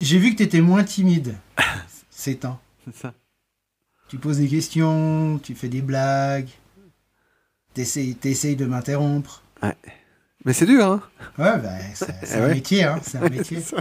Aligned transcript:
J'ai 0.00 0.18
vu 0.18 0.32
que 0.32 0.36
tu 0.36 0.42
étais 0.42 0.60
moins 0.60 0.84
timide 0.84 1.36
ces 2.10 2.36
temps. 2.38 2.60
C'est 2.84 2.94
ça. 2.94 3.14
Tu 4.08 4.18
poses 4.18 4.38
des 4.38 4.48
questions, 4.48 5.38
tu 5.42 5.54
fais 5.54 5.68
des 5.68 5.82
blagues, 5.82 6.48
t'essayes, 7.74 8.14
t'essayes 8.14 8.54
de 8.56 8.66
m'interrompre. 8.66 9.42
Mais 10.44 10.52
c'est 10.52 10.66
dur, 10.66 10.84
hein 10.86 11.02
Ouais, 11.38 11.58
bah, 11.58 11.78
c'est, 11.94 12.24
c'est 12.24 12.38
Eh 12.38 12.40
un 12.40 12.46
ouais. 12.48 12.54
métier, 12.54 12.84
hein, 12.84 13.00
c'est 13.02 13.18
un 13.18 13.28
métier. 13.28 13.60
C'est. 13.60 13.76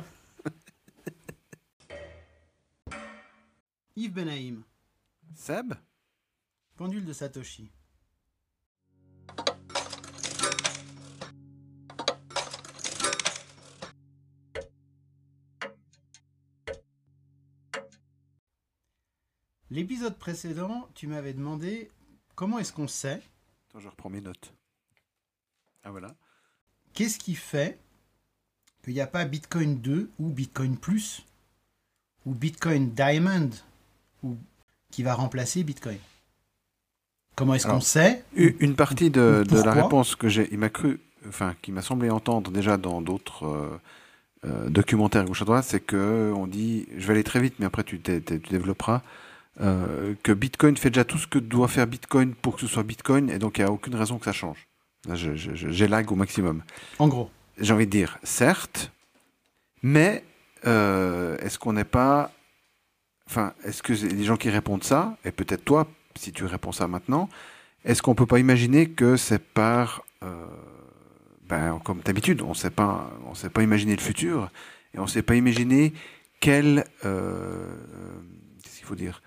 Yves 3.95 4.13
Benaïm, 4.13 4.63
Seb? 5.35 5.73
Pendule 6.75 7.05
de 7.05 7.13
Satoshi. 7.13 7.69
L'épisode 19.71 20.15
précédent, 20.17 20.87
tu 20.93 21.07
m'avais 21.07 21.33
demandé 21.33 21.89
comment 22.35 22.59
est-ce 22.59 22.71
qu'on 22.73 22.87
sait, 22.87 23.21
Attends, 23.69 23.79
je 23.79 23.87
reprends 23.87 24.09
mes 24.09 24.21
notes. 24.21 24.53
Ah 25.83 25.91
voilà. 25.91 26.15
qu'est-ce 26.93 27.19
qui 27.19 27.35
fait 27.35 27.77
qu'il 28.83 28.93
n'y 28.93 29.01
a 29.01 29.07
pas 29.07 29.25
Bitcoin 29.25 29.79
2 29.79 30.09
ou 30.19 30.29
Bitcoin 30.29 30.77
Plus 30.77 31.25
ou 32.25 32.33
Bitcoin 32.33 32.91
Diamond 32.91 33.49
ou 34.23 34.35
qui 34.91 35.03
va 35.03 35.13
remplacer 35.13 35.63
Bitcoin? 35.63 35.97
Comment 37.35 37.55
est-ce 37.55 37.67
qu'on 37.67 37.81
sait 37.81 38.23
Une 38.35 38.75
partie 38.75 39.09
de, 39.09 39.43
de 39.47 39.61
la 39.61 39.73
réponse 39.73 40.15
que 40.15 40.29
j'ai, 40.29 40.47
il 40.51 40.57
m'a 40.57 40.69
cru, 40.69 41.01
enfin, 41.27 41.55
qui 41.61 41.71
m'a 41.71 41.81
semblé 41.81 42.09
entendre 42.09 42.49
déjà 42.49 42.77
dans 42.77 43.01
d'autres 43.01 43.45
euh, 43.45 43.79
euh, 44.45 44.69
documentaires 44.69 45.25
gauche 45.25 45.41
à 45.41 45.45
droite, 45.45 45.65
c'est 45.67 45.81
que 45.81 46.31
on 46.35 46.47
dit, 46.47 46.87
je 46.97 47.05
vais 47.07 47.13
aller 47.13 47.23
très 47.23 47.41
vite, 47.41 47.55
mais 47.59 47.65
après 47.65 47.83
tu 47.83 47.97
développeras, 47.99 49.01
euh, 49.61 50.13
que 50.23 50.31
Bitcoin 50.31 50.75
fait 50.77 50.89
déjà 50.89 51.05
tout 51.05 51.17
ce 51.17 51.27
que 51.27 51.39
doit 51.39 51.67
faire 51.67 51.87
Bitcoin 51.87 52.33
pour 52.35 52.55
que 52.55 52.61
ce 52.61 52.67
soit 52.67 52.83
Bitcoin, 52.83 53.29
et 53.29 53.39
donc 53.39 53.57
il 53.57 53.61
n'y 53.61 53.67
a 53.67 53.71
aucune 53.71 53.95
raison 53.95 54.17
que 54.17 54.25
ça 54.25 54.33
change. 54.33 54.67
Je- 55.13 55.35
j'élague 55.35 56.11
au 56.11 56.15
maximum. 56.15 56.63
En 56.99 57.07
gros. 57.07 57.29
J'ai 57.59 57.73
envie 57.73 57.85
de 57.85 57.91
dire, 57.91 58.17
certes, 58.23 58.91
mais 59.81 60.23
euh, 60.65 61.37
est-ce 61.39 61.57
qu'on 61.59 61.73
n'est 61.73 61.83
pas, 61.85 62.31
enfin, 63.29 63.53
est-ce 63.63 63.81
que 63.83 63.93
les 63.93 64.23
gens 64.23 64.35
qui 64.35 64.49
répondent 64.49 64.83
ça, 64.83 65.15
et 65.23 65.31
peut-être 65.31 65.63
toi, 65.63 65.87
si 66.17 66.31
tu 66.31 66.43
réponds 66.45 66.71
ça 66.71 66.87
maintenant, 66.87 67.29
est-ce 67.85 68.01
qu'on 68.01 68.15
peut 68.15 68.25
pas 68.25 68.39
imaginer 68.39 68.89
que 68.89 69.15
c'est 69.15 69.39
par, 69.41 70.01
euh, 70.23 70.47
ben, 71.47 71.79
comme 71.85 71.99
d'habitude, 72.01 72.41
on 72.41 72.53
sait 72.55 72.71
pas, 72.71 73.11
on 73.27 73.35
sait 73.35 73.49
pas 73.51 73.61
imaginer 73.61 73.95
le 73.95 74.01
futur 74.01 74.49
et 74.93 74.99
on 74.99 75.05
sait 75.07 75.21
pas 75.21 75.35
imaginer 75.35 75.93
euh, 76.47 77.67
qu'est-ce 78.63 78.77
qu'il 78.77 78.85
faut 78.85 78.95
dire, 78.95 79.21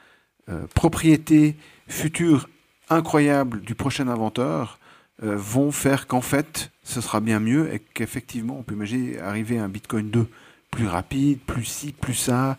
euh, 0.48 0.66
propriété 0.74 1.56
future 1.88 2.48
incroyable 2.90 3.60
du 3.60 3.74
prochain 3.74 4.08
inventeur 4.08 4.78
euh, 5.22 5.36
vont 5.36 5.72
faire 5.72 6.06
qu'en 6.06 6.20
fait, 6.20 6.70
ce 6.82 7.00
sera 7.00 7.20
bien 7.20 7.40
mieux 7.40 7.72
et 7.72 7.80
qu'effectivement, 7.80 8.56
on 8.58 8.62
peut 8.62 8.74
imaginer 8.74 9.18
arriver 9.18 9.58
à 9.58 9.64
un 9.64 9.68
Bitcoin 9.68 10.10
2 10.10 10.26
plus 10.70 10.86
rapide, 10.86 11.38
plus 11.40 11.64
ci, 11.64 11.92
plus 11.92 12.14
ça, 12.14 12.56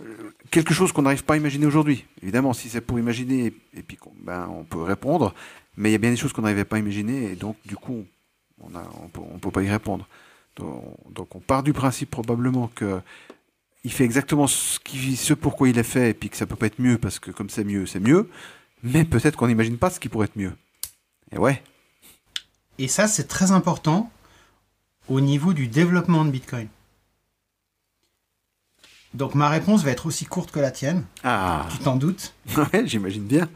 euh, 0.00 0.32
quelque 0.50 0.74
chose 0.74 0.92
qu'on 0.92 1.02
n'arrive 1.02 1.24
pas 1.24 1.34
à 1.34 1.36
imaginer 1.36 1.66
aujourd'hui. 1.66 2.04
Évidemment, 2.22 2.52
si 2.52 2.68
c'est 2.68 2.80
pour 2.80 2.98
imaginer, 2.98 3.52
et 3.74 3.82
puis 3.82 3.96
qu'on- 3.96 4.12
ben, 4.22 4.48
on 4.50 4.64
peut 4.64 4.82
répondre, 4.82 5.34
mais 5.76 5.88
il 5.90 5.92
y 5.92 5.96
a 5.96 5.98
bien 5.98 6.10
des 6.10 6.16
choses 6.16 6.32
qu'on 6.32 6.42
n'arrivait 6.42 6.64
pas 6.64 6.76
à 6.76 6.78
imaginer, 6.78 7.32
et 7.32 7.34
donc 7.34 7.56
du 7.64 7.76
coup, 7.76 8.04
on 8.60 8.70
ne 8.70 8.78
on 9.02 9.08
peut, 9.08 9.20
on 9.20 9.50
pas 9.50 9.62
y 9.62 9.68
répondre. 9.70 10.06
Donc 10.58 11.34
on 11.34 11.40
part 11.40 11.62
du 11.62 11.72
principe 11.74 12.10
probablement 12.10 12.70
que 12.74 13.00
il 13.86 13.92
fait 13.92 14.02
exactement 14.02 14.48
ce, 14.48 14.80
qui, 14.80 15.14
ce 15.14 15.32
pourquoi 15.32 15.68
il 15.68 15.78
est 15.78 15.84
fait, 15.84 16.10
et 16.10 16.14
puis 16.14 16.28
que 16.28 16.36
ça 16.36 16.44
peut 16.44 16.56
pas 16.56 16.66
être 16.66 16.80
mieux, 16.80 16.98
parce 16.98 17.20
que 17.20 17.30
comme 17.30 17.48
c'est 17.48 17.62
mieux, 17.62 17.86
c'est 17.86 18.00
mieux, 18.00 18.28
mais 18.82 19.04
peut-être 19.04 19.36
qu'on 19.36 19.46
n'imagine 19.46 19.78
pas 19.78 19.90
ce 19.90 20.00
qui 20.00 20.08
pourrait 20.08 20.24
être 20.24 20.36
mieux. 20.36 20.52
Et 21.30 21.38
ouais, 21.38 21.62
Et 22.78 22.88
ça, 22.88 23.06
c'est 23.06 23.28
très 23.28 23.52
important 23.52 24.10
au 25.08 25.20
niveau 25.20 25.52
du 25.52 25.68
développement 25.68 26.24
de 26.24 26.32
Bitcoin. 26.32 26.66
Donc 29.14 29.36
ma 29.36 29.48
réponse 29.48 29.84
va 29.84 29.92
être 29.92 30.06
aussi 30.06 30.24
courte 30.24 30.50
que 30.50 30.58
la 30.58 30.72
tienne, 30.72 31.04
ah, 31.22 31.68
tu 31.70 31.78
t'en 31.78 31.94
doutes. 31.94 32.34
ouais, 32.56 32.88
j'imagine 32.88 33.24
bien. 33.24 33.48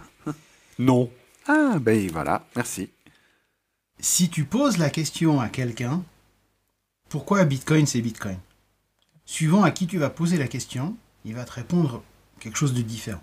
Non. 0.78 1.10
Ah, 1.48 1.78
ben 1.80 2.08
voilà, 2.08 2.46
merci. 2.54 2.88
Si 3.98 4.30
tu 4.30 4.44
poses 4.44 4.78
la 4.78 4.90
question 4.90 5.40
à 5.40 5.48
quelqu'un, 5.48 6.04
pourquoi 7.08 7.44
Bitcoin 7.44 7.84
c'est 7.84 8.00
Bitcoin? 8.00 8.38
Suivant 9.30 9.62
à 9.62 9.70
qui 9.70 9.86
tu 9.86 9.96
vas 9.96 10.10
poser 10.10 10.38
la 10.38 10.48
question, 10.48 10.96
il 11.24 11.36
va 11.36 11.44
te 11.44 11.52
répondre 11.52 12.02
quelque 12.40 12.58
chose 12.58 12.74
de 12.74 12.82
différent. 12.82 13.22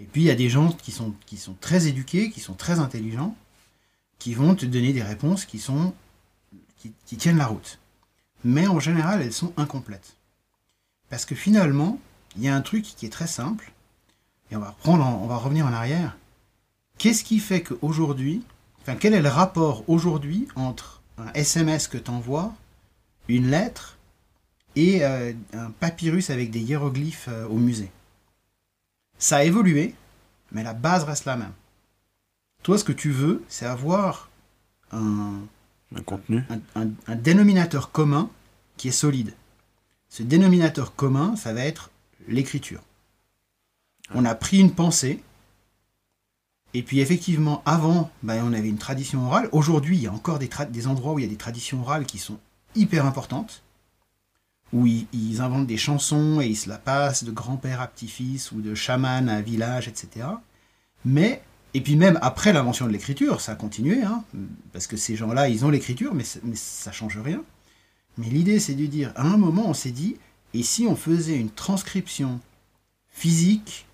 Et 0.00 0.04
puis 0.04 0.22
il 0.22 0.24
y 0.24 0.32
a 0.32 0.34
des 0.34 0.48
gens 0.48 0.72
qui 0.72 0.90
sont, 0.90 1.14
qui 1.26 1.36
sont 1.36 1.54
très 1.60 1.86
éduqués, 1.86 2.28
qui 2.28 2.40
sont 2.40 2.54
très 2.54 2.80
intelligents, 2.80 3.36
qui 4.18 4.34
vont 4.34 4.56
te 4.56 4.66
donner 4.66 4.92
des 4.92 5.04
réponses 5.04 5.44
qui 5.44 5.60
sont 5.60 5.94
qui, 7.06 7.16
tiennent 7.16 7.36
la 7.36 7.46
route. 7.46 7.78
Mais 8.42 8.66
en 8.66 8.80
général, 8.80 9.22
elles 9.22 9.32
sont 9.32 9.52
incomplètes. 9.56 10.16
Parce 11.08 11.24
que 11.24 11.36
finalement, 11.36 12.00
il 12.36 12.42
y 12.42 12.48
a 12.48 12.56
un 12.56 12.60
truc 12.60 12.82
qui 12.82 13.06
est 13.06 13.10
très 13.10 13.28
simple, 13.28 13.70
et 14.50 14.56
on 14.56 14.60
va, 14.60 14.74
on 14.86 15.26
va 15.28 15.36
revenir 15.36 15.66
en 15.66 15.72
arrière. 15.72 16.16
Qu'est-ce 16.98 17.22
qui 17.22 17.38
fait 17.38 17.62
qu'aujourd'hui, 17.62 18.42
enfin, 18.82 18.96
quel 18.96 19.14
est 19.14 19.22
le 19.22 19.28
rapport 19.28 19.88
aujourd'hui 19.88 20.48
entre 20.56 21.00
un 21.16 21.32
SMS 21.34 21.86
que 21.86 21.96
tu 21.96 22.10
envoies, 22.10 22.52
une 23.28 23.52
lettre, 23.52 23.98
et 24.76 25.04
euh, 25.04 25.32
un 25.52 25.70
papyrus 25.70 26.30
avec 26.30 26.50
des 26.50 26.60
hiéroglyphes 26.60 27.28
euh, 27.28 27.46
au 27.48 27.56
musée 27.56 27.90
Ça 29.18 29.38
a 29.38 29.44
évolué, 29.44 29.94
mais 30.52 30.62
la 30.62 30.74
base 30.74 31.04
reste 31.04 31.24
la 31.24 31.36
même. 31.36 31.52
Toi, 32.62 32.78
ce 32.78 32.84
que 32.84 32.92
tu 32.92 33.10
veux, 33.10 33.42
c'est 33.48 33.66
avoir 33.66 34.28
un, 34.92 35.40
Un 35.96 36.02
contenu. 36.02 36.42
un, 36.50 36.60
un- 36.80 36.90
un 37.06 37.16
dénominateur 37.16 37.90
commun 37.90 38.30
qui 38.76 38.88
est 38.88 38.92
solide. 38.92 39.34
Ce 40.08 40.22
dénominateur 40.22 40.94
commun, 40.94 41.36
ça 41.36 41.52
va 41.52 41.64
être 41.64 41.90
l'écriture. 42.28 42.80
On 44.14 44.24
a 44.24 44.34
pris 44.34 44.58
une 44.58 44.72
pensée, 44.74 45.22
et 46.74 46.82
puis 46.82 47.00
effectivement, 47.00 47.62
avant, 47.66 48.10
ben, 48.22 48.44
on 48.44 48.52
avait 48.52 48.68
une 48.68 48.78
tradition 48.78 49.26
orale. 49.26 49.48
Aujourd'hui, 49.52 49.96
il 49.96 50.02
y 50.02 50.06
a 50.06 50.12
encore 50.12 50.38
des 50.38 50.86
endroits 50.86 51.12
où 51.14 51.18
il 51.18 51.22
y 51.22 51.28
a 51.28 51.30
des 51.30 51.36
traditions 51.36 51.80
orales 51.82 52.06
qui 52.06 52.18
sont 52.18 52.38
hyper 52.76 53.06
importantes, 53.06 53.62
où 54.72 54.86
ils, 54.86 55.40
inventent 55.40 55.66
des 55.66 55.76
chansons 55.76 56.40
et 56.40 56.46
ils 56.46 56.56
se 56.56 56.68
la 56.68 56.78
passent 56.78 57.24
de 57.24 57.32
grand-père 57.32 57.80
à 57.80 57.86
petit-fils 57.86 58.52
ou 58.52 58.60
de 58.60 58.74
chaman 58.74 59.28
à 59.28 59.40
village, 59.40 59.88
etc. 59.88 60.26
Mais, 61.04 61.42
et 61.74 61.80
puis 61.80 61.96
même 61.96 62.18
après 62.22 62.52
l'invention 62.52 62.86
de 62.86 62.92
l'écriture, 62.92 63.40
ça 63.40 63.52
a 63.52 63.54
continué, 63.56 64.02
hein, 64.02 64.22
parce 64.72 64.86
que 64.86 64.96
ces 64.96 65.16
gens-là, 65.16 65.48
ils 65.48 65.64
ont 65.64 65.70
l'écriture, 65.70 66.14
mais, 66.14 66.24
mais 66.44 66.56
ça 66.56 66.92
change 66.92 67.18
rien. 67.18 67.42
Mais 68.16 68.28
l'idée, 68.28 68.60
c'est 68.60 68.74
de 68.74 68.86
dire, 68.86 69.12
à 69.16 69.22
un 69.22 69.36
moment, 69.36 69.68
on 69.68 69.74
s'est 69.74 69.90
dit, 69.90 70.16
et 70.54 70.62
si 70.62 70.86
on 70.86 70.96
faisait 70.96 71.36
une 71.36 71.50
transcription 71.50 72.40
physique 73.08 73.86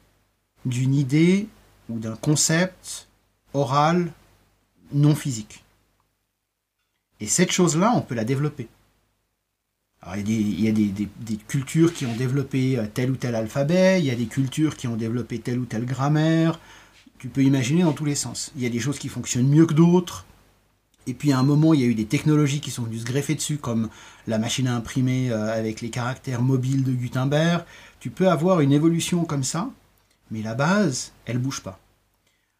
d'une 0.64 0.94
idée 0.94 1.48
ou 1.88 1.98
d'un 1.98 2.16
concept 2.16 3.08
oral 3.54 4.12
non 4.92 5.14
physique? 5.14 5.64
Et 7.20 7.26
cette 7.26 7.52
chose-là, 7.52 7.92
on 7.94 8.02
peut 8.02 8.14
la 8.14 8.24
développer. 8.24 8.68
Il 10.14 10.60
y 10.60 10.68
a, 10.68 10.72
des, 10.72 11.36
cultures 11.48 11.92
qui 11.92 12.06
ont 12.06 12.14
développé 12.14 12.78
euh, 12.78 12.86
tel 12.92 13.10
ou 13.10 13.16
tel 13.16 13.34
alphabet, 13.34 13.98
il 13.98 14.06
y 14.06 14.10
a 14.10 14.14
des 14.14 14.26
cultures 14.26 14.76
qui 14.76 14.86
ont 14.86 14.94
développé 14.94 15.40
telle 15.40 15.58
ou 15.58 15.64
telle 15.64 15.84
grammaire. 15.84 16.60
Tu 17.18 17.28
peux 17.28 17.42
imaginer 17.42 17.82
dans 17.82 17.92
tous 17.92 18.04
les 18.04 18.14
sens. 18.14 18.52
Il 18.56 18.62
y 18.62 18.66
a 18.66 18.68
des 18.68 18.78
choses 18.78 18.98
qui 18.98 19.08
fonctionnent 19.08 19.48
mieux 19.48 19.66
que 19.66 19.74
d'autres. 19.74 20.24
Et 21.08 21.14
puis 21.14 21.32
à 21.32 21.38
un 21.38 21.42
moment, 21.42 21.74
il 21.74 21.80
y 21.80 21.84
a 21.84 21.86
eu 21.86 21.94
des 21.94 22.04
technologies 22.04 22.60
qui 22.60 22.70
sont 22.70 22.84
venues 22.84 22.98
se 22.98 23.04
greffer 23.04 23.34
dessus, 23.34 23.58
comme 23.58 23.88
la 24.26 24.38
machine 24.38 24.68
à 24.68 24.76
imprimer 24.76 25.30
euh, 25.30 25.56
avec 25.56 25.80
les 25.80 25.90
caractères 25.90 26.42
mobiles 26.42 26.84
de 26.84 26.92
Gutenberg. 26.92 27.64
Tu 27.98 28.10
peux 28.10 28.28
avoir 28.28 28.60
une 28.60 28.72
évolution 28.72 29.24
comme 29.24 29.44
ça, 29.44 29.70
mais 30.30 30.42
la 30.42 30.54
base, 30.54 31.12
elle 31.24 31.38
bouge 31.38 31.62
pas. 31.62 31.80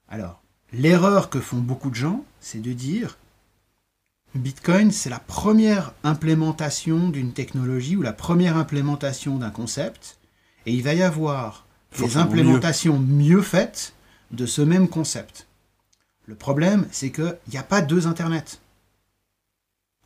Alors, 0.09 0.43
l'erreur 0.73 1.31
que 1.31 1.41
font 1.41 1.59
beaucoup 1.59 1.91
de 1.91 1.97
gens, 1.97 2.25
c'est 2.41 2.63
de 2.63 2.73
dire 2.73 3.19
Bitcoin, 4.39 4.91
c'est 4.91 5.11
la 5.11 5.19
première 5.19 5.93
implémentation 6.05 7.09
d'une 7.09 7.33
technologie 7.33 7.97
ou 7.97 8.03
la 8.03 8.13
première 8.13 8.57
implémentation 8.57 9.39
d'un 9.39 9.51
concept, 9.51 10.19
et 10.67 10.73
il 10.73 10.83
va 10.83 10.95
y 10.95 11.03
avoir 11.03 11.67
des 11.99 12.17
implémentations 12.17 12.99
mieux 12.99 13.43
faites 13.43 13.95
de 14.31 14.47
ce 14.47 14.63
même 14.63 14.89
concept. 14.89 15.47
Le 16.27 16.35
problème, 16.35 16.87
c'est 16.91 17.11
qu'il 17.11 17.39
n'y 17.53 17.59
a 17.59 17.63
pas 17.63 17.83
deux 17.83 18.07
Internets. 18.07 18.61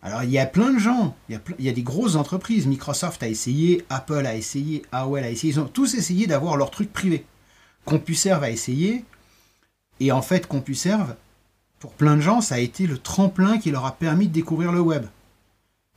Alors, 0.02 0.22
il 0.22 0.30
y 0.30 0.38
a 0.38 0.46
plein 0.46 0.72
de 0.72 0.78
gens, 0.78 1.14
il 1.28 1.34
y, 1.34 1.36
a 1.36 1.40
il 1.58 1.64
y 1.64 1.68
a 1.68 1.72
des 1.72 1.82
grosses 1.82 2.16
entreprises. 2.16 2.66
Microsoft 2.66 3.22
a 3.22 3.28
essayé, 3.28 3.84
Apple 3.90 4.24
a 4.26 4.34
essayé, 4.34 4.82
AOL 4.92 5.22
a 5.22 5.30
essayé. 5.30 5.52
Ils 5.52 5.60
ont 5.60 5.66
tous 5.66 5.94
essayé 5.94 6.26
d'avoir 6.26 6.56
leur 6.56 6.70
truc 6.70 6.92
privé. 6.92 7.26
CompuServe 7.84 8.44
a 8.44 8.50
essayé. 8.50 9.04
Et 9.98 10.10
en 10.12 10.22
fait, 10.22 10.46
CompuServe, 10.46 11.16
pour 11.80 11.94
plein 11.94 12.14
de 12.14 12.20
gens, 12.20 12.42
ça 12.42 12.56
a 12.56 12.58
été 12.58 12.86
le 12.86 12.98
tremplin 12.98 13.58
qui 13.58 13.70
leur 13.70 13.86
a 13.86 13.96
permis 13.96 14.28
de 14.28 14.32
découvrir 14.32 14.70
le 14.70 14.80
web. 14.80 15.06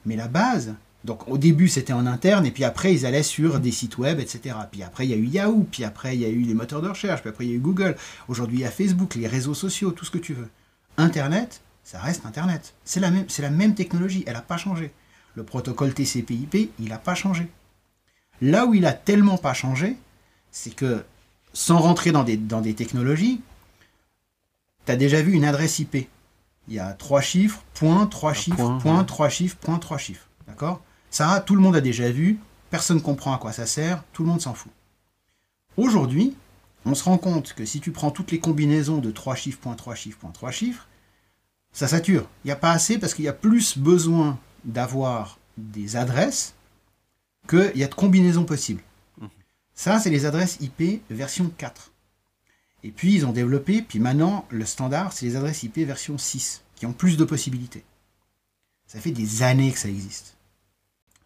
Mais 0.05 0.15
la 0.15 0.27
base, 0.27 0.73
Donc 1.03 1.27
au 1.27 1.37
début 1.37 1.67
c'était 1.67 1.91
en 1.91 2.05
interne 2.05 2.45
et 2.45 2.51
puis 2.51 2.63
après 2.63 2.93
ils 2.93 3.05
allaient 3.05 3.23
sur 3.23 3.59
des 3.59 3.71
sites 3.71 3.97
web, 3.97 4.21
etc. 4.21 4.55
Puis 4.71 4.81
après 4.81 5.05
il 5.05 5.09
y 5.11 5.13
a 5.13 5.17
eu 5.17 5.25
Yahoo, 5.25 5.67
puis 5.69 5.83
après 5.83 6.15
il 6.15 6.21
y 6.21 6.25
a 6.25 6.29
eu 6.29 6.39
les 6.39 6.53
moteurs 6.53 6.81
de 6.81 6.87
recherche, 6.87 7.19
puis 7.19 7.29
après 7.29 7.45
il 7.45 7.51
y 7.51 7.53
a 7.53 7.57
eu 7.57 7.59
Google. 7.59 7.97
Aujourd'hui 8.29 8.59
il 8.59 8.61
y 8.61 8.65
a 8.65 8.71
Facebook, 8.71 9.15
les 9.15 9.27
réseaux 9.27 9.53
sociaux, 9.53 9.91
tout 9.91 10.05
ce 10.05 10.11
que 10.11 10.17
tu 10.17 10.33
veux. 10.33 10.47
Internet, 10.95 11.61
ça 11.83 11.99
reste 11.99 12.25
Internet. 12.25 12.73
C'est 12.85 13.01
la 13.01 13.11
même, 13.11 13.75
technologie, 13.75 14.23
elle 14.25 14.33
n'a 14.33 14.41
pas 14.41 14.55
changé. 14.55 14.93
Le 15.35 15.43
protocole 15.43 15.93
TCP/IP, 15.93 16.71
il 16.79 16.87
n'a 16.87 16.97
pas 16.97 17.15
changé. 17.15 17.49
Là 18.39 18.65
où 18.65 18.73
il 18.73 18.85
a 18.85 18.93
tellement 18.93 19.37
pas 19.37 19.53
changé, 19.53 19.97
c'est 20.51 20.73
que 20.73 21.03
sans 21.51 21.79
rentrer 21.79 22.13
dans 22.13 22.23
des 22.23 22.73
technologies, 22.73 23.41
tu 24.85 24.91
as 24.91 24.95
déjà 24.95 25.21
vu 25.21 25.33
une 25.33 25.45
adresse 25.45 25.79
IP. 25.79 26.07
Il 26.67 26.73
y 26.73 26.79
a 26.79 26.93
trois 26.93 27.21
chiffres, 27.21 27.63
point, 27.73 28.07
trois 28.07 28.33
chiffres, 28.33 28.55
point, 28.55 28.77
point, 28.77 28.99
ouais. 28.99 29.05
trois 29.05 29.29
chiffres, 29.29 29.57
point, 29.57 29.79
trois 29.79 29.97
chiffres. 29.97 30.27
D'accord? 30.47 30.81
Ça, 31.09 31.43
tout 31.45 31.55
le 31.55 31.61
monde 31.61 31.75
a 31.75 31.81
déjà 31.81 32.09
vu, 32.09 32.39
personne 32.69 32.97
ne 32.97 33.01
comprend 33.01 33.33
à 33.33 33.37
quoi 33.37 33.51
ça 33.51 33.65
sert, 33.65 34.03
tout 34.13 34.23
le 34.23 34.29
monde 34.29 34.41
s'en 34.41 34.53
fout. 34.53 34.71
Aujourd'hui, 35.77 36.35
on 36.85 36.95
se 36.95 37.03
rend 37.03 37.17
compte 37.17 37.53
que 37.53 37.65
si 37.65 37.79
tu 37.79 37.91
prends 37.91 38.11
toutes 38.11 38.31
les 38.31 38.39
combinaisons 38.39 38.97
de 38.97 39.11
trois 39.11 39.35
chiffres, 39.35 39.59
point, 39.59 39.75
trois 39.75 39.95
chiffres, 39.95 40.17
point, 40.19 40.31
trois 40.31 40.51
chiffres, 40.51 40.87
ça 41.71 41.87
sature. 41.87 42.27
Il 42.43 42.47
n'y 42.47 42.51
a 42.51 42.57
pas 42.57 42.71
assez 42.71 42.97
parce 42.97 43.13
qu'il 43.13 43.25
y 43.25 43.29
a 43.29 43.33
plus 43.33 43.77
besoin 43.77 44.37
d'avoir 44.63 45.39
des 45.57 45.95
adresses 45.95 46.55
qu'il 47.47 47.73
y 47.75 47.83
a 47.83 47.87
de 47.87 47.95
combinaisons 47.95 48.45
possibles. 48.45 48.83
Ça, 49.73 49.99
c'est 49.99 50.11
les 50.11 50.25
adresses 50.25 50.59
IP 50.61 51.01
version 51.09 51.51
4. 51.57 51.91
Et 52.83 52.91
puis, 52.91 53.15
ils 53.15 53.25
ont 53.25 53.31
développé, 53.31 53.81
puis 53.81 53.99
maintenant, 53.99 54.45
le 54.49 54.65
standard, 54.65 55.13
c'est 55.13 55.25
les 55.25 55.35
adresses 55.35 55.63
IP 55.63 55.77
version 55.79 56.17
6, 56.17 56.63
qui 56.75 56.85
ont 56.85 56.93
plus 56.93 57.17
de 57.17 57.23
possibilités. 57.23 57.83
Ça 58.87 58.99
fait 58.99 59.11
des 59.11 59.41
années 59.41 59.71
que 59.71 59.79
ça 59.79 59.89
existe. 59.89 60.35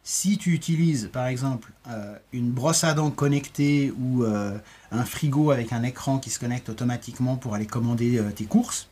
Si 0.03 0.37
tu 0.37 0.53
utilises, 0.53 1.09
par 1.11 1.27
exemple, 1.27 1.73
euh, 1.89 2.15
une 2.31 2.51
brosse 2.51 2.85
à 2.85 2.93
dents 2.93 3.11
connectée 3.11 3.91
ou 3.99 4.23
euh, 4.23 4.57
un 4.91 5.03
frigo 5.03 5.51
avec 5.51 5.73
un 5.73 5.83
écran 5.83 6.19
qui 6.19 6.29
se 6.29 6.39
connecte 6.39 6.69
automatiquement 6.69 7.35
pour 7.35 7.55
aller 7.55 7.65
commander 7.65 8.17
euh, 8.17 8.31
tes 8.31 8.45
courses, 8.45 8.87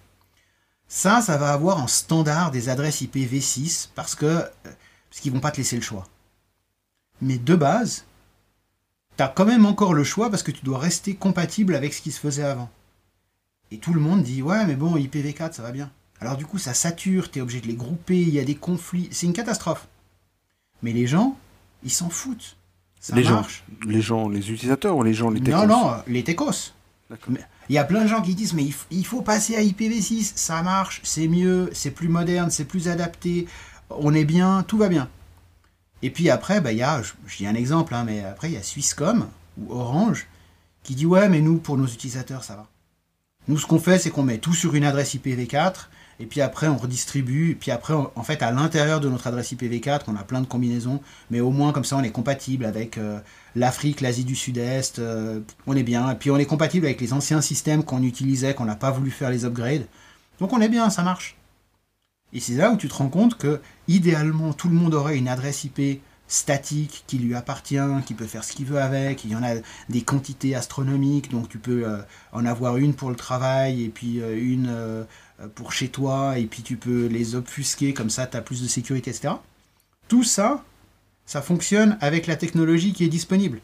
ça, 0.90 1.22
ça 1.22 1.38
va 1.38 1.54
avoir 1.54 1.82
en 1.82 1.88
standard 1.88 2.52
des 2.52 2.68
adresses 2.68 3.02
IPv6 3.02 3.90
parce 3.96 4.14
que 4.14 4.44
parce 5.10 5.22
qu'ils 5.22 5.32
vont 5.32 5.40
pas 5.40 5.52
te 5.52 5.58
laisser 5.58 5.78
le 5.78 5.82
choix. 5.82 6.06
Mais 7.22 7.38
de 7.38 7.56
base, 7.56 8.04
tu 9.18 9.24
as 9.24 9.28
quand 9.28 9.46
même 9.46 9.66
encore 9.66 9.94
le 9.94 10.04
choix 10.04 10.30
parce 10.30 10.44
que 10.44 10.52
tu 10.52 10.64
dois 10.66 10.80
rester 10.80 11.16
compatible 11.16 11.76
avec 11.76 11.94
ce 11.94 12.02
qui 12.02 12.12
se 12.12 12.20
faisait 12.20 12.44
avant. 12.44 12.70
Et 13.72 13.78
tout 13.78 13.94
le 13.94 14.00
monde 14.00 14.24
dit 14.24 14.42
ouais 14.42 14.66
mais 14.66 14.76
bon 14.76 14.96
IPv4 14.96 15.54
ça 15.54 15.64
va 15.64 15.72
bien. 15.72 15.92
Alors 16.20 16.38
du 16.38 16.46
coup 16.46 16.58
ça 16.58 16.74
sature, 16.74 17.30
tu 17.32 17.40
es 17.40 17.42
obligé 17.42 17.62
de 17.62 17.68
les 17.68 17.76
grouper, 17.76 18.20
il 18.22 18.34
y 18.34 18.40
a 18.40 18.44
des 18.46 18.56
conflits, 18.56 19.10
c'est 19.12 19.26
une 19.26 19.34
catastrophe. 19.34 19.88
Mais 20.82 20.94
les 20.94 21.08
gens, 21.08 21.38
ils 21.84 21.92
s'en 21.92 22.10
foutent. 22.10 22.58
Ça 23.00 23.16
les 23.16 23.24
marche. 23.24 23.64
gens, 23.82 23.90
les 23.90 24.02
gens, 24.02 24.30
les 24.30 24.52
utilisateurs 24.52 24.98
ou 24.98 25.04
les 25.04 25.14
gens, 25.14 25.30
les 25.30 25.40
Non, 25.40 25.62
techos 25.62 25.68
non, 25.68 25.92
les 26.08 26.24
techos. 26.24 26.74
Il 27.70 27.76
y 27.76 27.78
a 27.78 27.84
plein 27.84 28.04
de 28.04 28.08
gens 28.08 28.22
qui 28.22 28.34
disent 28.34 28.54
mais 28.54 28.68
il 28.92 29.06
faut 29.06 29.22
passer 29.22 29.56
à 29.56 29.62
IPv6, 29.62 30.34
ça 30.36 30.62
marche, 30.64 31.02
c'est 31.04 31.28
mieux, 31.28 31.70
c'est 31.74 31.92
plus 31.92 32.08
moderne, 32.08 32.50
c'est 32.50 32.66
plus 32.66 32.88
adapté, 32.88 33.48
on 33.90 34.14
est 34.14 34.26
bien, 34.26 34.64
tout 34.64 34.78
va 34.78 34.90
bien. 34.90 35.08
Et 36.06 36.12
puis 36.12 36.30
après, 36.30 36.62
bah, 36.62 36.72
il 36.72 36.78
y 36.78 36.84
a, 36.84 37.02
je, 37.02 37.38
dis 37.38 37.48
un 37.48 37.56
exemple, 37.56 37.96
hein, 37.96 38.04
mais 38.06 38.24
après 38.24 38.50
il 38.50 38.54
y 38.54 38.58
a 38.58 38.62
Swisscom 38.62 39.28
ou 39.58 39.74
Orange 39.74 40.28
qui 40.84 40.94
dit 40.94 41.08
ouais 41.08 41.30
mais 41.30 41.42
nous 41.42 41.58
pour 41.58 41.80
nos 41.80 41.88
utilisateurs 41.88 42.44
ça 42.44 42.56
va. 42.56 42.68
Nous 43.48 43.58
ce 43.58 43.66
qu'on 43.66 43.80
fait 43.80 43.98
c'est 43.98 44.12
qu'on 44.12 44.22
met 44.22 44.38
tout 44.38 44.54
sur 44.54 44.76
une 44.76 44.84
adresse 44.84 45.16
IPv4 45.16 45.88
et 46.20 46.28
puis 46.28 46.42
après 46.42 46.68
on 46.68 46.78
redistribue, 46.78 47.50
et 47.50 47.56
puis 47.56 47.72
après 47.72 47.96
en 47.96 48.22
fait 48.22 48.44
à 48.44 48.52
l'intérieur 48.52 49.00
de 49.00 49.10
notre 49.10 49.26
adresse 49.26 49.52
IPv4 49.52 50.02
on 50.06 50.16
a 50.16 50.24
plein 50.24 50.42
de 50.42 50.46
combinaisons, 50.46 51.02
mais 51.32 51.40
au 51.40 51.50
moins 51.50 51.72
comme 51.72 51.86
ça 51.86 51.98
on 51.98 52.04
est 52.04 52.12
compatible 52.12 52.66
avec 52.66 53.00
euh, 53.00 53.20
l'Afrique, 53.56 54.02
l'Asie 54.02 54.26
du 54.26 54.36
Sud-Est, 54.36 55.00
euh, 55.00 55.40
on 55.66 55.76
est 55.76 55.82
bien. 55.82 56.12
Et 56.12 56.16
puis 56.16 56.30
on 56.30 56.38
est 56.38 56.46
compatible 56.46 56.86
avec 56.86 57.02
les 57.02 57.14
anciens 57.14 57.42
systèmes 57.42 57.84
qu'on 57.84 58.04
utilisait, 58.04 58.54
qu'on 58.54 58.66
n'a 58.66 58.76
pas 58.76 58.92
voulu 58.92 59.10
faire 59.10 59.32
les 59.32 59.44
upgrades. 59.44 59.88
Donc 60.40 60.54
on 60.54 60.62
est 60.62 60.70
bien, 60.70 60.92
ça 60.92 61.02
marche. 61.02 61.36
Et 62.36 62.42
c'est 62.42 62.56
là 62.56 62.70
où 62.70 62.76
tu 62.76 62.90
te 62.90 62.94
rends 62.94 63.08
compte 63.08 63.38
que, 63.38 63.62
idéalement, 63.88 64.52
tout 64.52 64.68
le 64.68 64.76
monde 64.76 64.94
aurait 64.94 65.18
une 65.18 65.30
adresse 65.30 65.64
IP 65.64 66.02
statique 66.28 67.06
qui 67.08 67.18
lui 67.18 67.34
appartient, 67.34 67.80
qui 68.06 68.14
peut 68.14 68.26
faire 68.26 68.44
ce 68.44 68.52
qu'il 68.52 68.66
veut 68.66 68.82
avec. 68.82 69.24
Il 69.24 69.32
y 69.32 69.36
en 69.38 69.44
a 69.44 69.54
des 69.88 70.02
quantités 70.02 70.54
astronomiques, 70.54 71.32
donc 71.32 71.48
tu 71.48 71.60
peux 71.60 71.88
euh, 71.88 72.02
en 72.34 72.46
avoir 72.46 72.76
une 72.76 72.94
pour 72.94 73.10
le 73.10 73.16
travail 73.16 73.86
et 73.86 73.90
puis 73.90 74.20
euh, 74.20 74.38
une 74.38 74.68
euh, 74.68 75.06
pour 75.56 75.72
chez 75.72 75.88
toi, 75.88 76.38
et 76.38 76.46
puis 76.46 76.62
tu 76.62 76.76
peux 76.76 77.06
les 77.06 77.36
obfusquer, 77.36 77.94
comme 77.94 78.10
ça 78.10 78.28
tu 78.28 78.36
as 78.36 78.42
plus 78.42 78.62
de 78.62 78.68
sécurité, 78.68 79.12
etc. 79.12 79.36
Tout 80.10 80.24
ça, 80.24 80.62
ça 81.26 81.42
fonctionne 81.42 81.98
avec 82.02 82.28
la 82.28 82.36
technologie 82.36 82.92
qui 82.92 83.06
est 83.06 83.10
disponible. 83.10 83.62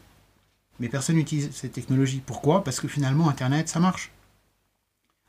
Mais 0.80 0.88
personne 0.88 1.16
n'utilise 1.16 1.50
cette 1.52 1.72
technologie. 1.72 2.22
Pourquoi? 2.24 2.64
Parce 2.64 2.80
que 2.80 2.88
finalement, 2.88 3.28
Internet, 3.28 3.68
ça 3.68 3.80
marche. 3.80 4.12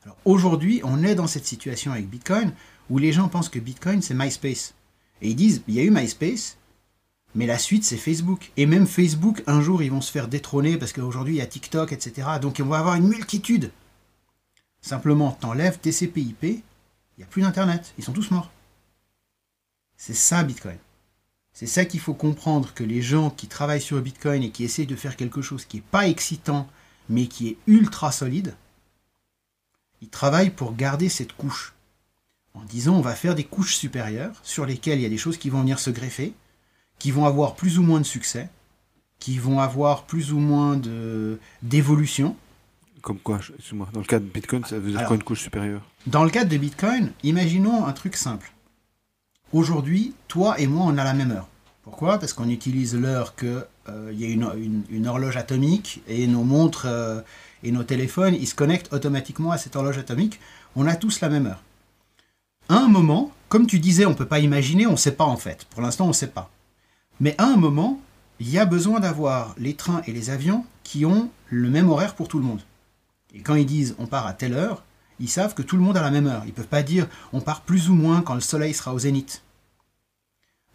Alors 0.05 0.17
aujourd'hui, 0.25 0.81
on 0.83 1.03
est 1.03 1.15
dans 1.15 1.27
cette 1.27 1.45
situation 1.45 1.91
avec 1.91 2.09
Bitcoin 2.09 2.53
où 2.89 2.97
les 2.97 3.13
gens 3.13 3.29
pensent 3.29 3.49
que 3.49 3.59
Bitcoin, 3.59 4.01
c'est 4.01 4.13
MySpace. 4.13 4.73
Et 5.21 5.29
ils 5.29 5.35
disent, 5.35 5.63
il 5.67 5.75
y 5.75 5.79
a 5.79 5.83
eu 5.83 5.91
MySpace, 5.91 6.57
mais 7.35 7.45
la 7.45 7.57
suite, 7.57 7.83
c'est 7.83 7.97
Facebook. 7.97 8.51
Et 8.57 8.65
même 8.65 8.87
Facebook, 8.87 9.43
un 9.47 9.61
jour, 9.61 9.81
ils 9.81 9.91
vont 9.91 10.01
se 10.01 10.11
faire 10.11 10.27
détrôner 10.27 10.77
parce 10.77 10.93
qu'aujourd'hui, 10.93 11.35
il 11.35 11.37
y 11.37 11.41
a 11.41 11.47
TikTok, 11.47 11.91
etc. 11.91 12.27
Donc 12.41 12.59
on 12.61 12.67
va 12.67 12.79
avoir 12.79 12.95
une 12.95 13.07
multitude. 13.07 13.71
Simplement, 14.81 15.31
t'enlèves 15.31 15.79
TCP/IP, 15.79 16.43
il 16.43 16.61
n'y 17.17 17.23
a 17.23 17.27
plus 17.27 17.41
d'Internet. 17.41 17.93
Ils 17.97 18.03
sont 18.03 18.13
tous 18.13 18.31
morts. 18.31 18.51
C'est 19.95 20.13
ça, 20.13 20.43
Bitcoin. 20.43 20.77
C'est 21.53 21.67
ça 21.67 21.85
qu'il 21.85 21.99
faut 21.99 22.15
comprendre, 22.15 22.73
que 22.73 22.83
les 22.83 23.01
gens 23.01 23.29
qui 23.29 23.47
travaillent 23.47 23.81
sur 23.81 24.01
Bitcoin 24.01 24.43
et 24.43 24.49
qui 24.49 24.63
essayent 24.63 24.87
de 24.87 24.95
faire 24.95 25.15
quelque 25.15 25.41
chose 25.41 25.65
qui 25.65 25.77
n'est 25.77 25.83
pas 25.83 26.07
excitant, 26.07 26.67
mais 27.09 27.27
qui 27.27 27.49
est 27.49 27.57
ultra 27.67 28.11
solide, 28.11 28.55
ils 30.01 30.09
travaillent 30.09 30.49
pour 30.49 30.75
garder 30.75 31.09
cette 31.09 31.33
couche. 31.33 31.73
En 32.55 32.63
disant, 32.63 32.95
on 32.95 33.01
va 33.01 33.15
faire 33.15 33.35
des 33.35 33.43
couches 33.43 33.75
supérieures 33.75 34.35
sur 34.43 34.65
lesquelles 34.65 34.99
il 34.99 35.03
y 35.03 35.05
a 35.05 35.09
des 35.09 35.17
choses 35.17 35.37
qui 35.37 35.49
vont 35.49 35.61
venir 35.61 35.79
se 35.79 35.89
greffer, 35.89 36.33
qui 36.99 37.11
vont 37.11 37.25
avoir 37.25 37.55
plus 37.55 37.79
ou 37.79 37.83
moins 37.83 37.99
de 37.99 38.05
succès, 38.05 38.47
qui 39.19 39.37
vont 39.39 39.59
avoir 39.59 40.03
plus 40.03 40.31
ou 40.31 40.39
moins 40.39 40.77
de 40.77 41.39
d'évolution. 41.63 42.35
Comme 43.01 43.17
quoi, 43.19 43.37
excuse-moi, 43.37 43.89
dans 43.93 43.99
le 44.01 44.05
cas 44.05 44.19
de 44.19 44.25
Bitcoin, 44.25 44.63
ça 44.65 44.77
veut 44.79 44.89
dire 44.91 44.99
Alors- 44.99 45.07
quoi 45.09 45.15
une 45.17 45.23
couche 45.23 45.41
supérieure? 45.41 45.81
Dans 46.07 46.23
le 46.23 46.29
cadre 46.29 46.49
de 46.49 46.57
Bitcoin, 46.57 47.11
imaginons 47.23 47.85
un 47.85 47.91
truc 47.93 48.15
simple. 48.15 48.51
Aujourd'hui, 49.51 50.13
toi 50.27 50.59
et 50.59 50.67
moi, 50.67 50.85
on 50.87 50.97
a 50.97 51.03
la 51.03 51.13
même 51.13 51.31
heure. 51.31 51.47
Pourquoi? 51.83 52.17
Parce 52.17 52.33
qu'on 52.33 52.49
utilise 52.49 52.95
l'heure 52.95 53.35
que 53.35 53.65
euh, 53.89 54.11
y 54.13 54.23
a 54.23 54.27
une, 54.29 54.49
une- 54.57 54.83
une 54.89 55.07
horloge 55.07 55.35
atomique 55.37 56.01
et 56.07 56.27
nos 56.27 56.43
montres 56.43 56.85
euh, 56.87 57.21
et 57.63 57.71
nos 57.71 57.83
téléphones, 57.83 58.35
ils 58.35 58.47
se 58.47 58.55
connectent 58.55 58.93
automatiquement 58.93 59.51
à 59.51 59.57
cette 59.57 59.75
horloge 59.75 59.97
atomique. 59.97 60.39
On 60.75 60.87
a 60.87 60.95
tous 60.95 61.19
la 61.19 61.29
même 61.29 61.47
heure. 61.47 61.61
À 62.69 62.77
un 62.77 62.87
moment, 62.87 63.31
comme 63.49 63.67
tu 63.67 63.79
disais, 63.79 64.05
on 64.05 64.11
ne 64.11 64.15
peut 64.15 64.25
pas 64.25 64.39
imaginer, 64.39 64.87
on 64.87 64.93
ne 64.93 64.97
sait 64.97 65.11
pas 65.11 65.25
en 65.25 65.37
fait. 65.37 65.65
Pour 65.65 65.81
l'instant, 65.81 66.05
on 66.05 66.09
ne 66.09 66.13
sait 66.13 66.27
pas. 66.27 66.49
Mais 67.19 67.35
à 67.37 67.45
un 67.45 67.57
moment, 67.57 67.99
il 68.39 68.49
y 68.49 68.57
a 68.57 68.65
besoin 68.65 68.99
d'avoir 68.99 69.53
les 69.57 69.75
trains 69.75 70.01
et 70.07 70.11
les 70.11 70.29
avions 70.29 70.65
qui 70.83 71.05
ont 71.05 71.29
le 71.49 71.69
même 71.69 71.89
horaire 71.89 72.15
pour 72.15 72.27
tout 72.27 72.39
le 72.39 72.45
monde. 72.45 72.61
Et 73.33 73.41
quand 73.41 73.55
ils 73.55 73.65
disent 73.65 73.95
on 73.99 74.07
part 74.07 74.27
à 74.27 74.33
telle 74.33 74.53
heure, 74.53 74.83
ils 75.19 75.29
savent 75.29 75.53
que 75.53 75.61
tout 75.61 75.75
le 75.75 75.83
monde 75.83 75.97
a 75.97 76.01
la 76.01 76.11
même 76.11 76.27
heure. 76.27 76.43
Ils 76.45 76.49
ne 76.49 76.53
peuvent 76.53 76.67
pas 76.67 76.83
dire 76.83 77.07
on 77.31 77.41
part 77.41 77.61
plus 77.61 77.89
ou 77.89 77.93
moins 77.93 78.21
quand 78.21 78.33
le 78.33 78.41
soleil 78.41 78.73
sera 78.73 78.93
au 78.93 78.99
zénith. 78.99 79.43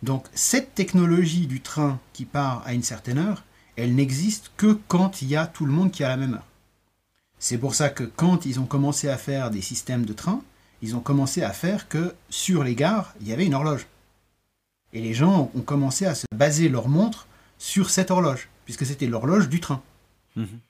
Donc 0.02 0.26
cette 0.32 0.74
technologie 0.74 1.46
du 1.46 1.60
train 1.60 1.98
qui 2.12 2.24
part 2.24 2.62
à 2.64 2.74
une 2.74 2.82
certaine 2.82 3.18
heure, 3.18 3.44
elle 3.76 3.94
n'existe 3.94 4.52
que 4.56 4.78
quand 4.88 5.22
il 5.22 5.28
y 5.28 5.36
a 5.36 5.46
tout 5.46 5.66
le 5.66 5.72
monde 5.72 5.90
qui 5.90 6.04
a 6.04 6.08
la 6.08 6.16
même 6.16 6.34
heure. 6.34 6.46
C'est 7.38 7.58
pour 7.58 7.74
ça 7.74 7.90
que 7.90 8.04
quand 8.04 8.46
ils 8.46 8.58
ont 8.60 8.66
commencé 8.66 9.08
à 9.08 9.16
faire 9.16 9.50
des 9.50 9.62
systèmes 9.62 10.04
de 10.04 10.12
train, 10.12 10.42
ils 10.82 10.96
ont 10.96 11.00
commencé 11.00 11.42
à 11.42 11.52
faire 11.52 11.88
que 11.88 12.14
sur 12.30 12.64
les 12.64 12.74
gares, 12.74 13.14
il 13.20 13.28
y 13.28 13.32
avait 13.32 13.46
une 13.46 13.54
horloge. 13.54 13.86
Et 14.92 15.00
les 15.00 15.14
gens 15.14 15.50
ont 15.54 15.60
commencé 15.60 16.06
à 16.06 16.14
se 16.14 16.26
baser 16.34 16.68
leur 16.68 16.88
montre 16.88 17.26
sur 17.58 17.90
cette 17.90 18.10
horloge, 18.10 18.48
puisque 18.64 18.86
c'était 18.86 19.06
l'horloge 19.06 19.48
du 19.48 19.60
train. 19.60 19.82
Mhm. 20.36 20.60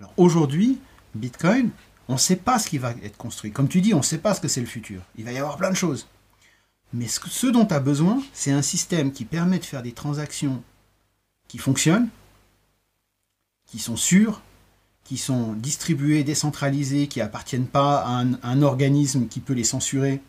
Alors 0.00 0.12
aujourd'hui, 0.16 0.80
Bitcoin, 1.14 1.70
on 2.08 2.14
ne 2.14 2.18
sait 2.18 2.36
pas 2.36 2.58
ce 2.58 2.68
qui 2.68 2.78
va 2.78 2.92
être 3.02 3.16
construit. 3.16 3.52
Comme 3.52 3.68
tu 3.68 3.80
dis, 3.80 3.94
on 3.94 3.98
ne 3.98 4.02
sait 4.02 4.18
pas 4.18 4.34
ce 4.34 4.40
que 4.40 4.48
c'est 4.48 4.60
le 4.60 4.66
futur. 4.66 5.02
Il 5.16 5.24
va 5.24 5.32
y 5.32 5.38
avoir 5.38 5.56
plein 5.56 5.70
de 5.70 5.76
choses. 5.76 6.08
Mais 6.92 7.06
ce, 7.06 7.20
ce 7.28 7.46
dont 7.46 7.66
tu 7.66 7.74
as 7.74 7.80
besoin, 7.80 8.22
c'est 8.32 8.52
un 8.52 8.62
système 8.62 9.12
qui 9.12 9.24
permet 9.24 9.58
de 9.58 9.64
faire 9.64 9.82
des 9.82 9.92
transactions 9.92 10.62
qui 11.48 11.58
fonctionnent, 11.58 12.08
qui 13.66 13.78
sont 13.78 13.96
sûres, 13.96 14.42
qui 15.04 15.18
sont 15.18 15.52
distribuées, 15.52 16.24
décentralisées, 16.24 17.06
qui 17.06 17.20
appartiennent 17.20 17.66
pas 17.66 17.98
à 17.98 18.24
un, 18.42 18.62
organisme 18.62 19.28
qui 19.28 19.40
peut 19.40 19.52
les 19.52 19.64
censurer, 19.64 20.20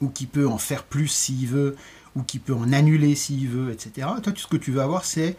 ou 0.00 0.08
qui 0.08 0.26
peut 0.26 0.48
en 0.48 0.58
faire 0.58 0.82
plus 0.84 1.08
s'il 1.08 1.46
veut, 1.46 1.76
ou 2.16 2.22
qui 2.22 2.40
peut 2.40 2.54
en 2.54 2.72
annuler 2.72 3.14
s'il 3.14 3.48
veut, 3.48 3.72
etc. 3.72 4.08
Toi, 4.22 4.32
tout 4.32 4.42
ce 4.42 4.48
que 4.48 4.56
tu 4.56 4.72
veux 4.72 4.82
avoir, 4.82 5.04
c'est 5.04 5.36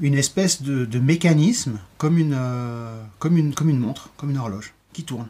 une 0.00 0.14
espèce 0.14 0.62
de, 0.62 0.98
mécanisme 0.98 1.78
euh, 2.02 3.04
comme 3.18 3.36
une 3.36 3.78
montre, 3.78 4.10
comme 4.16 4.30
une 4.30 4.38
horloge, 4.38 4.72
qui 4.92 5.04
tourne. 5.04 5.28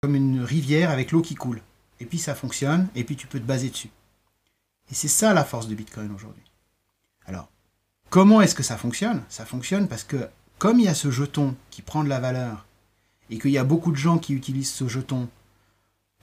Comme 0.00 0.14
une 0.14 0.42
rivière 0.42 0.90
avec 0.90 1.10
l'eau 1.10 1.22
qui 1.22 1.34
coule. 1.34 1.60
Et 2.00 2.06
puis 2.06 2.18
ça 2.18 2.34
fonctionne, 2.34 2.88
et 2.94 3.04
puis 3.04 3.16
tu 3.16 3.26
peux 3.26 3.38
te 3.40 3.44
baser 3.44 3.70
dessus. 3.70 3.90
Et 4.90 4.94
c'est 4.94 5.08
ça 5.08 5.34
la 5.34 5.44
force 5.44 5.68
de 5.68 5.74
Bitcoin 5.74 6.12
aujourd'hui. 6.12 6.42
Alors, 7.26 7.48
comment 8.10 8.40
est-ce 8.40 8.54
que 8.54 8.62
ça 8.62 8.76
fonctionne? 8.76 9.22
Ça 9.28 9.44
fonctionne 9.44 9.88
parce 9.88 10.04
que 10.04 10.28
comme 10.62 10.78
il 10.78 10.84
y 10.84 10.88
a 10.88 10.94
ce 10.94 11.10
jeton 11.10 11.56
qui 11.72 11.82
prend 11.82 12.04
de 12.04 12.08
la 12.08 12.20
valeur 12.20 12.66
et 13.30 13.38
qu'il 13.40 13.50
y 13.50 13.58
a 13.58 13.64
beaucoup 13.64 13.90
de 13.90 13.96
gens 13.96 14.18
qui 14.18 14.32
utilisent 14.32 14.70
ce 14.70 14.86
jeton 14.86 15.28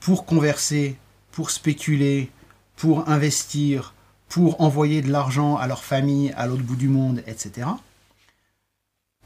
pour 0.00 0.24
converser, 0.24 0.96
pour 1.30 1.50
spéculer, 1.50 2.30
pour 2.74 3.10
investir, 3.10 3.92
pour 4.30 4.62
envoyer 4.62 5.02
de 5.02 5.12
l'argent 5.12 5.58
à 5.58 5.66
leur 5.66 5.84
famille 5.84 6.32
à 6.38 6.46
l'autre 6.46 6.62
bout 6.62 6.76
du 6.76 6.88
monde, 6.88 7.22
etc. 7.26 7.68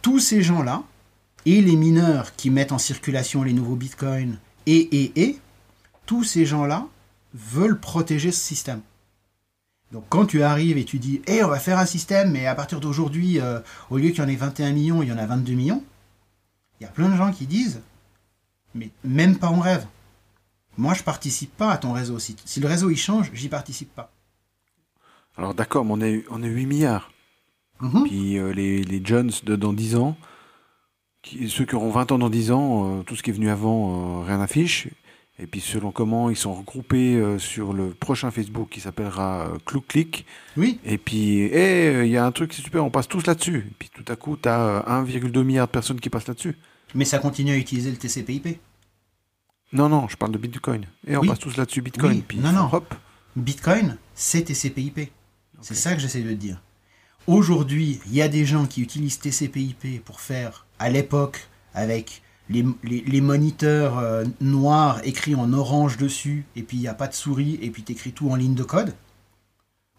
Tous 0.03 0.19
ces 0.19 0.43
gens-là, 0.43 0.83
et 1.47 1.61
les 1.61 1.77
mineurs 1.77 2.35
qui 2.35 2.51
mettent 2.51 2.73
en 2.73 2.79
circulation 2.79 3.45
les 3.45 3.53
nouveaux 3.53 3.77
bitcoins, 3.77 4.41
et, 4.67 4.81
et, 5.05 5.23
et, 5.23 5.39
tous 6.07 6.25
ces 6.25 6.45
gens-là 6.45 6.89
veulent 7.35 7.79
protéger 7.79 8.33
ce 8.33 8.45
système. 8.45 8.81
Donc 9.95 10.07
quand 10.09 10.27
tu 10.27 10.43
arrives 10.43 10.77
et 10.77 10.85
tu 10.85 10.99
dis, 10.99 11.23
hé, 11.29 11.45
on 11.45 11.49
va 11.49 11.61
faire 11.61 11.79
un 11.79 11.87
système, 11.87 12.33
mais 12.33 12.47
à 12.47 12.57
partir 12.57 12.81
d'aujourd'hui, 12.81 13.39
euh, 13.39 13.61
au 13.91 13.97
lieu 13.97 14.09
qu'il 14.11 14.19
y 14.19 14.23
en 14.23 14.29
ait 14.29 14.35
21 14.35 14.73
millions, 14.73 15.03
il 15.05 15.09
y 15.09 15.13
en 15.13 15.19
a 15.19 15.25
22 15.25 15.53
millions, 15.53 15.85
il 16.81 16.83
y 16.83 16.87
a 16.87 16.91
plein 16.91 17.09
de 17.09 17.15
gens 17.15 17.31
qui 17.31 17.47
disent, 17.47 17.81
mais 18.75 18.91
même 19.05 19.39
pas 19.39 19.47
en 19.47 19.61
rêve. 19.61 19.87
Moi, 20.77 20.95
je 20.95 21.05
participe 21.05 21.57
pas 21.57 21.71
à 21.71 21.77
ton 21.77 21.93
réseau. 21.93 22.19
Si, 22.19 22.35
si 22.45 22.59
le 22.59 22.67
réseau 22.67 22.91
il 22.91 22.97
change, 22.97 23.31
j'y 23.35 23.49
participe 23.49 23.95
pas. 23.95 24.11
Alors 25.37 25.55
d'accord, 25.55 25.85
mais 25.85 25.93
on 25.93 26.01
est, 26.01 26.25
on 26.29 26.43
est 26.43 26.49
8 26.49 26.67
milliards. 26.67 27.13
Mhm. 27.81 28.03
Puis 28.03 28.37
euh, 28.37 28.53
les, 28.53 28.83
les 28.83 29.01
Jones 29.05 29.31
de 29.45 29.55
dans 29.55 29.73
10 29.73 29.95
ans, 29.95 30.17
qui, 31.23 31.49
ceux 31.49 31.67
qui 31.67 31.77
auront 31.77 31.91
20 31.91 32.11
ans 32.11 32.19
dans 32.19 32.31
10 32.31 32.51
ans, 32.51 32.99
euh, 32.99 33.03
tout 33.05 33.15
ce 33.15 33.23
qui 33.23 33.31
est 33.31 33.33
venu 33.33 33.49
avant, 33.49 34.23
euh, 34.23 34.25
rien 34.25 34.39
n'affiche. 34.39 34.89
Et 35.41 35.47
puis 35.49 35.61
selon 35.61 35.91
comment 35.91 36.31
ils 36.31 36.37
sont 36.37 36.55
regroupés 36.55 37.17
euh, 37.17 37.39
sur 37.41 37.73
le 37.73 37.91
prochain 37.91 38.31
Facebook 38.31 38.69
qui 38.71 38.81
s'appellera 38.81 39.49
euh, 39.49 39.59
Clouc-Clic. 39.67 40.25
Oui, 40.57 40.79
Et 40.85 40.97
puis, 40.97 41.39
hé, 41.41 41.89
euh, 41.89 42.05
il 42.07 42.13
y 42.13 42.17
a 42.17 42.25
un 42.25 42.31
truc, 42.31 42.53
c'est 42.53 42.63
super, 42.63 42.85
on 42.85 42.91
passe 42.91 43.09
tous 43.09 43.27
là-dessus. 43.27 43.67
Et 43.69 43.75
puis 43.77 43.91
tout 43.93 44.05
à 44.13 44.15
coup, 44.15 44.37
tu 44.41 44.49
as 44.49 44.85
1,2 44.87 45.43
milliard 45.43 45.67
de 45.67 45.73
personnes 45.73 45.99
qui 45.99 46.09
passent 46.09 46.29
là-dessus. 46.29 46.57
mais 46.95 47.05
ça 47.05 47.19
continue 47.19 47.51
à 47.51 47.57
utiliser 47.57 47.91
le 47.91 47.97
TCP/IP. 47.97 48.59
Non, 49.73 49.89
non, 49.89 50.07
je 50.07 50.17
parle 50.17 50.31
de 50.31 50.39
Bitcoin. 50.39 50.87
Et 51.07 51.17
on 51.17 51.21
Oui. 51.23 51.29
passe 51.29 51.41
tous 51.41 51.57
là-dessus, 51.57 51.83
Bitcoin. 51.83 52.13
Oui, 52.19 52.25
Puis, 52.29 52.39
non, 52.39 52.53
non. 52.53 52.69
hop. 52.73 52.95
Bitcoin, 53.35 53.97
c'est 54.15 54.43
TCP/IP. 54.45 55.11
C'est 55.61 55.75
Ok. 55.75 55.79
ça 55.81 55.95
que 55.95 56.01
j'essaie 56.01 56.21
de 56.23 56.29
te 56.31 56.35
dire. 56.35 56.63
Aujourd'hui, 57.27 58.01
il 58.07 58.15
y 58.15 58.23
a 58.23 58.29
des 58.29 58.45
gens 58.45 58.67
qui 58.67 58.83
utilisent 58.83 59.19
TCP/IP 59.19 59.99
pour 60.05 60.21
faire, 60.21 60.67
à 60.79 60.91
l'époque, 60.91 61.49
avec 61.73 62.23
les, 62.51 62.65
les- 62.83 63.21
moniteurs 63.21 63.99
euh, 63.99 64.25
noirs 64.41 65.01
écrits 65.05 65.35
en 65.35 65.53
orange 65.53 65.97
dessus, 65.97 66.45
et 66.57 66.63
puis 66.63 66.77
il 66.77 66.81
n'y 66.81 66.89
a 66.89 66.95
pas 66.95 67.09
de 67.09 67.15
souris, 67.15 67.59
et 67.63 67.71
puis 67.71 67.83
tu 67.83 67.93
écris 67.93 68.13
tout 68.13 68.31
en 68.31 68.37
ligne 68.37 68.55
de 68.55 68.63
code. 68.63 68.95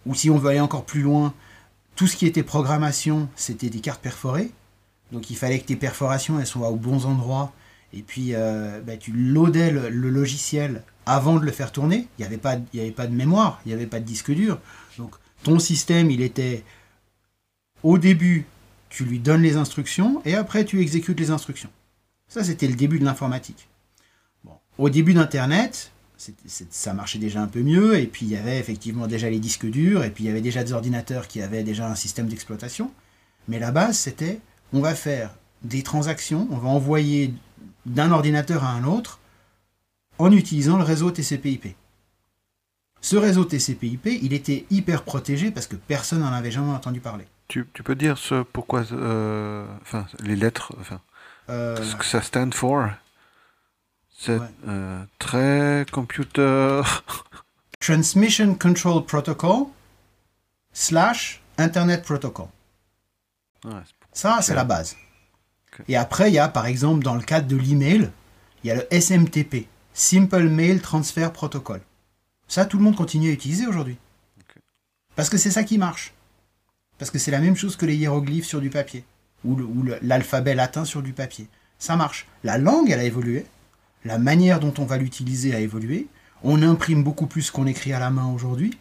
Ou 0.06 0.14
si 0.14 0.30
on 0.30 0.38
veut 0.38 0.52
aller 0.52 0.60
encore 0.60 0.86
plus 0.86 1.02
loin, 1.02 1.34
tout 1.96 2.08
ce 2.08 2.16
qui 2.16 2.26
était 2.28 2.44
programmation, 2.44 3.30
c'était 3.36 3.70
des 3.70 3.80
cartes 3.80 4.02
perforées. 4.02 4.52
Donc 5.12 5.30
il 5.30 5.38
fallait 5.38 5.60
que 5.60 5.66
tes 5.66 5.76
perforations 5.76 6.40
elles 6.40 6.46
soient 6.48 6.70
aux 6.70 6.76
bons 6.76 7.06
endroits. 7.06 7.54
Et 7.94 8.02
puis 8.02 8.32
euh, 8.34 8.82
bah, 8.82 8.98
tu 8.98 9.12
loadais 9.12 9.72
le, 9.72 9.90
logiciel 9.90 10.84
avant 11.06 11.40
de 11.40 11.46
le 11.46 11.52
faire 11.52 11.72
tourner. 11.72 12.08
Il 12.20 12.28
n'y 12.28 12.34
avait, 12.34 12.40
y 12.74 12.80
avait 12.80 12.92
pas 12.92 13.08
de 13.08 13.16
mémoire, 13.16 13.62
il 13.66 13.70
n'y 13.70 13.74
avait 13.74 13.88
pas 13.88 14.00
de 14.00 14.06
disque 14.06 14.32
dur. 14.32 14.60
Donc 14.98 15.16
ton 15.44 15.60
système, 15.60 16.12
il 16.12 16.22
était 16.22 16.64
au 17.84 17.98
début, 17.98 18.46
tu 18.90 19.06
lui 19.06 19.20
donnes 19.20 19.42
les 19.42 19.56
instructions 19.58 20.22
et 20.26 20.36
après 20.36 20.66
tu 20.66 20.82
exécutes 20.82 21.20
les 21.20 21.32
instructions. 21.32 21.70
Ça, 22.36 22.44
c'était 22.44 22.68
le 22.68 22.76
début 22.76 23.00
de 23.00 23.06
l'informatique. 23.06 23.70
Au 24.78 24.90
début 24.90 25.14
d'Internet, 25.14 25.94
ça 26.70 26.94
marchait 26.94 27.18
déjà 27.18 27.42
un 27.42 27.48
peu 27.48 27.62
mieux, 27.62 27.98
et 27.98 28.08
puis 28.08 28.26
il 28.26 28.30
y 28.34 28.36
avait 28.36 28.60
effectivement 28.60 29.08
déjà 29.08 29.30
les 29.30 29.40
disques 29.40 29.66
durs, 29.66 30.04
et 30.04 30.10
puis 30.10 30.26
il 30.26 30.28
y 30.28 30.30
avait 30.30 30.42
déjà 30.42 30.62
des 30.62 30.74
ordinateurs 30.74 31.30
qui 31.30 31.42
avaient 31.42 31.64
déjà 31.64 31.90
un 31.90 31.96
système 31.96 32.28
d'exploitation. 32.28 32.92
Mais 33.48 33.58
la 33.58 33.72
base, 33.72 33.98
c'était 33.98 34.42
on 34.74 34.82
va 34.82 34.96
faire 34.96 35.34
des 35.62 35.82
transactions, 35.82 36.46
on 36.52 36.58
va 36.58 36.68
envoyer 36.68 37.34
d'un 37.86 38.12
ordinateur 38.12 38.66
à 38.66 38.74
un 38.74 38.84
autre 38.84 39.22
en 40.18 40.30
utilisant 40.30 40.76
le 40.76 40.84
réseau 40.84 41.12
TCP/IP. 41.12 41.74
Ce 43.00 43.16
réseau 43.16 43.46
TCP/IP, 43.46 44.08
il 44.08 44.34
était 44.34 44.66
hyper 44.70 45.04
protégé 45.04 45.52
parce 45.52 45.68
que 45.68 45.78
personne 45.78 46.20
n'en 46.20 46.34
avait 46.34 46.52
jamais 46.52 46.74
entendu 46.74 47.00
parler. 47.00 47.28
Tu, 47.48 47.64
peux 47.64 47.96
dire 47.96 48.18
ce 48.18 48.44
pourquoi, 48.44 48.84
euh, 48.92 49.66
enfin, 49.84 50.06
les 50.22 50.36
lettres, 50.36 50.74
Euh, 51.50 51.82
ce 51.84 51.96
que 51.96 52.06
ça 52.06 52.22
stand 52.22 52.54
for? 52.54 52.90
C'est 54.18 54.38
Ouais. 54.40 54.48
euh, 54.68 55.04
très 55.20 55.86
computer. 55.92 56.82
Transmission 57.80 58.56
Control 58.56 59.06
Protocol 59.06 59.68
slash 60.74 61.42
Internet 61.58 62.04
Protocol. 62.04 62.48
Ouais, 63.66 63.72
c'est- 63.86 64.22
Ça, 64.22 64.42
c'est 64.42 64.56
la 64.56 64.64
base. 64.64 64.96
Et 65.90 65.98
après, 65.98 66.32
il 66.32 66.34
y 66.34 66.40
a, 66.40 66.48
par 66.48 66.66
exemple, 66.68 67.04
dans 67.04 67.16
le 67.16 67.22
cadre 67.22 67.48
de 67.48 67.58
l'email, 67.58 68.10
il 68.64 68.68
y 68.68 68.72
a 68.72 68.76
le 68.76 68.88
SMTP, 68.92 69.68
Simple 69.94 70.48
Mail 70.50 70.82
Transfer 70.82 71.32
Protocol. 71.34 71.82
Ça, 72.48 72.66
tout 72.66 72.78
le 72.78 72.84
monde 72.84 72.96
continue 72.96 73.30
à 73.30 73.34
utiliser 73.34 73.68
aujourd'hui. 73.68 73.98
Parce 75.16 75.30
que 75.30 75.38
c'est 75.38 75.52
ça 75.52 75.64
qui 75.64 75.78
marche. 75.78 76.14
Parce 76.98 77.12
que 77.12 77.20
c'est 77.20 77.32
la 77.32 77.40
même 77.40 77.56
chose 77.58 77.76
que 77.76 77.86
les 77.86 77.96
hiéroglyphes 77.96 78.46
sur 78.48 78.62
du 78.62 78.70
papier. 78.70 79.04
Ou 79.46 79.84
l'alphabet 80.02 80.56
latin 80.56 80.86
sur 80.86 81.02
du 81.02 81.14
papier. 81.14 81.48
Ça 81.80 81.96
marche. 81.96 82.28
La 82.44 82.58
langue, 82.58 82.90
elle 82.90 83.00
a 83.00 83.04
évolué. 83.04 83.46
La 84.04 84.18
manière 84.18 84.60
dont 84.60 84.74
on 84.78 84.86
va 84.86 84.98
l'utiliser 84.98 85.54
a 85.56 85.60
évolué. 85.60 86.08
On 86.44 86.62
imprime 86.62 87.04
beaucoup 87.04 87.28
plus 87.28 87.52
qu'on 87.52 87.66
écrit 87.66 87.94
à 87.94 88.00
la 88.00 88.10
main 88.10 88.32
aujourd'hui. 88.34 88.78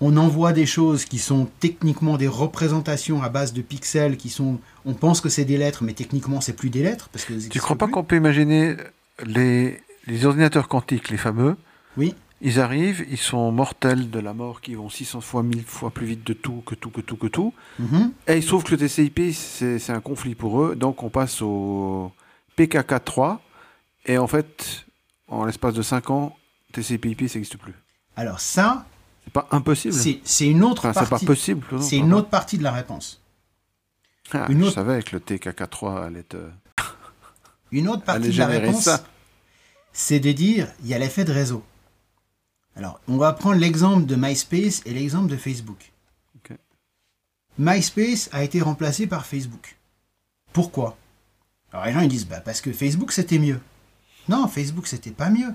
On 0.00 0.16
envoie 0.16 0.52
des 0.52 0.66
choses 0.66 1.04
qui 1.04 1.18
sont 1.18 1.48
techniquement 1.60 2.16
des 2.16 2.28
représentations 2.28 3.22
à 3.22 3.28
base 3.28 3.52
de 3.52 3.62
pixels 3.62 4.16
qui 4.16 4.28
sont. 4.28 4.58
On 4.84 4.94
pense 4.94 5.20
que 5.20 5.28
c'est 5.28 5.44
des 5.44 5.56
lettres, 5.56 5.84
mais 5.84 5.92
techniquement 5.92 6.40
c'est 6.40 6.52
plus 6.52 6.70
des 6.70 6.82
lettres 6.82 7.08
parce 7.10 7.24
que. 7.24 7.34
Tu 7.48 7.60
crois 7.60 7.76
pas 7.76 7.88
qu'on 7.88 8.04
peut 8.04 8.16
imaginer 8.16 8.76
les, 9.24 9.80
les 10.06 10.26
ordinateurs 10.26 10.68
quantiques, 10.68 11.10
les 11.10 11.16
fameux 11.16 11.56
Oui. 11.96 12.14
Ils 12.40 12.60
arrivent, 12.60 13.06
ils 13.08 13.16
sont 13.18 13.50
mortels 13.52 14.10
de 14.10 14.18
la 14.18 14.34
mort, 14.34 14.60
qui 14.60 14.74
vont 14.74 14.90
600 14.90 15.20
fois, 15.20 15.42
1000 15.42 15.64
fois 15.64 15.90
plus 15.90 16.06
vite 16.06 16.26
de 16.26 16.32
tout, 16.34 16.62
que 16.66 16.74
tout, 16.74 16.90
que 16.90 17.00
tout, 17.00 17.16
que 17.16 17.26
tout. 17.28 17.54
Mhm. 17.78 18.12
Et 18.26 18.36
il 18.36 18.42
se 18.42 18.48
trouve 18.48 18.64
que 18.64 18.72
le 18.72 18.76
TCP, 18.78 19.32
c'est 19.32 19.90
un 19.90 20.00
conflit 20.00 20.34
pour 20.34 20.60
eux, 20.62 20.74
donc 20.76 21.02
on 21.02 21.08
passe 21.10 21.40
au 21.40 22.12
PKK3, 22.58 23.38
et 24.06 24.18
en 24.18 24.26
fait, 24.26 24.84
en 25.28 25.44
l'espace 25.46 25.74
de 25.74 25.82
5 25.82 26.10
ans, 26.10 26.36
TCP/IP, 26.72 27.28
ça 27.28 27.38
n'existe 27.38 27.56
plus. 27.56 27.74
Alors 28.16 28.40
ça, 28.40 28.84
C'est 29.24 29.32
pas 29.32 29.48
impossible. 29.50 29.94
c'est 30.24 30.46
une 30.46 30.62
autre 30.64 30.84
Enfin, 30.86 30.92
c'est 30.92 31.00
pas 31.04 31.10
partie. 31.10 31.26
possible. 31.26 31.64
C'est 31.80 31.96
une 31.96 32.12
autre 32.12 32.28
partie 32.28 32.58
de 32.58 32.62
la 32.62 32.72
réponse. 32.72 33.22
Ah, 34.32 34.46
une 34.50 34.64
Je 34.64 34.70
savais 34.70 35.02
que 35.02 35.16
le 35.16 35.20
TKK3 35.20 36.04
allait 36.06 36.20
être... 36.20 36.36
Une 37.72 37.88
autre 37.88 38.02
partie 38.04 38.28
de 38.30 38.38
la 38.38 38.46
réponse, 38.46 38.88
c'est 39.92 40.20
de 40.20 40.32
dire 40.32 40.68
il 40.82 40.88
y 40.88 40.94
a 40.94 40.98
l'effet 40.98 41.24
de 41.24 41.32
réseau. 41.32 41.62
Alors, 42.76 43.00
on 43.06 43.16
va 43.16 43.32
prendre 43.32 43.56
l'exemple 43.56 44.06
de 44.06 44.16
MySpace 44.16 44.82
et 44.84 44.92
l'exemple 44.92 45.28
de 45.28 45.36
Facebook. 45.36 45.92
Ok. 46.36 46.56
MySpace 47.58 48.28
a 48.32 48.42
été 48.42 48.60
remplacé 48.60 49.06
par 49.06 49.26
Facebook. 49.26 49.76
Pourquoi? 50.52 50.96
Alors 51.72 51.86
les 51.86 51.92
gens 51.92 52.00
ils 52.00 52.08
disent 52.08 52.28
bah 52.28 52.40
parce 52.40 52.60
que 52.60 52.72
Facebook 52.72 53.10
c'était 53.10 53.40
mieux. 53.40 53.60
Non, 54.28 54.46
Facebook 54.46 54.86
c'était 54.86 55.10
pas 55.10 55.28
mieux. 55.28 55.52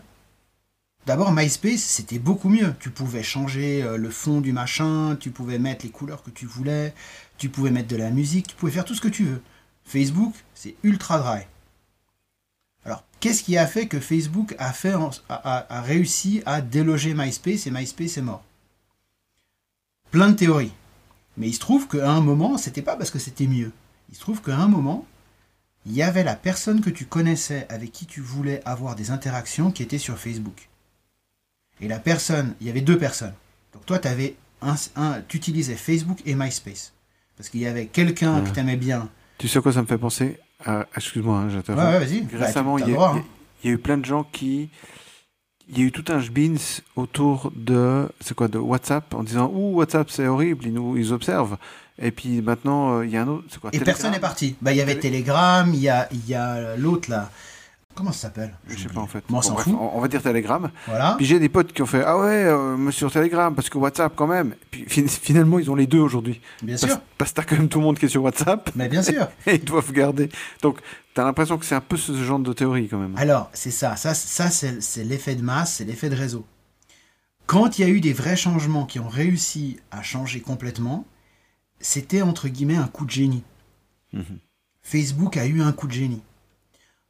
D'abord 1.06 1.32
MySpace 1.32 1.80
c'était 1.80 2.20
beaucoup 2.20 2.50
mieux. 2.50 2.76
Tu 2.82 2.90
pouvais 2.90 3.24
changer 3.24 3.82
euh, 3.82 3.96
le 3.96 4.10
fond 4.10 4.42
du 4.42 4.52
machin, 4.52 5.16
tu 5.18 5.32
pouvais 5.32 5.58
mettre 5.58 5.86
les 5.86 5.92
couleurs 5.92 6.22
que 6.22 6.30
tu 6.30 6.46
voulais, 6.46 6.94
tu 7.38 7.48
pouvais 7.48 7.72
mettre 7.72 7.88
de 7.88 7.96
la 7.96 8.10
musique, 8.10 8.48
tu 8.48 8.56
pouvais 8.56 8.74
faire 8.74 8.84
tout 8.84 8.96
ce 8.96 9.00
que 9.00 9.08
tu 9.08 9.24
veux. 9.24 9.42
Facebook 9.86 10.36
c'est 10.54 10.76
ultra 10.84 11.20
dry. 11.20 11.48
Alors, 12.86 13.04
qu'est-ce 13.20 13.44
qui 13.44 13.58
a 13.58 13.68
fait 13.68 13.88
que 13.88 14.00
Facebook 14.00 14.56
a, 14.58 14.72
fait 14.74 14.94
en- 14.94 15.10
a- 15.30 15.34
a- 15.58 15.78
a 15.78 15.82
réussi 15.82 16.42
à 16.46 16.62
déloger 16.62 17.14
MySpace 17.14 17.68
et 17.68 17.72
MySpace 17.72 18.18
est 18.18 18.22
mort? 18.22 18.44
Plein 20.12 20.30
de 20.30 20.36
théories. 20.36 20.74
Mais 21.38 21.48
il 21.48 21.54
se 21.54 21.60
trouve 21.60 21.88
qu'à 21.88 22.10
un 22.12 22.22
moment, 22.22 22.58
c'était 22.58 22.82
pas 22.82 22.96
parce 22.96 23.12
que 23.12 23.20
c'était 23.20 23.48
mieux. 23.48 23.72
Il 24.10 24.16
se 24.16 24.22
trouve 24.22 24.42
qu'à 24.42 24.58
un 24.58 24.68
moment, 24.68 25.06
il 25.86 25.94
y 25.94 26.02
avait 26.02 26.24
la 26.24 26.36
personne 26.36 26.82
que 26.82 26.90
tu 26.90 27.06
connaissais 27.06 27.66
avec 27.70 27.92
qui 27.92 28.06
tu 28.06 28.22
voulais 28.22 28.62
avoir 28.66 28.96
des 28.96 29.12
interactions 29.12 29.72
qui 29.72 29.84
était 29.84 29.98
sur 30.00 30.18
Facebook. 30.18 30.68
Et 31.82 31.88
la 31.88 32.00
personne, 32.00 32.56
il 32.60 32.68
y 32.68 32.70
avait 32.70 32.82
deux 32.82 32.98
personnes. 32.98 33.34
Donc 33.74 33.86
toi, 33.86 34.00
avais 34.06 34.36
un, 34.62 34.76
un- 34.96 35.22
tu 35.28 35.38
utilisais 35.38 35.76
Facebook 35.76 36.20
et 36.26 36.36
MySpace. 36.36 36.94
Parce 37.38 37.48
qu'il 37.50 37.62
y 37.62 37.68
avait 37.68 37.86
quelqu'un 37.86 38.42
que 38.44 38.50
tu 38.50 38.60
aimais 38.60 38.76
bien. 38.76 39.10
Tu 39.38 39.48
sais 39.48 39.60
à 39.60 39.62
quoi 39.62 39.72
ça 39.72 39.82
me 39.82 39.88
fait 39.88 39.98
penser? 39.98 40.40
Ah, 40.66 40.86
Excuse-moi, 40.96 41.38
hein, 41.38 41.46
Ouais, 41.46 41.52
j'interromps. 41.52 41.84
ouais, 41.86 42.00
vas-y. 42.00 42.22
Bah, 42.22 42.46
Récemment, 42.46 42.78
il 42.78 42.90
y, 42.90 42.96
a- 42.96 43.14
y 43.64 43.68
y 43.68 43.72
eu 43.72 43.78
plein 43.78 43.98
de 43.98 44.06
gens 44.06 44.24
qui. 44.24 44.70
Il 45.72 45.78
y 45.78 45.84
a 45.84 45.86
eu 45.86 45.92
tout 45.92 46.06
un 46.12 46.20
jbins 46.20 46.56
autour 46.96 47.52
de. 47.56 48.10
C'est 48.20 48.34
quoi 48.36 48.48
De 48.48 48.58
WhatsApp 48.58 49.14
en 49.14 49.24
disant 49.24 49.52
Ouh, 49.54 49.76
WhatsApp, 49.76 50.10
c'est 50.10 50.28
horrible, 50.28 50.66
ils 50.66 50.74
nous 50.74 50.98
ils 50.98 51.14
observent. 51.14 51.58
Et 52.02 52.12
puis 52.12 52.42
maintenant, 52.42 52.98
euh, 53.00 53.06
il 53.06 53.12
y 53.12 53.18
a 53.18 53.22
un 53.24 53.28
autre. 53.28 53.44
C'est 53.50 53.60
quoi 53.60 53.70
Et 53.70 53.74
Telegram 53.74 53.94
personne 53.94 54.12
n'est 54.12 54.20
parti. 54.20 54.56
Bah, 54.62 54.72
il 54.74 54.78
y 54.78 54.82
avait 54.82 54.96
Telegram, 55.00 55.70
il 55.74 55.80
y 55.80 55.90
a, 55.90 56.08
il 56.12 56.28
y 56.28 56.34
a 56.34 56.76
l'autre 56.76 57.10
là. 57.12 57.30
Comment 58.00 58.14
ça 58.14 58.20
s'appelle 58.30 58.54
Je 58.70 58.78
sais 58.78 58.88
pas 58.88 59.02
en 59.02 59.08
fait. 59.08 59.22
Bon, 59.28 59.42
on 59.46 59.52
bref, 59.52 59.66
fout. 59.66 59.76
on, 59.78 60.00
va 60.00 60.08
dire 60.08 60.22
Telegram. 60.24 60.72
Voilà. 60.88 61.16
Puis 61.18 61.26
j'ai 61.26 61.38
des 61.38 61.50
potes 61.50 61.74
qui 61.74 61.82
ont 61.82 61.86
fait 61.86 62.02
Ah 62.06 62.18
ouais, 62.18 62.46
euh, 62.46 62.78
mais 62.78 62.94
sur 62.94 63.12
Telegram, 63.12 63.54
parce 63.54 63.70
que 63.70 63.78
WhatsApp 63.78 64.14
quand 64.16 64.26
même. 64.28 64.56
Puis 64.72 64.86
fin- 64.88 65.06
finalement, 65.06 65.60
ils 65.60 65.70
ont 65.70 65.76
les 65.76 65.86
deux 65.86 66.00
aujourd'hui. 66.00 66.40
Bien 66.64 66.78
Parce, 66.80 66.94
sûr. 66.94 67.02
parce 67.18 67.32
que 67.32 67.36
t'as 67.36 67.44
quand 67.44 67.58
même 67.58 67.68
tout 67.68 67.80
le 67.80 67.84
monde 67.84 68.00
qui 68.00 68.06
est 68.06 68.08
sur 68.08 68.24
WhatsApp 68.24 68.70
Mais 68.74 68.88
bien 68.88 69.04
sûr. 69.04 69.28
et 69.48 69.56
ils 69.56 69.66
doivent 69.66 69.92
garder. 69.92 70.30
Donc, 70.62 70.80
t'as 71.14 71.26
l'impression 71.26 71.58
que 71.58 71.66
c'est 71.66 71.76
un 71.76 71.82
peu 71.82 71.98
ce 71.98 72.14
genre 72.24 72.40
de 72.40 72.54
théorie 72.54 72.88
quand 72.88 73.00
même. 73.00 73.16
Alors, 73.18 73.50
c'est 73.52 73.70
ça. 73.72 73.98
Ça, 73.98 74.14
ça 74.14 74.50
c'est 74.50 74.82
c'est 74.82 75.04
l'effet 75.04 75.36
de 75.36 75.42
masse, 75.44 75.74
c'est 75.74 75.84
l'effet 75.84 76.10
de 76.10 76.16
réseau. 76.16 76.46
Quand 77.48 77.78
il 77.78 77.82
y 77.82 77.86
a 77.86 77.90
eu 77.90 78.00
des 78.00 78.14
vrais 78.14 78.38
changements 78.38 78.86
qui 78.86 79.02
ont 79.02 79.10
réussi 79.10 79.78
à 79.92 80.04
changer 80.04 80.40
complètement, 80.40 81.06
c'était 81.82 82.22
entre 82.22 82.48
guillemets 82.48 82.78
un 82.78 82.88
coup 82.88 83.06
de 83.06 83.12
génie. 83.12 83.44
Mhm. 84.14 84.40
Facebook 84.84 85.36
a 85.36 85.46
eu 85.46 85.62
un 85.62 85.74
coup 85.74 85.88
de 85.88 85.92
génie. 85.92 86.22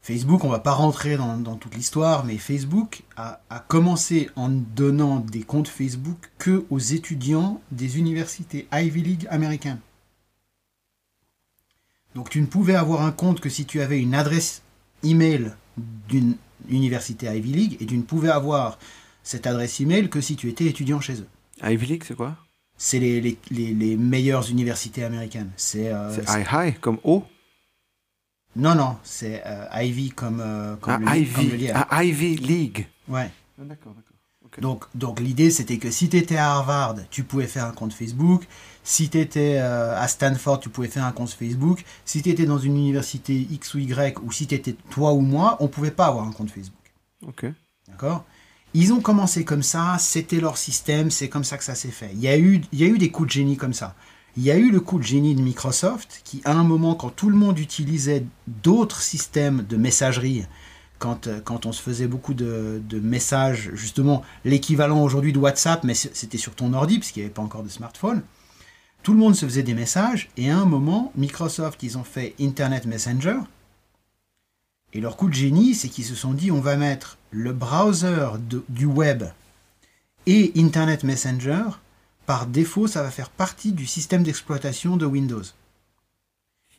Facebook, 0.01 0.43
on 0.45 0.49
va 0.49 0.59
pas 0.59 0.71
rentrer 0.71 1.17
dans, 1.17 1.37
dans 1.37 1.55
toute 1.57 1.75
l'histoire, 1.75 2.25
mais 2.25 2.37
Facebook 2.37 3.03
a, 3.17 3.41
a 3.49 3.59
commencé 3.59 4.29
en 4.35 4.49
donnant 4.49 5.19
des 5.19 5.41
comptes 5.43 5.67
Facebook 5.67 6.17
que 6.37 6.65
aux 6.69 6.79
étudiants 6.79 7.61
des 7.71 7.97
universités 7.99 8.67
Ivy 8.73 9.01
League 9.01 9.27
américaines. 9.29 9.79
Donc 12.15 12.29
tu 12.29 12.41
ne 12.41 12.45
pouvais 12.47 12.75
avoir 12.75 13.01
un 13.03 13.11
compte 13.11 13.39
que 13.39 13.49
si 13.49 13.65
tu 13.65 13.81
avais 13.81 13.99
une 13.99 14.15
adresse 14.15 14.61
email 15.03 15.51
d'une 16.07 16.35
université 16.69 17.27
Ivy 17.27 17.51
League 17.51 17.77
et 17.79 17.85
tu 17.85 17.97
ne 17.97 18.01
pouvais 18.03 18.29
avoir 18.29 18.79
cette 19.21 19.47
adresse 19.47 19.79
email 19.79 20.09
que 20.09 20.21
si 20.21 20.35
tu 20.35 20.49
étais 20.49 20.65
étudiant 20.65 21.01
chez 21.01 21.19
eux. 21.21 21.27
Ivy 21.63 21.85
League, 21.85 22.03
c'est 22.07 22.15
quoi? 22.15 22.37
C'est 22.77 22.99
les, 22.99 23.19
les, 23.21 23.37
les- 23.51 23.73
les 23.73 23.97
meilleures 23.97 24.49
universités 24.49 25.03
américaines. 25.03 25.51
C'est 25.57 25.89
euh, 25.93 26.15
high 26.29 26.47
high, 26.51 26.79
comme 26.79 26.97
O? 27.03 27.25
Non 28.59 28.75
non, 28.75 28.97
c'est 29.03 29.41
euh, 29.45 29.65
Ivy 29.81 30.09
comme 30.11 30.41
euh, 30.41 30.75
comme, 30.75 31.03
Ah, 31.07 31.17
le, 31.17 31.25
comme 31.25 31.43
le 31.43 31.49
Ivy. 31.49 31.57
lierre. 31.57 31.87
Ah, 31.89 32.03
Ivy 32.03 32.35
League. 32.35 32.87
Ouais. 33.07 33.29
Ah, 33.59 33.63
d'accord, 33.65 33.93
d'accord. 33.93 34.05
Donc, 34.61 34.85
donc 34.95 35.19
l'idée 35.19 35.51
c'était 35.51 35.77
que 35.77 35.91
si 35.91 36.09
tu 36.09 36.17
étais 36.17 36.35
à 36.37 36.51
Harvard, 36.53 36.95
tu 37.11 37.23
pouvais 37.23 37.45
faire 37.47 37.65
un 37.65 37.71
compte 37.71 37.93
Facebook. 37.93 38.45
Si 38.83 39.07
tu 39.09 39.19
étais 39.19 39.57
à 39.59 40.07
Stanford, 40.07 40.59
tu 40.59 40.69
pouvais 40.69 40.87
faire 40.87 41.05
un 41.05 41.11
compte 41.11 41.29
Facebook. 41.29 41.83
Si 42.03 42.23
tu 42.23 42.29
étais 42.29 42.45
dans 42.45 42.57
une 42.57 42.75
université 42.75 43.35
X 43.51 43.75
ou 43.75 43.79
Y, 43.79 44.17
ou 44.23 44.31
si 44.31 44.47
tu 44.47 44.55
étais 44.55 44.75
toi 44.89 45.13
ou 45.13 45.21
moi, 45.21 45.55
on 45.59 45.67
pouvait 45.67 45.91
pas 45.91 46.07
avoir 46.07 46.27
un 46.27 46.31
compte 46.31 46.49
Facebook. 46.49 46.73
Ok. 47.27 47.45
D'accord? 47.87 48.25
Ils 48.73 48.91
ont 48.91 49.01
commencé 49.01 49.45
comme 49.45 49.61
ça, 49.63 49.97
c'était 49.99 50.39
leur 50.39 50.57
système, 50.57 51.11
c'est 51.11 51.29
comme 51.29 51.43
ça 51.43 51.57
que 51.59 51.63
ça 51.63 51.75
s'est 51.75 51.91
fait. 51.91 52.09
Il 52.13 52.19
y, 52.19 52.27
a 52.27 52.37
eu, 52.37 52.61
il 52.71 52.79
y 52.79 52.83
a 52.83 52.87
eu 52.87 52.97
des 52.97 53.11
coups 53.11 53.27
de 53.27 53.31
génie 53.33 53.57
comme 53.57 53.73
ça. 53.73 53.95
Il 54.39 54.45
y 54.45 54.51
a 54.51 54.57
eu 54.57 54.71
le 54.71 54.79
coup 54.79 54.99
de 54.99 55.03
génie 55.03 55.35
de 55.35 55.41
Microsoft 55.41 56.21
qui, 56.23 56.41
à 56.45 56.53
un 56.53 56.63
moment, 56.63 56.95
quand 56.95 57.09
tout 57.09 57.29
le 57.29 57.35
monde 57.35 57.59
utilisait 57.59 58.23
d'autres 58.47 59.01
systèmes 59.01 59.65
de 59.67 59.75
messagerie, 59.75 60.45
quand, 60.97 61.27
euh, 61.27 61.41
quand 61.41 61.65
on 61.65 61.73
se 61.73 61.81
faisait 61.81 62.07
beaucoup 62.07 62.33
de, 62.33 62.81
messages, 63.03 63.69
justement 63.73 64.23
l'équivalent 64.45 65.03
aujourd'hui 65.03 65.33
de 65.33 65.39
WhatsApp, 65.39 65.83
mais 65.83 65.93
c'était 65.93 66.37
sur 66.37 66.55
ton 66.55 66.71
ordi, 66.71 66.99
parce 66.99 67.11
qu'il 67.11 67.21
n'y 67.21 67.25
avait 67.25 67.33
pas 67.33 67.41
encore 67.41 67.63
de 67.63 67.67
smartphone, 67.67 68.21
tout 69.03 69.11
le 69.11 69.19
monde 69.19 69.35
se 69.35 69.45
faisait 69.45 69.61
des 69.61 69.73
messages, 69.73 70.29
et 70.37 70.49
à 70.49 70.57
un 70.57 70.63
moment, 70.63 71.11
Microsoft, 71.17 71.83
ils 71.83 71.97
ont 71.97 72.05
fait 72.05 72.33
Internet 72.39 72.85
Messenger, 72.85 73.39
et 74.93 75.01
leur 75.01 75.17
coup 75.17 75.27
de 75.27 75.33
génie, 75.33 75.75
c'est 75.75 75.89
qu'ils 75.89 76.05
se 76.05 76.15
sont 76.15 76.31
dit, 76.31 76.49
on 76.49 76.61
va 76.61 76.77
mettre 76.77 77.17
le 77.31 77.51
browser 77.51 78.29
du 78.69 78.85
web 78.85 79.25
et 80.27 80.53
Internet 80.55 81.03
Messenger, 81.03 81.63
par 82.29 82.45
défaut, 82.45 82.85
ça 82.85 83.01
va 83.01 83.09
faire 83.09 83.31
partie 83.31 83.71
du 83.71 83.87
système 83.87 84.21
d'exploitation 84.21 84.97
de 84.97 85.05
Windows. 85.07 85.41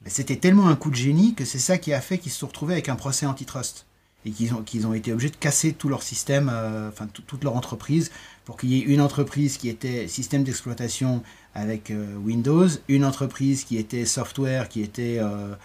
Mais 0.04 0.08
C'était 0.08 0.36
tellement 0.36 0.68
un 0.68 0.76
coup 0.76 0.90
de 0.90 0.94
génie 0.94 1.34
que 1.34 1.44
c'est 1.44 1.58
ça 1.58 1.76
qui 1.76 1.92
a 1.92 2.00
fait 2.00 2.18
qu'ils 2.18 2.30
se 2.30 2.38
sont 2.38 2.46
retrouvés 2.46 2.74
avec 2.74 2.88
un 2.88 2.94
procès 2.94 3.26
antitrust. 3.26 3.84
Et 4.24 4.30
qu'ils 4.30 4.54
ont, 4.54 4.94
été 4.94 5.12
obligés 5.12 5.30
de 5.30 5.34
casser 5.36 5.72
tout 5.72 5.88
leur 5.88 6.04
système, 6.04 6.48
euh, 6.52 6.88
enfin 6.88 7.08
tout- 7.08 7.22
toute 7.22 7.42
leur 7.42 7.56
entreprise, 7.56 8.12
pour 8.44 8.56
qu'il 8.58 8.68
y 8.68 8.78
ait 8.78 8.82
une 8.82 9.00
entreprise 9.00 9.56
qui 9.56 9.68
était 9.68 10.06
système 10.06 10.44
d'exploitation 10.44 11.24
avec 11.56 11.90
euh, 11.90 12.14
Windows, 12.14 12.68
une 12.86 13.04
entreprise 13.04 13.64
qui 13.64 13.76
était 13.76 14.06
software, 14.06 14.68
qui 14.68 14.82
était 14.82 15.18
euh, 15.18 15.56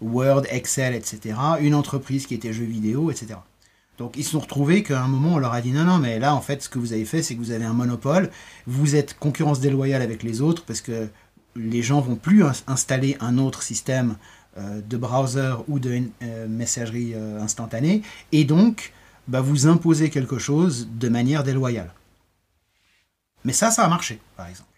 Word, 0.00 0.44
Excel, 0.48 0.94
etc., 0.94 1.36
une 1.60 1.74
entreprise 1.74 2.26
qui 2.26 2.32
était 2.34 2.54
jeux 2.54 2.64
vidéo, 2.64 3.10
etc. 3.10 3.34
Donc 3.98 4.16
ils 4.16 4.24
se 4.24 4.30
sont 4.30 4.40
retrouvés 4.40 4.82
qu'à 4.82 5.02
un 5.02 5.08
moment 5.08 5.34
on 5.34 5.38
leur 5.38 5.52
a 5.52 5.60
dit 5.60 5.70
non 5.70 5.84
non 5.84 5.98
mais 5.98 6.18
là 6.18 6.34
en 6.34 6.40
fait 6.40 6.62
ce 6.62 6.68
que 6.68 6.78
vous 6.78 6.92
avez 6.92 7.04
fait 7.04 7.22
c'est 7.22 7.34
que 7.34 7.40
vous 7.40 7.50
avez 7.52 7.64
un 7.66 7.74
monopole, 7.74 8.30
vous 8.66 8.96
êtes 8.96 9.18
concurrence 9.18 9.60
déloyale 9.60 10.02
avec 10.02 10.22
les 10.22 10.40
autres 10.40 10.64
parce 10.64 10.80
que 10.80 11.08
les 11.54 11.82
gens 11.82 12.00
vont 12.00 12.16
plus 12.16 12.42
ins- 12.42 12.52
installer 12.66 13.16
un 13.20 13.36
autre 13.38 13.62
système 13.62 14.16
euh, 14.56 14.80
de 14.80 14.96
browser 14.96 15.56
ou 15.68 15.78
de 15.78 16.02
euh, 16.22 16.48
messagerie 16.48 17.12
euh, 17.14 17.40
instantanée 17.40 18.02
et 18.32 18.44
donc 18.44 18.92
bah, 19.28 19.40
vous 19.42 19.66
imposez 19.66 20.10
quelque 20.10 20.38
chose 20.38 20.88
de 20.90 21.08
manière 21.08 21.44
déloyale. 21.44 21.92
Mais 23.44 23.52
ça 23.52 23.70
ça 23.70 23.84
a 23.84 23.88
marché 23.88 24.20
par 24.36 24.46
exemple. 24.48 24.70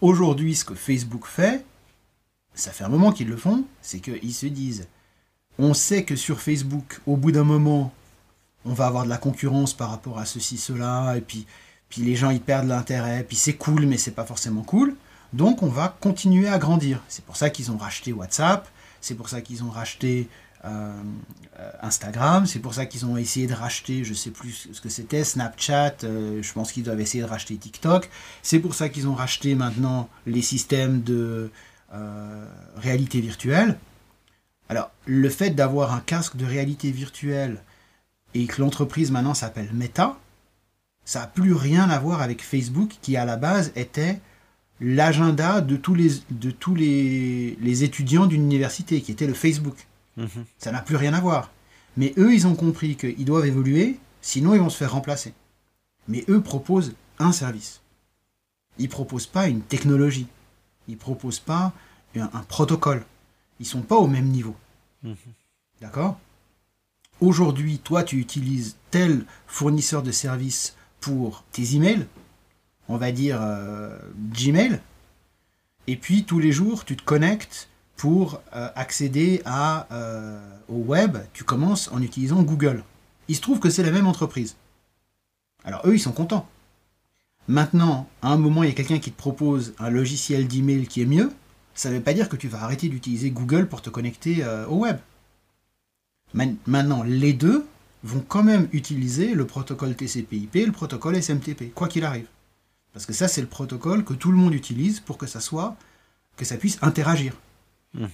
Aujourd'hui 0.00 0.56
ce 0.56 0.64
que 0.64 0.74
Facebook 0.74 1.26
fait, 1.26 1.64
ça 2.54 2.72
fait 2.72 2.84
un 2.84 2.88
moment 2.88 3.12
qu'ils 3.12 3.28
le 3.28 3.36
font, 3.36 3.64
c'est 3.82 4.00
qu'ils 4.00 4.34
se 4.34 4.46
disent 4.46 4.88
on 5.58 5.74
sait 5.74 6.04
que 6.04 6.16
sur 6.16 6.40
Facebook, 6.40 7.00
au 7.06 7.16
bout 7.16 7.32
d'un 7.32 7.44
moment, 7.44 7.92
on 8.64 8.72
va 8.72 8.86
avoir 8.86 9.04
de 9.04 9.08
la 9.08 9.16
concurrence 9.16 9.74
par 9.74 9.90
rapport 9.90 10.18
à 10.18 10.26
ceci, 10.26 10.58
cela, 10.58 11.14
et 11.16 11.20
puis, 11.20 11.46
puis 11.88 12.02
les 12.02 12.16
gens 12.16 12.30
ils 12.30 12.40
perdent 12.40 12.68
l'intérêt, 12.68 13.24
puis 13.24 13.36
c'est 13.36 13.54
cool, 13.54 13.86
mais 13.86 13.96
c'est 13.96 14.10
pas 14.10 14.24
forcément 14.24 14.62
cool. 14.62 14.94
Donc 15.32 15.62
on 15.62 15.68
va 15.68 15.96
continuer 16.00 16.48
à 16.48 16.58
grandir. 16.58 17.02
C'est 17.08 17.24
pour 17.24 17.36
ça 17.36 17.50
qu'ils 17.50 17.70
ont 17.70 17.76
racheté 17.76 18.12
WhatsApp, 18.12 18.68
c'est 19.00 19.14
pour 19.14 19.28
ça 19.28 19.40
qu'ils 19.40 19.62
ont 19.64 19.70
racheté 19.70 20.28
euh, 20.64 20.92
Instagram, 21.80 22.46
c'est 22.46 22.58
pour 22.58 22.74
ça 22.74 22.84
qu'ils 22.84 23.06
ont 23.06 23.16
essayé 23.16 23.46
de 23.46 23.54
racheter, 23.54 24.04
je 24.04 24.12
sais 24.12 24.30
plus 24.30 24.68
ce 24.72 24.80
que 24.80 24.90
c'était, 24.90 25.24
Snapchat, 25.24 25.96
euh, 26.04 26.42
je 26.42 26.52
pense 26.52 26.72
qu'ils 26.72 26.82
doivent 26.82 27.00
essayer 27.00 27.22
de 27.22 27.28
racheter 27.28 27.56
TikTok, 27.56 28.10
c'est 28.42 28.58
pour 28.58 28.74
ça 28.74 28.90
qu'ils 28.90 29.08
ont 29.08 29.14
racheté 29.14 29.54
maintenant 29.54 30.10
les 30.26 30.42
systèmes 30.42 31.00
de 31.02 31.50
euh, 31.94 32.46
réalité 32.76 33.20
virtuelle. 33.20 33.78
Alors, 34.68 34.90
le 35.06 35.28
fait 35.30 35.50
d'avoir 35.50 35.94
un 35.94 36.00
casque 36.00 36.36
de 36.36 36.44
réalité 36.44 36.90
virtuelle 36.92 37.62
et 38.34 38.46
que 38.46 38.60
l'entreprise 38.60 39.10
maintenant 39.10 39.34
s'appelle 39.34 39.70
Meta, 39.72 40.18
ça 41.04 41.20
n'a 41.20 41.26
plus 41.26 41.52
rien 41.52 41.88
à 41.90 41.98
voir 41.98 42.22
avec 42.22 42.42
Facebook 42.42 42.92
qui 43.02 43.16
à 43.16 43.24
la 43.24 43.36
base 43.36 43.72
était 43.74 44.20
l'agenda 44.80 45.60
de 45.60 45.76
tous 45.76 45.94
les, 45.94 46.10
de 46.30 46.50
tous 46.50 46.74
les, 46.74 47.56
les 47.60 47.84
étudiants 47.84 48.26
d'une 48.26 48.42
université, 48.42 49.00
qui 49.00 49.12
était 49.12 49.26
le 49.26 49.34
Facebook. 49.34 49.86
Mhm. 50.16 50.44
Ça 50.58 50.72
n'a 50.72 50.80
plus 50.80 50.96
rien 50.96 51.14
à 51.14 51.20
voir. 51.20 51.50
Mais 51.96 52.14
eux, 52.16 52.32
ils 52.34 52.46
ont 52.46 52.54
compris 52.54 52.96
qu'ils 52.96 53.24
doivent 53.24 53.46
évoluer, 53.46 53.98
sinon 54.20 54.54
ils 54.54 54.60
vont 54.60 54.70
se 54.70 54.76
faire 54.76 54.92
remplacer. 54.92 55.34
Mais 56.08 56.24
eux 56.28 56.40
proposent 56.40 56.94
un 57.18 57.32
service. 57.32 57.80
Ils 58.78 58.88
proposent 58.88 59.26
pas 59.26 59.48
une 59.48 59.60
technologie. 59.60 60.28
Ils 60.88 60.96
proposent 60.96 61.40
pas 61.40 61.72
un, 62.16 62.30
un 62.32 62.42
protocole. 62.42 63.04
Ils 63.58 63.66
sont 63.66 63.82
pas 63.82 63.96
au 63.96 64.06
même 64.06 64.26
niveau. 64.26 64.56
Mhm. 65.02 65.16
D'accord? 65.80 66.18
Aujourd'hui, 67.20 67.78
toi, 67.78 68.02
tu 68.02 68.16
utilises 68.16 68.76
tel 68.90 69.26
fournisseur 69.46 70.02
de 70.02 70.10
services 70.10 70.74
pour 71.00 71.44
tes 71.52 71.74
emails, 71.74 72.06
on 72.88 72.96
va 72.96 73.12
dire 73.12 73.38
euh, 73.42 73.98
Gmail, 74.32 74.80
et 75.86 75.96
puis 75.96 76.24
tous 76.24 76.38
les 76.38 76.50
jours, 76.50 76.86
tu 76.86 76.96
te 76.96 77.02
connectes 77.02 77.68
pour 77.96 78.40
euh, 78.56 78.68
accéder 78.74 79.42
euh, 79.46 80.40
au 80.68 80.76
web, 80.76 81.18
tu 81.34 81.44
commences 81.44 81.90
en 81.92 82.00
utilisant 82.00 82.42
Google. 82.42 82.84
Il 83.28 83.36
se 83.36 83.42
trouve 83.42 83.60
que 83.60 83.68
c'est 83.68 83.82
la 83.82 83.90
même 83.90 84.06
entreprise. 84.06 84.56
Alors 85.64 85.82
eux, 85.84 85.94
ils 85.94 86.00
sont 86.00 86.12
contents. 86.12 86.48
Maintenant, 87.48 88.08
à 88.22 88.28
un 88.32 88.38
moment, 88.38 88.62
il 88.62 88.70
y 88.70 88.72
a 88.72 88.74
quelqu'un 88.74 88.98
qui 88.98 89.12
te 89.12 89.18
propose 89.18 89.74
un 89.78 89.90
logiciel 89.90 90.48
d'email 90.48 90.86
qui 90.86 91.02
est 91.02 91.06
mieux. 91.06 91.30
Ça 91.74 91.90
ne 91.90 91.96
veut 91.96 92.00
pas 92.00 92.14
dire 92.14 92.30
que 92.30 92.36
tu 92.36 92.48
vas 92.48 92.62
arrêter 92.62 92.88
d'utiliser 92.88 93.30
Google 93.30 93.68
pour 93.68 93.82
te 93.82 93.90
connecter 93.90 94.42
au 94.68 94.76
web. 94.76 94.96
Maintenant, 96.34 97.02
les 97.02 97.32
deux 97.32 97.66
vont 98.02 98.24
quand 98.26 98.42
même 98.42 98.68
utiliser 98.72 99.34
le 99.34 99.46
protocole 99.46 99.94
TCP/IP 99.94 100.56
et 100.56 100.66
le 100.66 100.72
protocole 100.72 101.16
SMTP, 101.16 101.72
quoi 101.74 101.88
qu'il 101.88 102.04
arrive. 102.04 102.26
Parce 102.92 103.06
que 103.06 103.12
ça, 103.12 103.28
c'est 103.28 103.40
le 103.40 103.46
protocole 103.46 104.04
que 104.04 104.14
tout 104.14 104.30
le 104.30 104.36
monde 104.36 104.54
utilise 104.54 105.00
pour 105.00 105.18
que 105.18 105.26
ça 105.26 105.40
soit, 105.40 105.76
que 106.36 106.44
ça 106.44 106.56
puisse 106.56 106.78
interagir. 106.82 107.34
Mhm. 107.94 108.08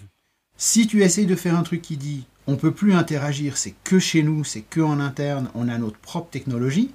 Si 0.56 0.86
tu 0.86 1.02
essayes 1.02 1.26
de 1.26 1.36
faire 1.36 1.56
un 1.56 1.62
truc 1.62 1.82
qui 1.82 1.96
dit 1.96 2.26
on 2.46 2.56
peut 2.56 2.72
plus 2.72 2.94
interagir, 2.94 3.56
c'est 3.56 3.74
que 3.84 3.98
chez 3.98 4.22
nous, 4.22 4.44
c'est 4.44 4.62
que 4.62 4.80
en 4.80 5.00
interne, 5.00 5.50
on 5.54 5.68
a 5.68 5.78
notre 5.78 5.98
propre 5.98 6.30
technologie. 6.30 6.92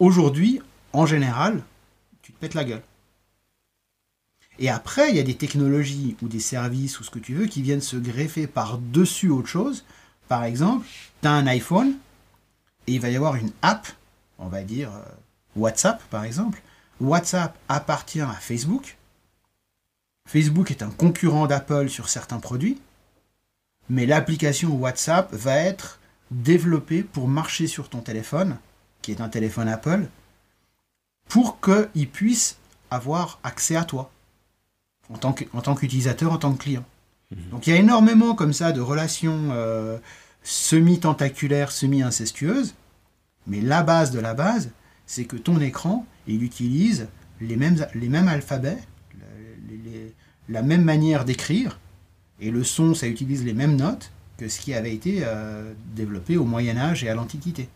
Aujourd'hui, 0.00 0.60
en 0.92 1.06
général, 1.06 1.62
tu 2.22 2.32
te 2.32 2.38
pètes 2.38 2.54
la 2.54 2.64
gueule. 2.64 2.82
Et 4.58 4.70
après, 4.70 5.10
il 5.10 5.16
y 5.16 5.20
a 5.20 5.24
des 5.24 5.36
technologies 5.36 6.16
ou 6.22 6.28
des 6.28 6.40
services 6.40 7.00
ou 7.00 7.04
ce 7.04 7.10
que 7.10 7.18
tu 7.18 7.34
veux 7.34 7.46
qui 7.46 7.62
viennent 7.62 7.80
se 7.80 7.96
greffer 7.96 8.46
par-dessus 8.46 9.30
autre 9.30 9.48
chose. 9.48 9.84
Par 10.28 10.44
exemple, 10.44 10.86
tu 11.22 11.28
as 11.28 11.32
un 11.32 11.46
iPhone 11.46 11.94
et 12.86 12.94
il 12.94 13.00
va 13.00 13.10
y 13.10 13.16
avoir 13.16 13.34
une 13.36 13.50
app, 13.62 13.88
on 14.38 14.46
va 14.46 14.62
dire 14.62 14.90
euh, 14.94 15.02
WhatsApp 15.56 16.02
par 16.04 16.24
exemple. 16.24 16.62
WhatsApp 17.00 17.56
appartient 17.68 18.20
à 18.20 18.32
Facebook. 18.32 18.96
Facebook 20.28 20.70
est 20.70 20.82
un 20.82 20.90
concurrent 20.90 21.46
d'Apple 21.46 21.88
sur 21.88 22.08
certains 22.08 22.38
produits. 22.38 22.80
Mais 23.90 24.06
l'application 24.06 24.74
WhatsApp 24.76 25.32
va 25.32 25.56
être 25.56 25.98
développée 26.30 27.02
pour 27.02 27.28
marcher 27.28 27.66
sur 27.66 27.88
ton 27.90 28.00
téléphone, 28.00 28.56
qui 29.02 29.10
est 29.10 29.20
un 29.20 29.28
téléphone 29.28 29.68
Apple, 29.68 30.06
pour 31.28 31.58
qu'il 31.60 32.08
puisse 32.08 32.56
avoir 32.90 33.38
accès 33.42 33.76
à 33.76 33.84
toi, 33.84 34.10
en 35.10 35.60
tant 35.60 35.74
qu'utilisateur, 35.74 36.32
en 36.32 36.38
tant 36.38 36.52
que 36.52 36.62
client. 36.62 36.84
Donc 37.50 37.66
il 37.66 37.70
y 37.70 37.76
a 37.76 37.80
énormément 37.80 38.34
comme 38.34 38.52
ça 38.52 38.72
de 38.72 38.80
relations 38.80 39.48
euh, 39.52 39.98
semi-tentaculaires, 40.42 41.70
semi-incestueuses, 41.72 42.74
mais 43.46 43.60
la 43.60 43.82
base 43.82 44.10
de 44.10 44.20
la 44.20 44.34
base, 44.34 44.70
c'est 45.06 45.24
que 45.24 45.36
ton 45.36 45.60
écran, 45.60 46.06
il 46.26 46.42
utilise 46.42 47.08
les 47.40 47.56
mêmes, 47.56 47.86
les 47.94 48.08
mêmes 48.08 48.28
alphabets, 48.28 48.78
les- 49.68 49.76
les- 49.90 50.14
la 50.48 50.62
même 50.62 50.82
manière 50.84 51.24
d'écrire, 51.24 51.78
et 52.40 52.50
le 52.50 52.64
son, 52.64 52.94
ça 52.94 53.06
utilise 53.06 53.44
les 53.44 53.52
mêmes 53.54 53.76
notes 53.76 54.10
que 54.38 54.48
ce 54.48 54.58
qui 54.60 54.74
avait 54.74 54.94
été 54.94 55.20
euh, 55.24 55.72
développé 55.94 56.36
au 56.36 56.44
Moyen 56.44 56.76
Âge 56.76 57.04
et 57.04 57.08
à 57.08 57.14
l'Antiquité. 57.14 57.68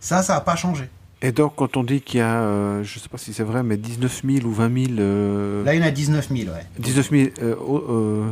Ça, 0.00 0.22
ça 0.22 0.34
n'a 0.34 0.40
pas 0.40 0.56
changé. 0.56 0.88
Et 1.20 1.32
donc, 1.32 1.54
quand 1.56 1.76
on 1.76 1.82
dit 1.82 2.00
qu'il 2.00 2.18
y 2.18 2.22
a, 2.22 2.42
euh, 2.42 2.84
je 2.84 2.98
sais 2.98 3.08
pas 3.08 3.18
si 3.18 3.32
c'est 3.32 3.42
vrai, 3.42 3.62
mais 3.64 3.76
19 3.76 4.22
000 4.24 4.46
ou 4.46 4.52
20 4.52 4.86
000. 4.86 5.00
euh, 5.00 5.64
Là, 5.64 5.74
il 5.74 5.80
y 5.80 5.84
en 5.84 5.86
a 5.86 5.90
19 5.90 6.28
000, 6.28 6.50
ouais. 6.52 6.64
19 6.78 7.10
000. 7.10 7.22
euh, 7.42 7.56
euh, 7.88 8.30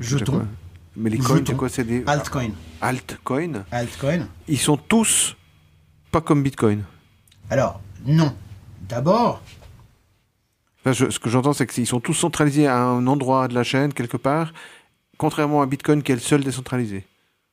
Jetons, 0.00 0.44
Mais 0.96 1.10
les 1.10 1.18
coins, 1.18 1.40
c'est 1.46 1.56
quoi 1.56 1.68
C'est 1.68 1.84
des 1.84 2.02
altcoin, 2.06 2.50
altcoins. 2.80 3.64
altcoin. 3.70 4.26
Ils 4.48 4.58
sont 4.58 4.76
tous 4.76 5.36
pas 6.10 6.20
comme 6.20 6.42
Bitcoin. 6.42 6.82
Alors, 7.50 7.80
non. 8.04 8.34
D'abord, 8.88 9.40
Enfin, 10.86 10.92
ce 11.10 11.18
que 11.18 11.30
j'entends, 11.30 11.54
c'est 11.54 11.66
qu'ils 11.66 11.86
sont 11.86 12.00
tous 12.00 12.12
centralisés 12.12 12.66
à 12.66 12.78
un 12.82 13.06
endroit 13.06 13.48
de 13.48 13.54
la 13.54 13.62
chaîne, 13.62 13.94
quelque 13.94 14.18
part, 14.18 14.52
contrairement 15.16 15.62
à 15.62 15.66
Bitcoin 15.66 16.02
qui 16.02 16.12
est 16.12 16.16
le 16.16 16.20
seul 16.20 16.44
décentralisé. 16.44 17.06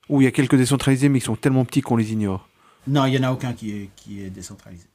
Où 0.09 0.19
il 0.19 0.25
y 0.25 0.27
a 0.27 0.31
quelques 0.31 0.57
décentralisés, 0.57 1.07
mais 1.07 1.19
ils 1.19 1.23
sont 1.23 1.37
tellement 1.37 1.63
petits 1.63 1.79
qu'on 1.81 1.95
les 1.95 2.11
ignore. 2.11 2.49
Non, 2.87 3.05
il 3.05 3.11
n'y 3.11 3.19
en 3.19 3.23
a 3.29 3.31
aucun 3.31 3.53
qui 3.53 3.71
est, 3.71 3.89
qui 3.95 4.21
est 4.21 4.29
décentralisé. 4.29 4.85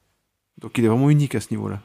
Donc 0.59 0.77
il 0.79 0.85
est 0.85 0.88
vraiment 0.88 1.11
unique 1.11 1.35
à 1.35 1.40
ce 1.40 1.49
niveau-là. 1.51 1.81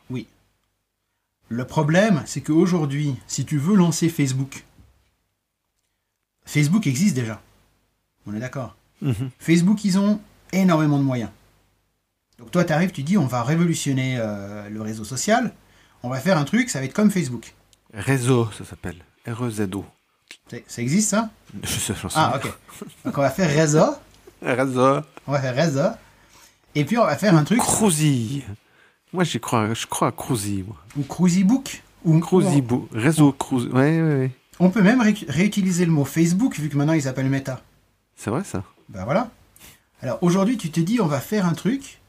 Le 1.50 1.66
problème, 1.66 2.24
c'est 2.26 2.42
qu'aujourd'hui, 2.42 3.16
si 3.28 3.46
tu 3.46 3.58
veux 3.58 3.76
lancer 3.76 4.08
Facebook, 4.08 4.64
Facebook 6.46 6.88
existe 6.88 7.16
déjà. 7.16 7.42
On 8.26 8.34
est 8.34 8.40
d'accord. 8.40 8.76
Mhm. 9.02 9.30
Facebook, 9.40 9.84
ils 9.84 10.00
ont 10.00 10.22
énormément 10.54 10.98
de 10.98 11.04
moyens. 11.04 11.30
Donc 12.40 12.52
toi, 12.52 12.64
tu 12.64 12.74
arrives, 12.74 12.92
tu 12.92 13.04
dis, 13.04 13.18
on 13.18 13.28
va 13.28 13.44
révolutionner 13.44 14.18
euh, 14.20 14.70
le 14.70 14.82
réseau 14.82 15.04
social, 15.04 15.54
on 16.04 16.10
va 16.10 16.20
faire 16.20 16.38
un 16.38 16.44
truc, 16.46 16.70
ça 16.70 16.80
va 16.80 16.86
être 16.86 16.94
comme 16.94 17.12
Facebook. 17.12 17.54
Réseau, 17.94 18.50
ça 18.52 18.64
s'appelle. 18.66 19.04
R-E-Z-O. 19.28 19.86
Ça 20.68 20.82
existe, 20.82 21.10
ça? 21.10 21.30
Je 21.62 21.68
sais, 21.68 21.94
Ah, 22.16 22.34
ok. 22.38 22.52
Donc 23.06 23.18
on 23.18 23.22
va 23.22 23.30
faire 23.30 23.50
réseau, 23.50 23.96
Réseau. 24.42 25.02
On 25.32 25.34
va 25.34 25.42
faire 25.42 25.56
réseau, 25.56 25.90
et 26.76 26.84
puis 26.84 26.98
on 26.98 27.06
va 27.06 27.16
faire 27.18 27.36
un 27.36 27.44
truc, 27.46 27.60
Cruzy. 27.60 28.44
Moi, 29.14 29.24
j'y 29.24 29.40
crois, 29.40 29.74
je 29.74 29.88
crois 29.88 30.10
à 30.10 30.12
Cruzy, 30.12 30.64
moi. 30.68 30.76
ou 30.98 31.04
Cruzy 31.04 31.44
Book, 31.46 31.82
ou 32.04 32.20
Cruzy, 32.20 32.62
Bo- 32.62 32.90
réseau 32.94 33.32
Cruzy. 33.32 33.68
Ouais, 33.70 34.02
ouais, 34.02 34.16
ouais. 34.18 34.32
On 34.60 34.70
peut 34.70 34.82
même 34.82 35.00
ré- 35.02 35.16
réutiliser 35.30 35.86
le 35.86 35.92
mot 35.92 36.04
Facebook, 36.06 36.58
vu 36.60 36.68
que 36.70 36.76
maintenant 36.78 36.94
ils 36.94 37.02
s'appellent 37.04 37.30
Meta. 37.30 37.62
C'est 38.16 38.30
vrai, 38.30 38.44
ça. 38.44 38.64
Ben 38.90 39.06
voilà. 39.06 39.30
Alors 40.02 40.20
aujourd'hui, 40.22 40.58
tu 40.58 40.70
te 40.70 40.80
dis, 40.82 41.00
on 41.00 41.08
va 41.08 41.20
faire 41.22 41.46
un 41.46 41.54
truc, 41.54 42.00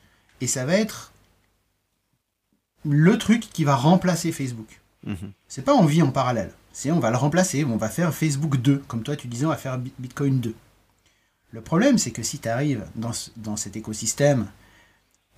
et 0.41 0.47
ça 0.49 0.65
va 0.67 0.75
être 0.75 1.13
le 2.85 3.17
truc 3.19 3.41
qui 3.53 3.63
va 3.65 3.77
remplacer 3.77 4.33
Facebook. 4.33 4.81
Mhm. 5.07 5.33
C'est 5.49 5.65
pas 5.65 5.75
on 5.75 5.85
vit 5.85 6.03
en 6.03 6.11
parallèle. 6.11 6.53
C'est 6.73 6.91
on 6.91 6.99
va 7.01 7.11
le 7.11 7.17
remplacer, 7.17 7.65
on 7.65 7.77
va 7.77 7.89
faire 7.89 8.13
Facebook 8.15 8.57
2. 8.57 8.83
Comme 8.89 9.03
toi, 9.03 9.15
tu 9.17 9.29
disais, 9.29 9.47
on 9.47 9.51
va 9.51 9.57
faire 9.57 9.79
Bi- 9.79 9.93
Bitcoin 9.99 10.41
2. 10.41 10.55
Le 11.53 11.61
problème, 11.61 11.99
c'est 11.99 12.11
que 12.11 12.23
si 12.23 12.38
tu 12.38 12.49
arrives 12.49 12.85
dans, 12.97 13.12
ce- 13.12 13.31
dans 13.37 13.57
cet 13.57 13.77
écosystème, 13.77 14.47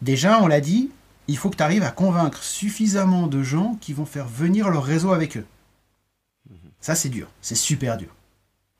déjà, 0.02 0.40
on 0.42 0.46
l'a 0.46 0.60
dit, 0.60 0.90
il 1.28 1.36
faut 1.36 1.50
que 1.50 1.56
tu 1.56 1.62
arrives 1.62 1.82
à 1.82 1.90
convaincre 1.90 2.42
suffisamment 2.42 3.26
de 3.26 3.42
gens 3.42 3.76
qui 3.80 3.92
vont 3.92 4.06
faire 4.06 4.28
venir 4.28 4.68
leur 4.70 4.84
réseau 4.84 5.12
avec 5.12 5.36
eux. 5.36 5.46
Ça, 6.80 6.94
c'est 6.94 7.08
dur. 7.08 7.28
C'est 7.40 7.54
super 7.54 7.96
dur. 7.96 8.14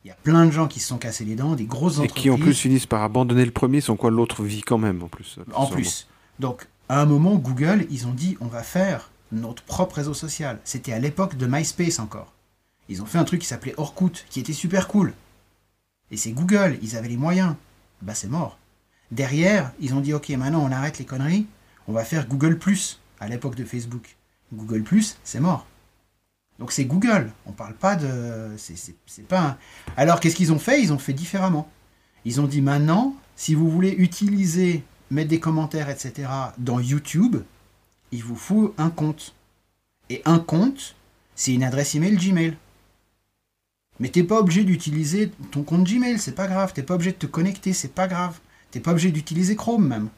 Il 0.05 0.09
y 0.09 0.11
a 0.11 0.15
plein 0.23 0.45
de 0.45 0.51
gens 0.51 0.69
qui 0.69 0.79
se 0.81 0.89
sont 0.89 0.99
cassés 0.99 1.25
les 1.25 1.35
dents, 1.37 1.55
des 1.55 1.65
grosses 1.65 1.97
Et 1.97 2.01
entreprises. 2.01 2.23
qui 2.23 2.31
en 2.31 2.37
plus 2.37 2.55
finissent 2.55 2.85
par 2.87 3.03
abandonner 3.03 3.45
le 3.47 3.51
premier, 3.51 3.81
sans 3.81 3.97
quoi 3.97 4.11
l'autre 4.11 4.43
vit 4.45 4.61
quand 4.61 4.77
même 4.77 5.03
en 5.03 5.09
plus. 5.09 5.39
En 5.55 5.67
plus. 5.67 6.07
Donc, 6.39 6.67
à 6.91 7.01
un 7.01 7.07
moment, 7.07 7.37
Google, 7.37 7.87
ils 7.91 8.07
ont 8.07 8.13
dit 8.13 8.37
on 8.43 8.47
va 8.47 8.63
faire 8.63 9.11
notre 9.33 9.63
propre 9.63 9.97
réseau 9.97 10.13
social. 10.13 10.59
C'était 10.65 10.93
à 10.93 10.99
l'époque 10.99 11.37
de 11.39 11.47
MySpace 11.47 11.99
encore. 11.99 12.33
Ils 12.91 13.01
ont 13.01 13.07
fait 13.07 13.17
un 13.17 13.25
truc 13.25 13.41
qui 13.41 13.47
s'appelait 13.47 13.73
Orkut, 13.79 14.27
qui 14.29 14.39
était 14.41 14.53
super 14.53 14.87
cool. 14.89 15.15
Et 16.11 16.17
c'est 16.17 16.33
Google, 16.33 16.79
ils 16.83 16.97
avaient 16.97 17.09
les 17.09 17.17
moyens. 17.17 17.55
Bah, 18.03 18.15
c'est 18.15 18.29
mort. 18.29 18.59
Derrière, 19.11 19.73
ils 19.81 19.95
ont 19.95 20.01
dit 20.01 20.13
ok, 20.13 20.31
maintenant 20.31 20.65
on 20.65 20.73
arrête 20.73 20.99
les 20.99 21.05
conneries, 21.05 21.47
on 21.87 21.93
va 21.93 22.05
faire 22.05 22.27
Google 22.27 22.59
à 23.21 23.29
l'époque 23.29 23.55
de 23.55 23.65
Facebook. 23.65 24.17
Google 24.53 24.85
c'est 25.23 25.41
mort. 25.41 25.67
Donc 26.59 26.73
c'est 26.73 26.85
Google, 26.85 27.33
on 27.47 27.53
parle 27.53 27.75
pas 27.75 27.97
de. 27.97 28.55
C'est, 28.57 29.27
pas 29.27 29.59
Alors 29.97 30.21
qu'est-ce 30.21 30.37
qu'ils 30.37 30.53
ont 30.53 30.59
fait? 30.59 30.81
Ils 30.83 30.93
ont 30.93 30.99
fait 30.99 31.13
différemment. 31.13 31.69
Ils 32.25 32.41
ont 32.41 32.47
dit 32.47 32.61
maintenant, 32.61 33.15
si 33.37 33.55
vous 33.55 33.69
voulez 33.71 33.91
utiliser, 33.91 34.85
mettre 35.11 35.29
des 35.29 35.41
commentaires, 35.41 35.91
etc. 35.91 36.29
dans 36.59 36.81
YouTube, 36.81 37.37
il 38.13 38.23
vous 38.23 38.37
faut 38.37 38.75
un 38.79 38.91
compte. 38.91 39.35
Et 40.11 40.23
un 40.25 40.39
compte, 40.39 40.95
c'est 41.35 41.53
une 41.53 41.65
adresse 41.65 41.95
email 41.95 42.17
Gmail. 42.17 42.57
Mais 44.01 44.09
t'es 44.09 44.25
pas 44.25 44.41
obligé 44.41 44.65
d'utiliser 44.65 45.31
ton 45.53 45.63
compte 45.63 45.85
Gmail, 45.85 46.19
c'est 46.19 46.35
pas 46.35 46.49
grave. 46.49 46.73
T'es 46.73 46.83
pas 46.83 46.95
obligé 46.95 47.13
de 47.13 47.17
te 47.17 47.27
connecter, 47.27 47.73
c'est 47.73 47.95
pas 47.95 48.09
grave. 48.09 48.41
T'es 48.71 48.81
pas 48.81 48.91
obligé 48.91 49.13
d'utiliser 49.13 49.55
Chrome 49.55 49.87
même. 49.87 50.09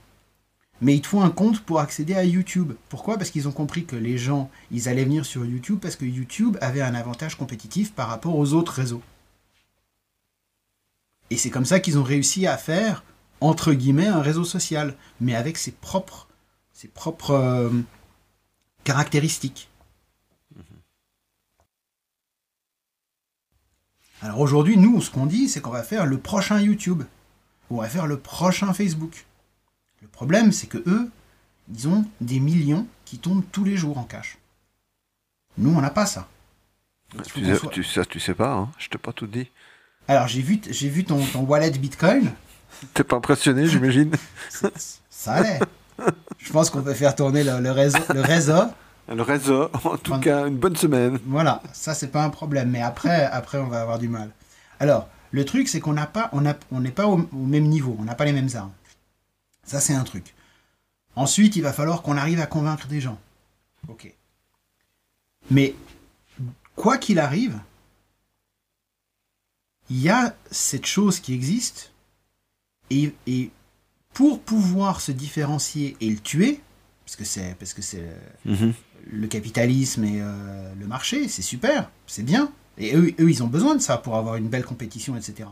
Mais 0.80 0.94
il 0.94 1.00
te 1.00 1.06
faut 1.06 1.20
un 1.20 1.30
compte 1.30 1.60
pour 1.60 1.80
accéder 1.80 2.14
à 2.14 2.24
YouTube. 2.24 2.72
Pourquoi? 2.88 3.16
Parce 3.16 3.30
qu'ils 3.30 3.48
ont 3.48 3.52
compris 3.52 3.84
que 3.84 3.96
les 3.96 4.18
gens, 4.18 4.50
ils 4.70 4.88
allaient 4.88 5.04
venir 5.04 5.24
sur 5.24 5.44
YouTube 5.44 5.78
parce 5.80 5.96
que 5.96 6.04
YouTube 6.04 6.56
avait 6.60 6.82
un 6.82 6.94
avantage 6.94 7.36
compétitif 7.36 7.92
par 7.92 8.08
rapport 8.08 8.36
aux 8.36 8.52
autres 8.52 8.72
réseaux. 8.72 9.02
Et 11.30 11.36
c'est 11.36 11.50
comme 11.50 11.64
ça 11.64 11.80
qu'ils 11.80 11.98
ont 11.98 12.02
réussi 12.02 12.46
à 12.46 12.56
faire, 12.56 13.04
entre 13.40 13.72
guillemets, 13.72 14.06
un 14.06 14.20
réseau 14.20 14.44
social, 14.44 14.94
mais 15.20 15.34
avec 15.34 15.56
ses 15.56 15.72
propres, 15.72 16.28
ses 16.72 16.88
propres 16.88 17.32
euh, 17.32 17.70
caractéristiques. 18.84 19.68
Alors 24.22 24.40
aujourd'hui, 24.40 24.76
nous, 24.76 25.00
ce 25.00 25.10
qu'on 25.10 25.26
dit, 25.26 25.48
c'est 25.48 25.60
qu'on 25.60 25.70
va 25.70 25.82
faire 25.82 26.06
le 26.06 26.18
prochain 26.18 26.60
YouTube, 26.60 27.02
ou 27.70 27.78
on 27.78 27.82
va 27.82 27.88
faire 27.88 28.06
le 28.06 28.18
prochain 28.18 28.72
Facebook. 28.72 29.26
Le 30.02 30.08
problème, 30.08 30.52
c'est 30.52 30.66
que 30.66 30.78
eux, 30.86 31.10
ils 31.72 31.88
ont 31.88 32.04
des 32.20 32.40
millions 32.40 32.86
qui 33.04 33.18
tombent 33.18 33.44
tous 33.52 33.64
les 33.64 33.76
jours 33.76 33.98
en 33.98 34.04
cash. 34.04 34.38
Nous, 35.58 35.70
on 35.76 35.80
n'a 35.80 35.90
pas 35.90 36.06
ça. 36.06 36.28
Tu, 37.34 37.44
sais- 37.44 37.54
soit- 37.56 37.70
tu, 37.70 37.84
ça, 37.84 38.04
tu 38.04 38.18
sais 38.20 38.34
pas, 38.34 38.52
hein 38.52 38.70
je 38.78 38.88
t'ai 38.88 38.98
pas 38.98 39.12
tout 39.12 39.26
dit. 39.26 39.50
Alors, 40.08 40.28
j'ai 40.28 40.42
vu, 40.42 40.60
t- 40.60 40.72
j'ai 40.72 40.88
vu 40.88 41.04
ton, 41.04 41.24
ton 41.26 41.40
wallet 41.40 41.70
Bitcoin. 41.70 42.32
T'es 42.94 43.04
pas 43.04 43.16
impressionné, 43.16 43.66
j'imagine 43.66 44.12
Ça 45.10 45.34
allait. 45.34 45.60
Je 46.38 46.52
pense 46.52 46.68
qu'on 46.70 46.82
peut 46.82 46.94
faire 46.94 47.14
tourner 47.16 47.42
le, 47.42 47.58
le 47.60 47.70
réseau. 47.70 47.98
Le 48.12 48.20
réseau. 48.20 48.62
Le 49.08 49.22
réseau, 49.22 49.64
en 49.84 49.96
tout 49.96 50.12
Enfin- 50.12 50.20
cas, 50.20 50.46
une 50.48 50.56
bonne 50.56 50.76
semaine. 50.76 51.18
Voilà, 51.26 51.62
ça 51.72 51.94
c'est 51.94 52.08
pas 52.08 52.24
un 52.24 52.30
problème. 52.30 52.70
Mais 52.70 52.82
après, 52.82 53.24
après 53.26 53.58
on 53.58 53.68
va 53.68 53.80
avoir 53.82 53.98
du 53.98 54.08
mal. 54.08 54.30
Alors, 54.80 55.08
le 55.30 55.44
truc 55.44 55.68
c'est 55.68 55.80
qu'on 55.80 55.92
n'a 55.92 56.06
pas, 56.06 56.28
on 56.32 56.44
a- 56.46 56.56
on 56.72 56.80
n'est 56.80 56.90
pas 56.90 57.06
au, 57.06 57.18
au 57.20 57.36
même 57.46 57.64
niveau. 57.68 57.96
On 57.98 58.04
n'a 58.04 58.14
pas 58.14 58.24
les 58.24 58.32
mêmes 58.32 58.48
armes. 58.54 58.72
Ça 59.64 59.80
c'est 59.80 59.94
un 59.94 60.04
truc. 60.04 60.34
Ensuite, 61.14 61.56
il 61.56 61.62
va 61.62 61.72
falloir 61.72 62.02
qu'on 62.02 62.16
arrive 62.16 62.40
à 62.40 62.46
convaincre 62.46 62.86
des 62.88 63.00
gens. 63.00 63.18
Ok. 63.88 64.12
Mais 65.50 65.74
quoi 66.74 66.98
qu'il 66.98 67.18
arrive, 67.18 67.58
il 69.88 70.00
y 70.00 70.08
a 70.10 70.34
cette 70.50 70.86
chose 70.86 71.20
qui 71.20 71.32
existe 71.32 71.92
et, 72.90 73.14
et 73.26 73.50
pour 74.12 74.40
pouvoir 74.40 75.00
se 75.00 75.12
différencier 75.12 75.96
et 76.00 76.10
le 76.10 76.18
tuer, 76.18 76.60
parce 77.04 77.16
que 77.16 77.24
c'est 77.24 77.54
parce 77.58 77.72
que 77.72 77.82
c'est 77.82 78.04
Mhm. 78.44 78.74
Le 79.10 79.26
capitalisme 79.26 80.04
et 80.04 80.20
euh, 80.20 80.74
le 80.74 80.86
marché, 80.86 81.28
c'est 81.28 81.42
super, 81.42 81.90
c'est 82.06 82.24
bien. 82.24 82.52
Et 82.78 82.94
eux, 82.94 83.14
ils 83.18 83.42
ont 83.42 83.46
besoin 83.46 83.74
de 83.74 83.80
ça 83.80 83.96
pour 83.96 84.16
avoir 84.16 84.36
une 84.36 84.48
belle 84.48 84.64
compétition, 84.64 85.16
etc. 85.16 85.48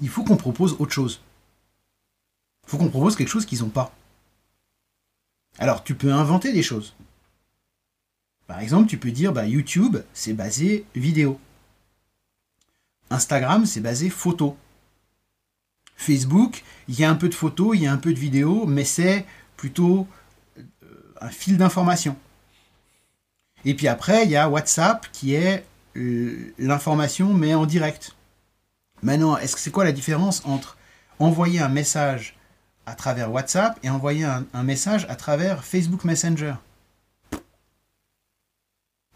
Il 0.00 0.08
faut 0.08 0.22
qu'on 0.22 0.36
propose 0.36 0.76
autre 0.78 0.92
chose. 0.92 1.22
Il 2.66 2.70
faut 2.70 2.78
qu'on 2.78 2.88
propose 2.88 3.16
quelque 3.16 3.28
chose 3.28 3.46
qu'ils 3.46 3.60
n'ont 3.60 3.70
pas. 3.70 3.92
Alors, 5.58 5.82
tu 5.82 5.94
peux 5.94 6.12
inventer 6.12 6.52
des 6.52 6.62
choses. 6.62 6.94
Par 8.46 8.60
exemple, 8.60 8.88
tu 8.88 8.98
peux 8.98 9.10
dire, 9.10 9.32
bah, 9.32 9.46
YouTube, 9.46 9.98
c'est 10.12 10.32
basé 10.32 10.84
vidéo. 10.94 11.40
Instagram, 13.10 13.66
c'est 13.66 13.80
basé 13.80 14.08
photo. 14.08 14.56
Facebook, 15.96 16.62
il 16.88 16.98
y 16.98 17.04
a 17.04 17.10
un 17.10 17.14
peu 17.14 17.28
de 17.28 17.34
photos, 17.34 17.76
il 17.76 17.82
y 17.82 17.86
a 17.86 17.92
un 17.92 17.98
peu 17.98 18.12
de 18.12 18.18
vidéos, 18.18 18.66
mais 18.66 18.84
c'est 18.84 19.26
plutôt 19.56 20.06
euh, 20.58 20.62
un 21.20 21.28
fil 21.28 21.58
d'information. 21.58 22.16
Et 23.64 23.74
puis 23.74 23.88
après, 23.88 24.24
il 24.24 24.30
y 24.30 24.36
a 24.36 24.48
WhatsApp 24.48 25.06
qui 25.12 25.34
est 25.34 25.64
euh, 25.96 26.52
l'information 26.58 27.34
mais 27.34 27.54
en 27.54 27.66
direct. 27.66 28.16
Maintenant, 29.02 29.36
est-ce 29.36 29.54
que 29.54 29.60
c'est 29.60 29.70
quoi 29.70 29.84
la 29.84 29.92
différence 29.92 30.42
entre 30.44 30.76
envoyer 31.18 31.60
un 31.60 31.68
message 31.68 32.36
à 32.86 32.94
travers 32.94 33.32
WhatsApp 33.32 33.78
et 33.82 33.90
envoyer 33.90 34.24
un, 34.24 34.44
un 34.52 34.62
message 34.62 35.06
à 35.08 35.16
travers 35.16 35.64
Facebook 35.64 36.04
Messenger? 36.04 36.54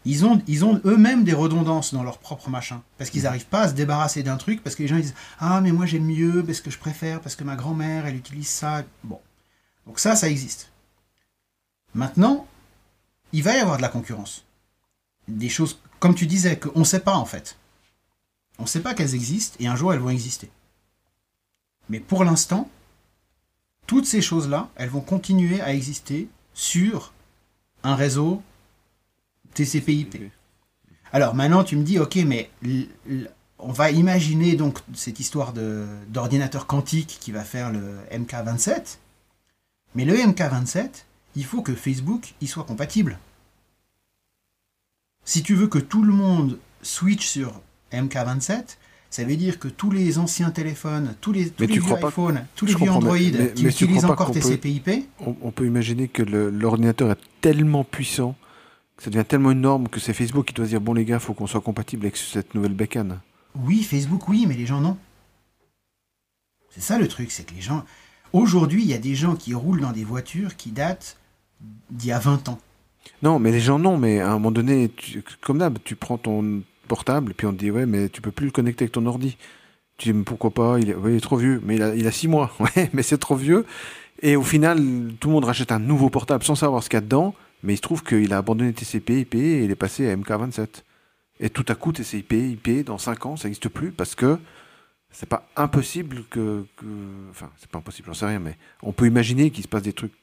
Ils 0.05 0.23
ont, 0.23 0.39
ils 0.47 0.63
ont 0.63 0.79
eux-mêmes 0.85 1.23
des 1.23 1.33
redondances 1.33 1.93
dans 1.93 2.03
leur 2.03 2.19
propre 2.19 2.49
machin. 2.49 2.83
Parce 2.97 3.09
qu'ils 3.09 3.23
n'arrivent 3.23 3.47
pas 3.47 3.63
à 3.63 3.67
se 3.69 3.73
débarrasser 3.73 4.21
d'un 4.21 4.37
truc, 4.37 4.63
parce 4.63 4.75
que 4.75 4.83
les 4.83 4.87
gens 4.87 4.97
ils 4.97 5.01
disent 5.01 5.15
Ah, 5.39 5.61
mais 5.61 5.71
moi 5.71 5.87
j'aime 5.87 6.05
mieux, 6.05 6.43
parce 6.45 6.61
que 6.61 6.69
je 6.69 6.77
préfère, 6.77 7.21
parce 7.21 7.35
que 7.35 7.43
ma 7.43 7.55
grand-mère, 7.55 8.05
elle 8.05 8.15
utilise 8.15 8.47
ça. 8.47 8.83
Bon. 9.03 9.19
Donc 9.87 9.99
ça, 9.99 10.15
ça 10.15 10.29
existe. 10.29 10.71
Maintenant, 11.95 12.47
il 13.35 13.43
va 13.43 13.57
y 13.57 13.59
avoir 13.59 13.75
de 13.75 13.81
la 13.81 13.89
concurrence. 13.89 14.45
Des 15.27 15.49
choses, 15.49 15.77
comme 15.99 16.15
tu 16.15 16.25
disais, 16.25 16.57
qu'on 16.57 16.79
ne 16.79 16.85
sait 16.85 17.01
pas 17.01 17.15
en 17.15 17.25
fait. 17.25 17.57
On 18.59 18.63
ne 18.63 18.67
sait 18.67 18.79
pas 18.79 18.93
qu'elles 18.93 19.13
existent, 19.13 19.57
et 19.59 19.67
un 19.67 19.75
jour 19.75 19.91
elles 19.91 19.99
vont 19.99 20.09
exister. 20.09 20.49
Mais 21.89 21.99
pour 21.99 22.23
l'instant, 22.23 22.69
toutes 23.87 24.05
ces 24.05 24.21
choses-là, 24.21 24.69
elles 24.75 24.89
vont 24.89 25.01
continuer 25.01 25.59
à 25.59 25.73
exister 25.73 26.29
sur 26.53 27.11
un 27.83 27.95
réseau 27.95 28.41
TCP/IP. 29.53 30.31
Alors 31.11 31.35
maintenant, 31.35 31.65
tu 31.65 31.75
me 31.75 31.83
dis, 31.83 31.99
ok, 31.99 32.15
mais 32.25 32.49
on 33.59 33.73
va 33.73 33.91
imaginer 33.91 34.55
donc 34.55 34.79
cette 34.93 35.19
histoire 35.19 35.51
d'ordinateur 36.07 36.67
quantique 36.67 37.17
qui 37.19 37.33
va 37.33 37.43
faire 37.43 37.69
le 37.69 37.99
MK27. 38.11 38.97
Mais 39.93 40.05
le 40.05 40.15
MK27, 40.15 41.03
il 41.35 41.43
faut 41.43 41.61
que 41.61 41.75
Facebook 41.75 42.33
y 42.39 42.47
soit 42.47 42.63
compatible. 42.63 43.19
Si 45.25 45.43
tu 45.43 45.55
veux 45.55 45.67
que 45.67 45.79
tout 45.79 46.03
le 46.03 46.13
monde 46.13 46.59
switch 46.81 47.27
sur 47.27 47.59
MK27, 47.91 48.77
ça 49.09 49.23
veut 49.23 49.35
dire 49.37 49.59
que 49.59 49.67
tous 49.67 49.89
les 49.91 50.17
anciens 50.19 50.51
téléphones, 50.51 51.15
tous 51.21 51.31
les, 51.31 51.49
tous 51.49 51.65
vieux 51.65 51.81
iPhones, 51.81 52.45
tous 52.55 52.65
les 52.65 52.75
vieux 52.75 52.85
mais- 52.85 52.89
Android 52.89 53.15
mais- 53.17 53.53
qui 53.53 53.63
mais 53.63 53.71
tu 53.71 53.85
utilisent 53.85 54.05
encore 54.05 54.31
TCP/IP, 54.31 55.07
On, 55.19 55.35
on 55.41 55.51
peut 55.51 55.65
imaginer 55.65 56.07
que 56.07 56.21
l'ordinateur 56.21 57.11
est 57.11 57.19
tellement 57.41 57.83
puissant, 57.83 58.35
que 58.97 59.03
ça 59.03 59.09
devient 59.09 59.25
tellement 59.25 59.51
énorme 59.51 59.87
que 59.89 59.99
c'est 59.99 60.13
Facebook 60.13 60.45
qui 60.45 60.53
doit 60.53 60.65
se 60.65 60.71
dire 60.71 60.81
bon 60.81 60.93
les 60.93 61.05
gars, 61.05 61.19
faut 61.19 61.33
qu'on 61.33 61.47
soit 61.47 61.61
compatible 61.61 62.05
avec 62.05 62.17
cette 62.17 62.53
nouvelle 62.55 62.73
bécane. 62.73 63.19
Oui, 63.55 63.83
Facebook, 63.83 64.27
oui, 64.27 64.45
mais 64.47 64.55
les 64.55 64.65
gens 64.65 64.81
non. 64.81 64.97
C'est 66.69 66.81
ça 66.81 66.97
le 66.99 67.07
truc, 67.07 67.31
c'est 67.31 67.45
que 67.45 67.53
les 67.55 67.61
gens. 67.61 67.85
Aujourd'hui, 68.33 68.83
il 68.83 68.89
y 68.89 68.93
a 68.93 68.97
des 68.97 69.15
gens 69.15 69.35
qui 69.35 69.53
roulent 69.53 69.79
dans 69.79 69.93
des 69.93 70.03
voitures 70.03 70.57
qui 70.57 70.71
datent 70.71 71.17
d'il 71.89 72.09
y 72.09 72.11
a 72.11 72.19
20 72.19 72.49
ans. 72.49 72.59
Non, 73.21 73.39
mais 73.39 73.51
les 73.51 73.59
gens 73.59 73.79
non, 73.79 73.97
mais 73.97 74.19
à 74.19 74.29
un 74.29 74.33
moment 74.33 74.51
donné, 74.51 74.91
comme 75.41 75.57
d'hab, 75.59 75.77
tu 75.83 75.95
prends 75.95 76.17
ton 76.17 76.61
portable, 76.87 77.33
puis 77.33 77.47
on 77.47 77.53
te 77.53 77.57
dit 77.57 77.71
ouais, 77.71 77.85
mais 77.85 78.09
tu 78.09 78.21
peux 78.21 78.31
plus 78.31 78.45
le 78.45 78.51
connecter 78.51 78.83
avec 78.83 78.91
ton 78.91 79.05
ordi. 79.05 79.37
Tu 79.97 80.09
dis 80.09 80.17
mais 80.17 80.23
pourquoi 80.23 80.51
pas, 80.51 80.77
il 80.79 80.89
est, 80.89 81.19
trop 81.21 81.37
vieux, 81.37 81.61
mais 81.65 81.75
il 81.75 81.83
a, 81.83 81.95
il 81.95 82.11
six 82.11 82.27
mois, 82.27 82.51
ouais, 82.59 82.89
mais 82.93 83.03
c'est 83.03 83.17
trop 83.17 83.35
vieux. 83.35 83.65
Et 84.21 84.35
au 84.35 84.43
final, 84.43 84.77
tout 85.19 85.27
le 85.29 85.33
monde 85.33 85.45
rachète 85.45 85.71
un 85.71 85.79
nouveau 85.79 86.09
portable 86.09 86.43
sans 86.43 86.55
savoir 86.55 86.83
ce 86.83 86.89
qu'il 86.89 86.97
y 86.97 86.99
a 86.99 87.01
dedans, 87.01 87.35
mais 87.63 87.73
il 87.73 87.77
se 87.77 87.81
trouve 87.81 88.03
qu'il 88.03 88.31
a 88.33 88.37
abandonné 88.37 88.73
TCP, 88.73 89.21
IP 89.21 89.35
et 89.35 89.63
il 89.63 89.71
est 89.71 89.75
passé 89.75 90.09
à 90.09 90.15
MK27. 90.15 90.67
Et 91.39 91.49
tout 91.49 91.65
à 91.67 91.75
coup, 91.75 91.91
TCP, 91.91 92.49
IP, 92.51 92.85
dans 92.85 92.97
5 92.97 93.25
ans, 93.25 93.35
ça 93.35 93.47
n'existe 93.47 93.67
plus 93.69 93.91
parce 93.91 94.15
que 94.15 94.37
c'est 95.11 95.27
pas 95.29 95.47
impossible 95.55 96.23
que, 96.29 96.65
que- 96.77 96.85
Enfin, 97.29 97.49
c'est 97.57 97.69
pas 97.69 97.79
impossible, 97.79 98.07
j'en 98.07 98.13
sais 98.13 98.25
rien, 98.25 98.39
mais 98.39 98.57
on 98.81 98.91
peut 98.93 99.05
imaginer 99.07 99.49
qu'il 99.51 99.63
se 99.63 99.67
passe 99.67 99.81
des 99.83 99.93
trucs. 99.93 100.13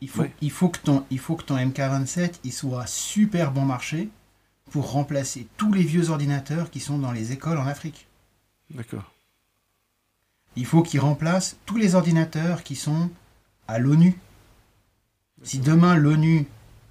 Il 0.00 0.08
faut, 0.08 0.22
Ouais. 0.22 0.34
il 0.40 0.50
faut, 0.50 0.68
que, 0.68 0.78
ton, 0.78 1.04
il 1.10 1.18
faut 1.18 1.36
que 1.36 1.42
ton 1.44 1.56
MK27 1.56 2.36
il 2.44 2.52
soit 2.52 2.86
super 2.86 3.52
bon 3.52 3.64
marché 3.64 4.08
pour 4.70 4.92
remplacer 4.92 5.46
tous 5.56 5.72
les 5.72 5.82
vieux 5.82 6.10
ordinateurs 6.10 6.70
qui 6.70 6.80
sont 6.80 6.98
dans 6.98 7.12
les 7.12 7.32
écoles 7.32 7.58
en 7.58 7.66
Afrique. 7.66 8.06
D'accord. 8.70 9.10
Il 10.56 10.64
faut 10.66 10.82
qu'il 10.82 11.00
remplace 11.00 11.56
tous 11.66 11.76
les 11.76 11.94
ordinateurs 11.94 12.62
qui 12.62 12.76
sont 12.76 13.10
à 13.68 13.78
l'ONU. 13.78 14.18
Si 15.42 15.58
demain 15.58 15.96
l'ONU 15.96 16.46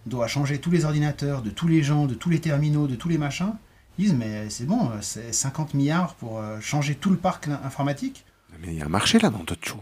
doit 0.05 0.27
changer 0.27 0.59
tous 0.59 0.71
les 0.71 0.85
ordinateurs 0.85 1.41
de 1.41 1.49
tous 1.49 1.67
les 1.67 1.83
gens, 1.83 2.05
de 2.05 2.15
tous 2.15 2.29
les 2.29 2.39
terminaux, 2.41 2.87
de 2.87 2.95
tous 2.95 3.09
les 3.09 3.17
machins, 3.17 3.53
ils 3.97 4.05
disent 4.05 4.13
mais 4.15 4.49
c'est 4.49 4.65
bon, 4.65 4.91
c'est 5.01 5.33
50 5.33 5.73
milliards 5.73 6.15
pour 6.15 6.39
euh, 6.39 6.59
changer 6.61 6.95
tout 6.95 7.09
le 7.09 7.17
parc 7.17 7.47
informatique. 7.47 8.25
Mais 8.59 8.67
il 8.73 8.79
y 8.79 8.81
a 8.81 8.85
un 8.85 8.89
marché 8.89 9.19
là 9.19 9.29
dans 9.29 9.43
Dotcho. 9.43 9.77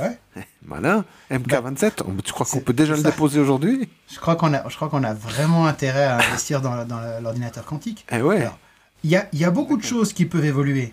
Ouais. 0.00 0.18
Malin, 0.64 1.04
MK27, 1.30 2.02
on- 2.06 2.14
tu 2.22 2.32
crois 2.32 2.46
qu'on 2.46 2.60
peut 2.60 2.72
déjà 2.72 2.96
le 2.96 3.02
déposer 3.02 3.38
aujourd'hui? 3.40 3.88
Je 4.10 4.18
crois 4.18 4.36
qu'on 4.36 4.52
a, 4.54 4.68
je 4.68 4.74
crois 4.76 4.88
qu'on 4.88 5.04
a 5.04 5.12
vraiment 5.14 5.66
intérêt 5.66 6.04
à 6.04 6.16
investir 6.18 6.60
dans, 6.62 6.84
dans 6.84 7.20
l'ordinateur 7.20 7.64
quantique. 7.64 8.06
Eh 8.10 8.22
ouais. 8.22 8.48
Il 9.04 9.10
y 9.10 9.16
a, 9.16 9.28
y 9.32 9.44
a 9.44 9.50
beaucoup 9.50 9.76
de 9.76 9.84
choses 9.84 10.12
qui 10.12 10.24
peuvent 10.24 10.44
évoluer. 10.44 10.92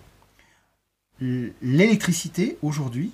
L'électricité, 1.62 2.58
aujourd'hui, 2.62 3.12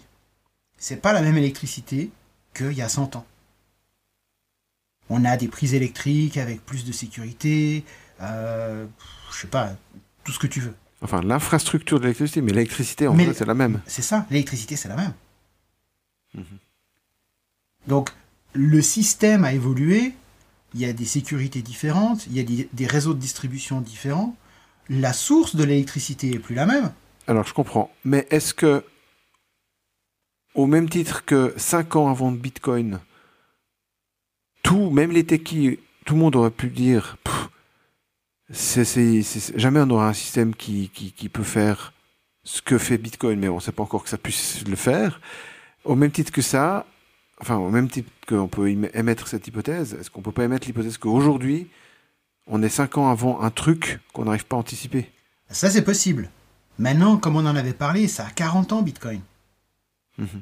c'est 0.77 0.95
pas 1.01 1.13
la 1.13 1.21
même 1.21 1.38
électricité 1.38 2.10
qu'il 2.55 2.73
y 2.73 2.82
a 2.82 2.89
100 2.89 3.15
ans. 3.15 3.25
On 5.10 5.25
a 5.25 5.38
des 5.38 5.47
prises 5.47 5.73
électriques 5.73 6.38
avec 6.38 6.65
plus 6.65 6.86
de 6.86 6.91
sécurité, 6.91 7.84
euh, 8.21 8.86
je 9.32 9.38
sais 9.38 9.47
pas, 9.47 9.71
tout 10.23 10.32
ce 10.32 10.39
que 10.39 10.47
tu 10.47 10.60
veux. 10.62 10.73
Enfin, 11.01 11.21
l'infrastructure 11.21 11.99
de 11.99 12.03
l'électricité, 12.05 12.41
mais 12.41 12.51
l'électricité, 12.51 13.08
en 13.08 13.13
vrai, 13.13 13.34
c'est 13.34 13.45
la 13.45 13.53
même. 13.53 13.82
C'est 13.86 14.01
ça, 14.01 14.25
l'électricité, 14.29 14.75
c'est 14.75 14.89
la 14.89 14.95
même. 14.95 15.13
Mhm. 16.33 16.43
Donc, 17.87 18.09
le 18.53 18.81
système 18.81 19.43
a 19.43 19.53
évolué, 19.53 20.13
il 20.73 20.81
y 20.81 20.85
a 20.85 20.93
des 20.93 21.05
sécurités 21.05 21.61
différentes, 21.61 22.27
il 22.27 22.33
y 22.35 22.39
a 22.39 22.67
des, 22.71 22.85
réseaux 22.85 23.13
de 23.13 23.19
distribution 23.19 23.81
différents. 23.81 24.35
La 24.89 25.13
source 25.13 25.55
de 25.55 25.63
l'électricité 25.63 26.31
est 26.31 26.39
plus 26.39 26.55
la 26.55 26.65
même. 26.65 26.91
Alors, 27.27 27.45
je 27.45 27.53
comprends. 27.53 27.91
Mais 28.03 28.27
est-ce 28.31 28.53
que, 28.53 28.83
au 30.55 30.65
même 30.65 30.89
titre 30.89 31.25
que 31.25 31.53
5 31.57 31.95
ans 31.95 32.09
avant 32.09 32.31
Bitcoin, 32.31 32.99
tout, 34.63 34.89
même 34.89 35.11
les 35.11 35.25
techies, 35.25 35.79
tout 36.05 36.15
le 36.15 36.19
monde 36.19 36.35
aurait 36.35 36.51
pu 36.51 36.69
dire 36.69 37.17
jamais 38.51 39.79
on 39.79 39.89
aura 39.91 40.09
un 40.09 40.13
système 40.13 40.55
qui 40.55 40.89
peut 41.31 41.43
faire 41.43 41.93
ce 42.43 42.63
que 42.63 42.79
fait 42.79 42.97
Bitcoin, 42.97 43.39
mais 43.39 43.47
on 43.47 43.55
ne 43.55 43.61
sait 43.61 43.71
pas 43.71 43.83
encore 43.83 44.03
que 44.03 44.09
ça 44.09 44.17
puisse 44.17 44.65
le 44.67 44.75
faire. 44.75 45.21
Au 45.85 45.95
même 45.95 46.11
titre 46.11 46.31
que 46.31 46.41
ça, 46.41 46.85
enfin, 47.41 47.55
au 47.57 47.69
même 47.69 47.89
titre 47.89 48.09
qu'on 48.27 48.47
peut 48.47 48.67
éme- 48.69 48.89
émettre 48.93 49.27
cette 49.27 49.47
hypothèse, 49.47 49.93
est-ce 49.99 50.09
qu'on 50.09 50.21
peut 50.21 50.31
pas 50.31 50.43
émettre 50.43 50.67
l'hypothèse 50.67 50.97
qu'aujourd'hui, 50.97 51.67
on 52.47 52.61
est 52.63 52.69
5 52.69 52.97
ans 52.97 53.09
avant 53.09 53.41
un 53.41 53.49
truc 53.51 53.99
qu'on 54.13 54.25
n'arrive 54.25 54.45
pas 54.45 54.55
à 54.55 54.59
anticiper? 54.59 55.09
Ça, 55.49 55.69
c'est 55.69 55.83
possible. 55.83 56.29
Maintenant, 56.77 57.17
comme 57.17 57.35
on 57.35 57.45
en 57.45 57.55
avait 57.55 57.73
parlé, 57.73 58.07
ça 58.07 58.25
a 58.27 58.29
40 58.29 58.71
ans, 58.73 58.81
Bitcoin. 58.81 59.21
Mhm. 60.17 60.41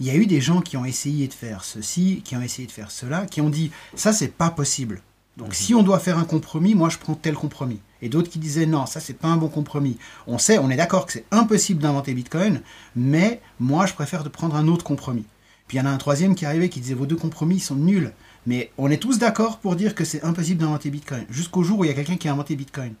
Il 0.00 0.06
y 0.06 0.10
a 0.10 0.16
eu 0.16 0.26
des 0.26 0.40
gens 0.40 0.60
qui 0.60 0.76
ont 0.76 0.84
essayé 0.84 1.28
de 1.28 1.32
faire 1.32 1.62
ceci, 1.64 2.22
qui 2.24 2.34
ont 2.36 2.42
essayé 2.42 2.66
de 2.66 2.72
faire 2.72 2.90
cela, 2.90 3.26
qui 3.26 3.40
ont 3.40 3.50
dit 3.50 3.70
ça, 3.94 4.12
c'est 4.12 4.28
pas 4.32 4.50
possible. 4.50 5.02
Donc, 5.36 5.54
si 5.54 5.74
on 5.74 5.82
doit 5.82 5.98
faire 6.00 6.18
un 6.18 6.24
compromis, 6.24 6.74
moi, 6.74 6.88
je 6.88 6.98
prends 6.98 7.14
tel 7.14 7.34
compromis. 7.34 7.80
Et 8.04 8.10
d'autres 8.10 8.28
qui 8.28 8.38
disaient 8.38 8.66
non, 8.66 8.84
ça, 8.84 9.00
c'est 9.00 9.14
pas 9.14 9.28
un 9.28 9.38
bon 9.38 9.48
compromis. 9.48 9.96
On 10.26 10.36
sait, 10.36 10.58
on 10.58 10.68
est 10.68 10.76
d'accord 10.76 11.06
que 11.06 11.12
c'est 11.12 11.24
impossible 11.30 11.80
d'inventer 11.80 12.12
Bitcoin, 12.12 12.60
mais 12.94 13.40
moi, 13.58 13.86
je 13.86 13.94
préfère 13.94 14.22
de 14.22 14.28
prendre 14.28 14.56
un 14.56 14.68
autre 14.68 14.84
compromis. 14.84 15.24
Puis 15.66 15.78
il 15.78 15.80
y 15.80 15.82
en 15.82 15.86
a 15.86 15.90
un 15.90 15.96
troisième 15.96 16.34
qui 16.34 16.44
arrivait 16.44 16.68
qui 16.68 16.80
disait 16.80 16.92
vos 16.92 17.06
deux 17.06 17.16
compromis 17.16 17.60
sont 17.60 17.76
nuls. 17.76 18.12
Mais 18.44 18.70
on 18.76 18.90
est 18.90 18.98
tous 18.98 19.18
d'accord 19.18 19.58
pour 19.58 19.74
dire 19.74 19.94
que 19.94 20.04
c'est 20.04 20.22
impossible 20.22 20.60
d'inventer 20.60 20.90
Bitcoin. 20.90 21.24
Jusqu'au 21.30 21.62
jour 21.62 21.78
où 21.78 21.84
il 21.84 21.88
y 21.88 21.90
a 21.90 21.94
quelqu'un 21.94 22.18
qui 22.18 22.28
a 22.28 22.32
inventé 22.32 22.56
Bitcoin. 22.56 22.92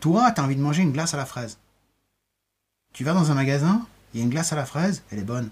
Toi, 0.00 0.30
tu 0.32 0.42
as 0.42 0.44
envie 0.44 0.56
de 0.56 0.60
manger 0.60 0.82
une 0.82 0.92
glace 0.92 1.14
à 1.14 1.16
la 1.16 1.24
fraise. 1.24 1.56
Tu 2.92 3.02
vas 3.02 3.14
dans 3.14 3.30
un 3.30 3.34
magasin, 3.34 3.86
il 4.12 4.18
y 4.18 4.20
a 4.20 4.24
une 4.24 4.30
glace 4.30 4.52
à 4.52 4.56
la 4.56 4.66
fraise, 4.66 5.02
elle 5.10 5.20
est 5.20 5.24
bonne. 5.24 5.48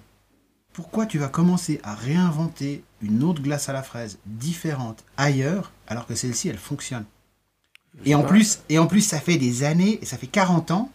Pourquoi 0.75 1.07
tu 1.07 1.18
vas 1.18 1.29
commencer 1.29 1.81
à 1.83 1.94
réinventer 1.94 2.85
une 3.01 3.22
autre 3.22 3.40
glace 3.40 3.70
à 3.70 3.72
la 3.72 3.83
fraise 3.83 4.18
différente 4.27 5.03
ailleurs 5.16 5.72
alors 5.87 6.07
que 6.07 6.14
celle-ci 6.14 6.51
elle 6.51 6.59
fonctionne? 6.59 7.07
Et 8.05 8.14
en 8.14 8.22
plus, 8.22 8.61
et 8.68 8.78
en 8.78 8.87
plus 8.87 9.02
ça 9.02 9.20
fait 9.20 9.37
des 9.37 9.64
années 9.64 9.98
et 10.00 10.07
ça 10.07 10.16
fait 10.16 10.26
40 10.26 10.70
ans 10.70 10.90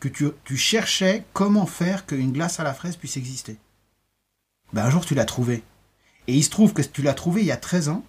que 0.00 0.08
tu, 0.08 0.28
tu 0.44 0.56
cherchais 0.56 1.24
comment 1.32 1.66
faire 1.66 2.06
qu'une 2.06 2.32
glace 2.32 2.60
à 2.60 2.64
la 2.64 2.72
fraise 2.72 2.96
puisse 2.96 3.16
exister. 3.16 3.56
Ben 4.72 4.84
un 4.84 4.90
jour 4.90 5.04
tu 5.04 5.14
l'as 5.14 5.24
trouvé. 5.24 5.62
Et 6.28 6.34
il 6.34 6.44
se 6.44 6.50
trouve 6.50 6.72
que 6.72 6.82
tu 6.82 7.02
l'as 7.02 7.14
trouvé 7.14 7.40
il 7.40 7.46
y 7.46 7.52
a 7.52 7.56
13 7.56 7.88
ans 7.88 8.04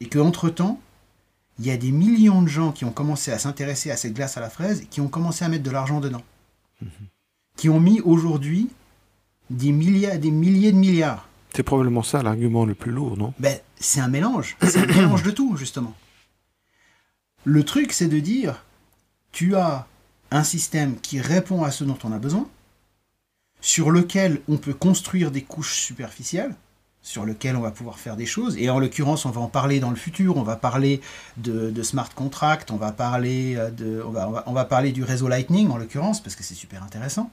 et 0.00 0.08
qu'entre 0.08 0.48
temps, 0.48 0.80
il 1.58 1.66
y 1.66 1.70
a 1.70 1.76
des 1.76 1.92
millions 1.92 2.42
de 2.42 2.48
gens 2.48 2.72
qui 2.72 2.84
ont 2.84 2.90
commencé 2.90 3.30
à 3.30 3.38
s'intéresser 3.38 3.90
à 3.90 3.96
cette 3.96 4.14
glace 4.14 4.36
à 4.36 4.40
la 4.40 4.48
fraise 4.48 4.82
et 4.82 4.86
qui 4.86 5.00
ont 5.00 5.08
commencé 5.08 5.44
à 5.44 5.48
mettre 5.48 5.64
de 5.64 5.70
l'argent 5.70 6.00
dedans. 6.00 6.22
Qui 7.56 7.68
ont 7.68 7.80
mis 7.80 8.00
aujourd'hui 8.00 8.70
des 9.50 9.70
milliards, 9.70 10.18
des 10.18 10.30
milliers 10.30 10.72
de 10.72 10.78
milliards. 10.78 11.28
C'est 11.54 11.62
probablement 11.62 12.02
ça 12.02 12.22
l'argument 12.22 12.64
le 12.64 12.74
plus 12.74 12.90
lourd, 12.90 13.16
non? 13.16 13.34
Ben, 13.38 13.58
c'est 13.78 14.00
un 14.00 14.08
mélange. 14.08 14.56
C'est 14.62 14.78
un 14.78 14.86
mélange 14.86 15.22
de 15.22 15.30
tout, 15.30 15.56
justement. 15.56 15.94
Le 17.44 17.64
truc, 17.64 17.92
c'est 17.92 18.08
de 18.08 18.20
dire, 18.20 18.64
tu 19.32 19.56
as 19.56 19.86
un 20.30 20.44
système 20.44 20.98
qui 21.00 21.20
répond 21.20 21.62
à 21.64 21.70
ce 21.70 21.84
dont 21.84 21.98
on 22.04 22.12
a 22.12 22.18
besoin, 22.18 22.48
sur 23.60 23.90
lequel 23.90 24.40
on 24.48 24.56
peut 24.56 24.74
construire 24.74 25.30
des 25.30 25.42
couches 25.42 25.74
superficielles, 25.74 26.54
sur 27.00 27.24
lequel 27.24 27.56
on 27.56 27.60
va 27.60 27.72
pouvoir 27.72 27.98
faire 27.98 28.16
des 28.16 28.26
choses. 28.26 28.56
Et 28.58 28.70
en 28.70 28.78
l'occurrence, 28.78 29.24
on 29.26 29.30
va 29.30 29.40
en 29.40 29.48
parler 29.48 29.80
dans 29.80 29.90
le 29.90 29.96
futur. 29.96 30.36
On 30.36 30.42
va 30.42 30.56
parler 30.56 31.00
de, 31.36 31.82
smart 31.82 32.12
contract, 32.14 32.70
on 32.70 32.76
va 32.76 32.92
parler 32.92 33.56
euh, 33.56 33.70
de, 33.70 34.02
on 34.06 34.10
va, 34.10 34.44
on 34.46 34.52
va, 34.52 34.64
parler 34.64 34.92
du 34.92 35.02
réseau 35.02 35.28
Lightning 35.28 35.70
en 35.70 35.76
l'occurrence 35.76 36.22
parce 36.22 36.36
que 36.36 36.44
c'est 36.44 36.54
super 36.54 36.82
intéressant. 36.82 37.30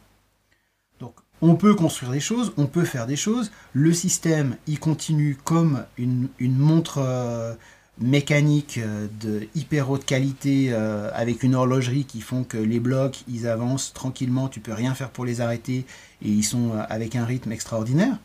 Donc, 1.00 1.13
on 1.41 1.56
peut 1.56 1.76
construire 1.76 2.12
des 2.12 2.19
choses, 2.19 2.52
on 2.58 2.65
peut 2.65 2.84
faire 2.84 3.08
des 3.08 3.15
choses. 3.15 3.52
Le 3.74 3.93
système, 3.93 4.58
il 4.67 4.80
continue 4.80 5.38
comme 5.43 5.86
une, 5.98 6.30
montre 6.39 6.98
euh, 6.98 7.54
mécanique 7.99 8.77
euh, 8.77 9.07
de 9.19 9.47
hyper 9.55 9.89
haute 9.89 10.05
qualité 10.05 10.73
avec 10.73 11.43
une 11.43 11.55
horlogerie 11.55 12.05
qui 12.05 12.21
font 12.21 12.43
que 12.43 12.57
les 12.57 12.79
blocs, 12.79 13.23
ils 13.27 13.47
avancent 13.47 13.93
tranquillement. 13.93 14.47
Tu 14.47 14.59
peux 14.59 14.73
rien 14.73 14.95
faire 14.95 15.09
pour 15.09 15.25
les 15.25 15.41
arrêter 15.41 15.85
et 16.21 16.29
ils 16.29 16.43
sont 16.43 16.71
avec 16.89 17.15
un 17.15 17.25
rythme 17.25 17.51
extraordinaire 17.51 18.17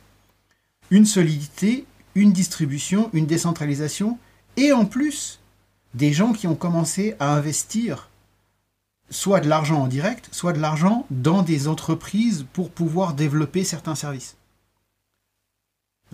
une 0.90 1.06
solidité, 1.06 1.86
une 2.14 2.32
distribution, 2.32 3.10
une 3.12 3.26
décentralisation, 3.26 4.18
et 4.56 4.72
en 4.72 4.84
plus, 4.84 5.40
des 5.94 6.12
gens 6.12 6.32
qui 6.32 6.46
ont 6.46 6.54
commencé 6.54 7.14
à 7.18 7.34
investir 7.34 8.10
soit 9.10 9.40
de 9.40 9.48
l'argent 9.48 9.82
en 9.82 9.86
direct, 9.86 10.28
soit 10.32 10.52
de 10.52 10.60
l'argent 10.60 11.06
dans 11.10 11.42
des 11.42 11.68
entreprises 11.68 12.46
pour 12.52 12.70
pouvoir 12.70 13.14
développer 13.14 13.64
certains 13.64 13.94
services. 13.94 14.36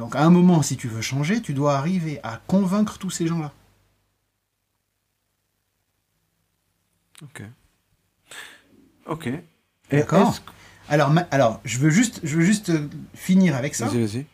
Donc 0.01 0.17
à 0.17 0.23
un 0.23 0.31
moment, 0.31 0.63
si 0.63 0.79
tu 0.79 0.89
veux 0.89 1.03
changer, 1.03 1.43
tu 1.43 1.53
dois 1.53 1.77
arriver 1.77 2.21
à 2.23 2.41
convaincre 2.47 2.97
tous 2.99 3.11
ces 3.11 3.27
gens-là. 3.27 3.53
Ok. 7.23 7.43
Ok. 9.07 9.29
D'accord. 9.91 10.39
Alors, 10.89 11.13
alors 11.31 11.61
je, 11.65 11.79
veux 11.79 11.91
juste, 11.91 12.21
je 12.25 12.37
veux 12.37 12.45
juste 12.45 12.73
finir 13.15 13.55
avec 13.55 13.75
ça. 13.75 13.87
Vas-y, 13.89 14.01
vas-y. 14.01 14.27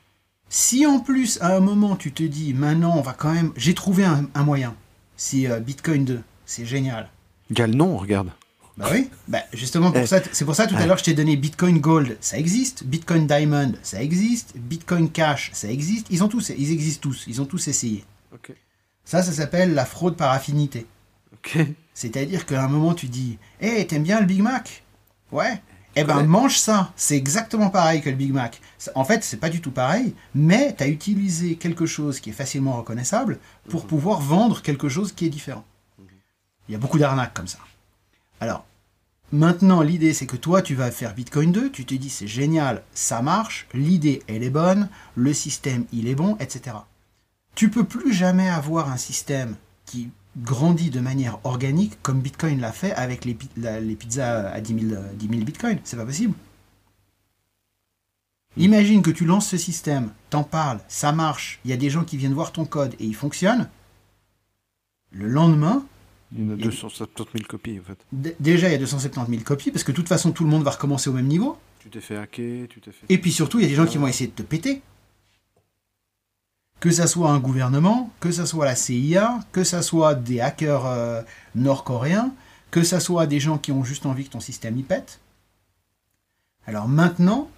Si 0.48 0.86
en 0.86 1.00
plus, 1.00 1.42
à 1.42 1.56
un 1.56 1.60
moment, 1.60 1.96
tu 1.96 2.12
te 2.12 2.22
dis, 2.22 2.54
maintenant, 2.54 2.96
on 2.96 3.02
va 3.02 3.12
quand 3.12 3.32
même. 3.32 3.52
J'ai 3.56 3.74
trouvé 3.74 4.04
un, 4.04 4.28
moyen. 4.44 4.76
C'est 5.16 5.50
euh, 5.50 5.58
Bitcoin 5.58 6.04
2. 6.04 6.22
C'est 6.44 6.64
génial. 6.64 7.10
Gal 7.50 7.72
non, 7.72 7.96
regarde. 7.96 8.30
Bah 8.76 8.88
oui, 8.92 9.08
bah 9.26 9.38
justement, 9.54 9.90
pour 9.90 10.02
eh. 10.02 10.06
ça, 10.06 10.20
c'est 10.32 10.44
pour 10.44 10.54
ça 10.54 10.66
tout 10.66 10.76
à 10.76 10.84
l'heure 10.84 10.98
je 10.98 11.04
t'ai 11.04 11.14
donné 11.14 11.36
Bitcoin 11.36 11.80
Gold, 11.80 12.18
ça 12.20 12.36
existe, 12.36 12.84
Bitcoin 12.84 13.26
Diamond, 13.26 13.72
ça 13.82 14.02
existe, 14.02 14.54
Bitcoin 14.56 15.10
Cash, 15.10 15.50
ça 15.54 15.68
existe, 15.68 16.08
ils 16.10 16.22
ont 16.22 16.28
tous, 16.28 16.50
ils 16.50 16.72
existent 16.72 17.08
tous, 17.08 17.24
ils 17.26 17.40
ont 17.40 17.46
tous 17.46 17.68
essayé. 17.68 18.04
Ça, 19.04 19.22
ça 19.22 19.32
s'appelle 19.32 19.72
la 19.72 19.86
fraude 19.86 20.16
par 20.16 20.32
affinité. 20.32 20.86
C'est-à-dire 21.94 22.44
qu'à 22.44 22.62
un 22.62 22.68
moment 22.68 22.92
tu 22.92 23.06
dis, 23.06 23.38
hé, 23.60 23.78
hey, 23.78 23.86
t'aimes 23.86 24.02
bien 24.02 24.20
le 24.20 24.26
Big 24.26 24.42
Mac? 24.42 24.82
Ouais, 25.32 25.62
eh 25.98 26.04
ben, 26.04 26.22
mange 26.24 26.58
ça. 26.58 26.92
C'est 26.94 27.16
exactement 27.16 27.70
pareil 27.70 28.02
que 28.02 28.10
le 28.10 28.16
Big 28.16 28.30
Mac. 28.30 28.60
En 28.94 29.04
fait, 29.04 29.24
c'est 29.24 29.38
pas 29.38 29.48
du 29.48 29.62
tout 29.62 29.70
pareil, 29.70 30.14
mais 30.34 30.74
tu 30.76 30.84
as 30.84 30.88
utilisé 30.88 31.56
quelque 31.56 31.86
chose 31.86 32.20
qui 32.20 32.30
est 32.30 32.34
facilement 32.34 32.76
reconnaissable 32.76 33.38
pour 33.70 33.84
mhm. 33.84 33.88
pouvoir 33.88 34.20
vendre 34.20 34.60
quelque 34.60 34.90
chose 34.90 35.12
qui 35.12 35.24
est 35.24 35.30
différent. 35.30 35.64
Il 36.68 36.72
y 36.72 36.74
a 36.74 36.78
beaucoup 36.78 36.98
d'arnaques 36.98 37.32
comme 37.32 37.46
ça. 37.46 37.58
Alors, 38.40 38.64
maintenant, 39.32 39.82
l'idée, 39.82 40.12
c'est 40.12 40.26
que 40.26 40.36
toi, 40.36 40.62
tu 40.62 40.74
vas 40.74 40.90
faire 40.90 41.14
Bitcoin 41.14 41.52
2, 41.52 41.70
tu 41.70 41.84
te 41.84 41.94
dis, 41.94 42.10
c'est 42.10 42.26
génial, 42.26 42.82
ça 42.94 43.22
marche, 43.22 43.66
l'idée, 43.74 44.22
elle 44.26 44.42
est 44.42 44.50
bonne, 44.50 44.88
le 45.14 45.32
système, 45.32 45.86
il 45.92 46.08
est 46.08 46.14
bon, 46.14 46.36
etc. 46.40 46.76
Tu 47.54 47.70
peux 47.70 47.84
plus 47.84 48.12
jamais 48.12 48.48
avoir 48.48 48.90
un 48.90 48.98
système 48.98 49.56
qui 49.86 50.10
grandit 50.36 50.90
de 50.90 51.00
manière 51.00 51.38
organique 51.44 52.00
comme 52.02 52.20
Bitcoin 52.20 52.60
l'a 52.60 52.72
fait 52.72 52.92
avec 52.92 53.24
les, 53.24 53.34
pizzas 53.34 54.50
à 54.50 54.60
10 54.60 54.88
000, 54.88 55.02
10 55.14 55.28
000 55.28 55.44
Bitcoins. 55.44 55.78
C'est 55.84 55.96
pas 55.96 56.04
possible. 56.04 56.34
Imagine 58.58 59.02
que 59.02 59.10
tu 59.10 59.26
lances 59.26 59.48
ce 59.48 59.58
système, 59.58 60.12
t'en 60.30 60.42
parles, 60.42 60.80
ça 60.88 61.12
marche, 61.12 61.60
il 61.64 61.70
y 61.70 61.74
a 61.74 61.76
des 61.76 61.90
gens 61.90 62.04
qui 62.04 62.16
viennent 62.16 62.32
voir 62.32 62.52
ton 62.52 62.64
code 62.64 62.94
et 62.98 63.04
il 63.04 63.14
fonctionne. 63.14 63.68
Le 65.10 65.28
lendemain. 65.28 65.84
Il 66.32 66.48
y 66.48 66.52
a 66.52 66.56
270 66.56 67.30
000 67.32 67.44
copies 67.48 67.80
en 67.80 67.84
fait. 67.84 67.98
Déjà, 68.40 68.68
il 68.68 68.72
y 68.72 68.74
a 68.74 68.78
270 68.78 69.30
000 69.30 69.42
copies 69.44 69.70
parce 69.70 69.84
que 69.84 69.92
de 69.92 69.96
toute 69.96 70.08
façon, 70.08 70.32
tout 70.32 70.44
le 70.44 70.50
monde 70.50 70.64
va 70.64 70.72
recommencer 70.72 71.10
au 71.10 71.12
même 71.12 71.26
niveau. 71.26 71.56
Tu 71.80 71.88
t'es 71.88 72.00
fait 72.00 72.16
hacker, 72.16 72.66
tu 72.68 72.80
t'es 72.80 72.90
fait. 72.92 73.06
Et 73.08 73.18
puis 73.18 73.32
surtout, 73.32 73.58
il 73.58 73.62
y 73.62 73.66
a 73.66 73.68
des 73.68 73.76
gens 73.76 73.86
qui 73.86 73.98
vont 73.98 74.08
essayer 74.08 74.28
de 74.28 74.34
te 74.34 74.42
péter 74.42 74.82
que 76.80 76.90
ça 76.90 77.06
soit 77.06 77.30
un 77.30 77.38
gouvernement, 77.38 78.12
que 78.20 78.30
ça 78.30 78.46
soit 78.46 78.64
la 78.64 78.76
CIA, 78.76 79.40
que 79.52 79.64
ça 79.64 79.82
soit 79.82 80.14
des 80.14 80.40
hackers 80.40 80.86
euh, 80.86 81.22
nord-coréens, 81.54 82.32
que 82.70 82.82
ça 82.82 83.00
soit 83.00 83.26
des 83.26 83.40
gens 83.40 83.58
qui 83.58 83.72
ont 83.72 83.84
juste 83.84 84.06
envie 84.06 84.24
que 84.24 84.30
ton 84.30 84.40
système 84.40 84.76
y 84.76 84.82
pète. 84.82 85.20
Alors 86.66 86.88
maintenant, 86.88 87.50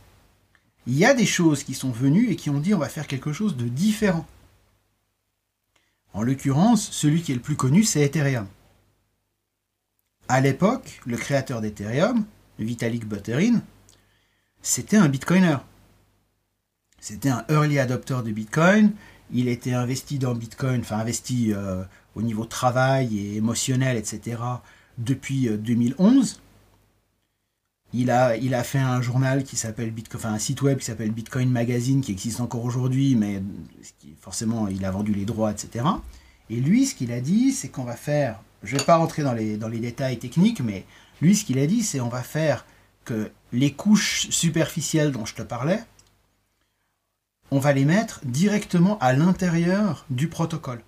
il 0.86 0.96
y 0.96 1.04
a 1.04 1.14
des 1.14 1.26
choses 1.26 1.64
qui 1.64 1.74
sont 1.74 1.90
venues 1.90 2.30
et 2.30 2.36
qui 2.36 2.50
ont 2.50 2.60
dit 2.60 2.74
on 2.74 2.78
va 2.78 2.88
faire 2.88 3.06
quelque 3.06 3.32
chose 3.32 3.56
de 3.56 3.66
différent. 3.66 4.26
En 6.14 6.22
l'occurrence, 6.22 6.90
celui 6.90 7.22
qui 7.22 7.32
est 7.32 7.36
le 7.36 7.40
plus 7.40 7.56
connu, 7.56 7.84
c'est 7.84 8.00
Ethereum. 8.00 8.46
À 10.28 10.40
l'époque, 10.40 11.00
le 11.06 11.16
créateur 11.16 11.60
d'Ethereum, 11.60 12.24
Vitalik 12.58 13.06
Buterin, 13.06 13.62
c'était 14.62 14.96
un 14.96 15.08
bitcoiner. 15.08 15.56
C'était 17.00 17.30
un 17.30 17.44
early 17.48 17.78
adopter 17.78 18.20
de 18.24 18.32
Bitcoin. 18.32 18.92
Il 19.30 19.48
était 19.48 19.72
investi 19.72 20.18
dans 20.18 20.34
Bitcoin, 20.34 20.80
enfin 20.80 20.98
investi 20.98 21.52
euh, 21.52 21.84
au 22.14 22.22
niveau 22.22 22.44
travail 22.44 23.18
et 23.18 23.36
émotionnel, 23.36 23.96
etc. 23.96 24.38
depuis 24.98 25.48
2011. 25.48 26.34
Euh, 26.34 26.38
il 27.94 28.10
a, 28.10 28.64
fait 28.64 28.78
un 28.78 29.00
journal 29.00 29.44
qui 29.44 29.56
s'appelle 29.56 29.90
Bitcoin, 29.90 30.20
enfin 30.20 30.34
un 30.34 30.38
site 30.38 30.60
web 30.62 30.78
qui 30.78 30.84
s'appelle 30.84 31.10
Bitcoin 31.10 31.50
Magazine 31.50 32.00
qui 32.00 32.12
existe 32.12 32.40
encore 32.40 32.64
aujourd'hui, 32.64 33.14
mais 33.14 33.42
forcément 34.20 34.68
il 34.68 34.84
a 34.84 34.90
vendu 34.90 35.14
les 35.14 35.24
droits, 35.24 35.52
etc. 35.52 35.84
Et 36.50 36.56
lui, 36.56 36.86
ce 36.86 36.94
qu'il 36.94 37.12
a 37.12 37.20
dit, 37.20 37.52
c'est 37.52 37.68
qu'on 37.68 37.84
va 37.84 37.96
faire, 37.96 38.42
je 38.62 38.74
ne 38.74 38.78
vais 38.78 38.84
pas 38.84 38.96
rentrer 38.96 39.22
dans 39.22 39.32
les, 39.32 39.80
détails 39.80 40.18
techniques, 40.18 40.60
mais 40.60 40.84
lui, 41.20 41.36
ce 41.36 41.44
qu'il 41.44 41.58
a 41.58 41.66
dit, 41.66 41.82
c'est 41.82 42.00
on 42.00 42.08
va 42.08 42.22
faire 42.22 42.64
que 43.04 43.30
les 43.52 43.72
couches 43.72 44.28
superficielles 44.30 45.12
dont 45.12 45.24
je 45.24 45.34
te 45.34 45.42
parlais, 45.42 45.80
on 47.50 47.58
va 47.58 47.72
les 47.72 47.84
mettre 47.84 48.20
directement 48.24 48.98
à 48.98 49.12
l'intérieur 49.14 50.04
du 50.10 50.28
protocole. 50.28 50.82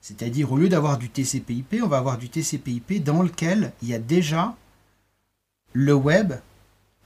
C'est-à-dire, 0.00 0.50
au 0.50 0.56
lieu 0.56 0.68
d'avoir 0.68 0.98
du 0.98 1.10
TCP/IP, 1.10 1.82
on 1.82 1.88
va 1.88 1.98
avoir 1.98 2.18
du 2.18 2.28
TCP/IP 2.28 3.04
dans 3.04 3.22
lequel 3.22 3.72
il 3.82 3.88
y 3.88 3.94
a 3.94 3.98
déjà 3.98 4.56
le 5.72 5.94
web, 5.94 6.32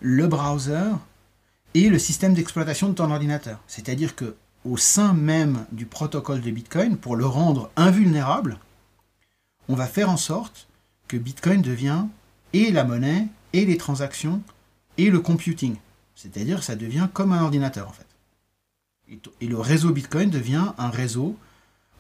le 0.01 0.27
browser 0.27 0.93
et 1.75 1.89
le 1.89 1.99
système 1.99 2.35
d'exploitation 2.35 2.89
de 2.89 2.95
ton 2.95 3.11
ordinateur. 3.11 3.61
C'est-à-dire 3.67 4.15
que 4.15 4.37
au 4.65 4.77
sein 4.77 5.13
même 5.13 5.67
du 5.73 5.87
protocole 5.87 6.41
de 6.41 6.51
Bitcoin, 6.51 6.97
pour 6.97 7.17
le 7.17 7.27
rendre 7.27 7.71
invulnérable, 7.77 8.59
on 9.69 9.75
va 9.75 9.87
faire 9.87 10.11
en 10.11 10.17
sorte 10.17 10.69
que 11.09 11.17
Bitcoin 11.17 11.63
devient 11.63 12.05
et 12.53 12.71
la 12.71 12.85
monnaie, 12.85 13.27
et 13.53 13.65
les 13.65 13.77
transactions, 13.77 14.43
et 14.97 15.11
le 15.11 15.21
computing. 15.21 15.77
C'est-à-dire 16.15 16.63
ça 16.63 16.77
devient 16.77 17.09
comme 17.13 17.33
un 17.33 17.43
ordinateur 17.43 17.89
en 17.89 17.93
fait. 17.93 18.07
Et 19.41 19.47
le 19.47 19.59
réseau 19.59 19.91
Bitcoin 19.91 20.31
devient 20.31 20.73
un 20.79 20.91
réseau 20.91 21.37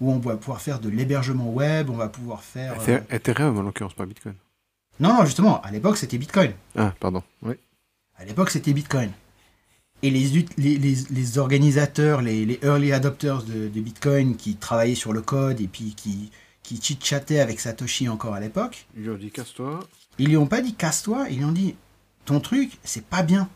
où 0.00 0.10
on 0.10 0.18
va 0.18 0.36
pouvoir 0.36 0.60
faire 0.60 0.80
de 0.80 0.88
l'hébergement 0.88 1.50
web, 1.50 1.90
on 1.90 1.96
va 1.96 2.08
pouvoir 2.08 2.42
faire... 2.42 2.76
Euh, 2.88 3.00
Ethereum 3.10 3.58
en 3.58 3.62
l'occurrence, 3.62 3.94
pas 3.94 4.06
Bitcoin. 4.06 4.34
Non, 5.00 5.14
non, 5.14 5.24
justement, 5.24 5.60
à 5.62 5.70
l'époque 5.70 5.96
c'était 5.96 6.18
Bitcoin. 6.18 6.52
Ah, 6.76 6.94
pardon, 6.98 7.22
oui. 7.42 7.54
À 8.16 8.24
l'époque 8.24 8.50
c'était 8.50 8.72
Bitcoin. 8.72 9.10
Et 10.02 10.10
les, 10.10 10.46
les, 10.58 11.38
organisateurs, 11.38 12.20
les, 12.20 12.58
early 12.62 12.92
adopters 12.92 13.42
de, 13.42 13.68
Bitcoin 13.68 14.36
qui 14.36 14.56
travaillaient 14.56 14.94
sur 14.94 15.12
le 15.12 15.22
code 15.22 15.60
et 15.60 15.66
puis 15.66 15.94
qui, 15.96 16.30
qui 16.64 16.80
chit-chattaient 16.82 17.38
avec 17.38 17.60
Satoshi 17.60 18.08
encore 18.08 18.34
à 18.34 18.40
l'époque... 18.40 18.88
Ils 18.96 19.04
lui 19.04 19.10
ont 19.10 19.16
dit 19.16 19.30
casse-toi. 19.30 19.86
Ils 20.18 20.28
lui 20.28 20.36
ont 20.36 20.46
pas 20.46 20.60
dit 20.60 20.74
casse-toi, 20.74 21.28
ils 21.30 21.38
lui 21.38 21.44
ont 21.44 21.52
dit 21.52 21.76
ton 22.24 22.40
truc, 22.40 22.78
c'est 22.82 23.04
pas 23.04 23.22
bien 23.22 23.48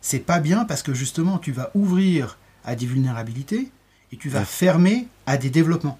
c'est 0.00 0.20
pas 0.20 0.40
bien 0.40 0.64
parce 0.64 0.82
que 0.82 0.94
justement 0.94 1.38
tu 1.38 1.52
vas 1.52 1.70
ouvrir 1.74 2.38
à 2.64 2.76
des 2.76 2.86
vulnérabilités 2.86 3.70
et 4.12 4.16
tu 4.16 4.28
vas 4.28 4.44
fermer 4.44 5.08
à 5.26 5.36
des 5.36 5.50
développements. 5.50 5.98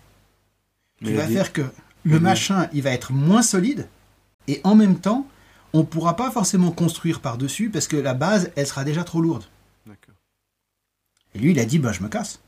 tu 1.04 1.14
vas 1.14 1.26
faire 1.26 1.52
que 1.52 1.62
le 2.04 2.20
machin 2.20 2.68
il 2.72 2.82
va 2.82 2.90
être 2.90 3.12
moins 3.12 3.42
solide 3.42 3.88
et 4.46 4.60
en 4.64 4.74
même 4.74 4.98
temps 4.98 5.26
on 5.72 5.78
ne 5.78 5.84
pourra 5.84 6.16
pas 6.16 6.30
forcément 6.30 6.70
construire 6.70 7.20
par-dessus 7.20 7.70
parce 7.70 7.88
que 7.88 7.96
la 7.96 8.14
base 8.14 8.50
elle 8.56 8.66
sera 8.66 8.84
déjà 8.84 9.04
trop 9.04 9.20
lourde. 9.20 9.44
Et 11.34 11.38
lui 11.38 11.50
il 11.50 11.58
a 11.58 11.64
dit 11.64 11.78
bah 11.78 11.92
je 11.92 12.02
me 12.02 12.08
casse. 12.08 12.40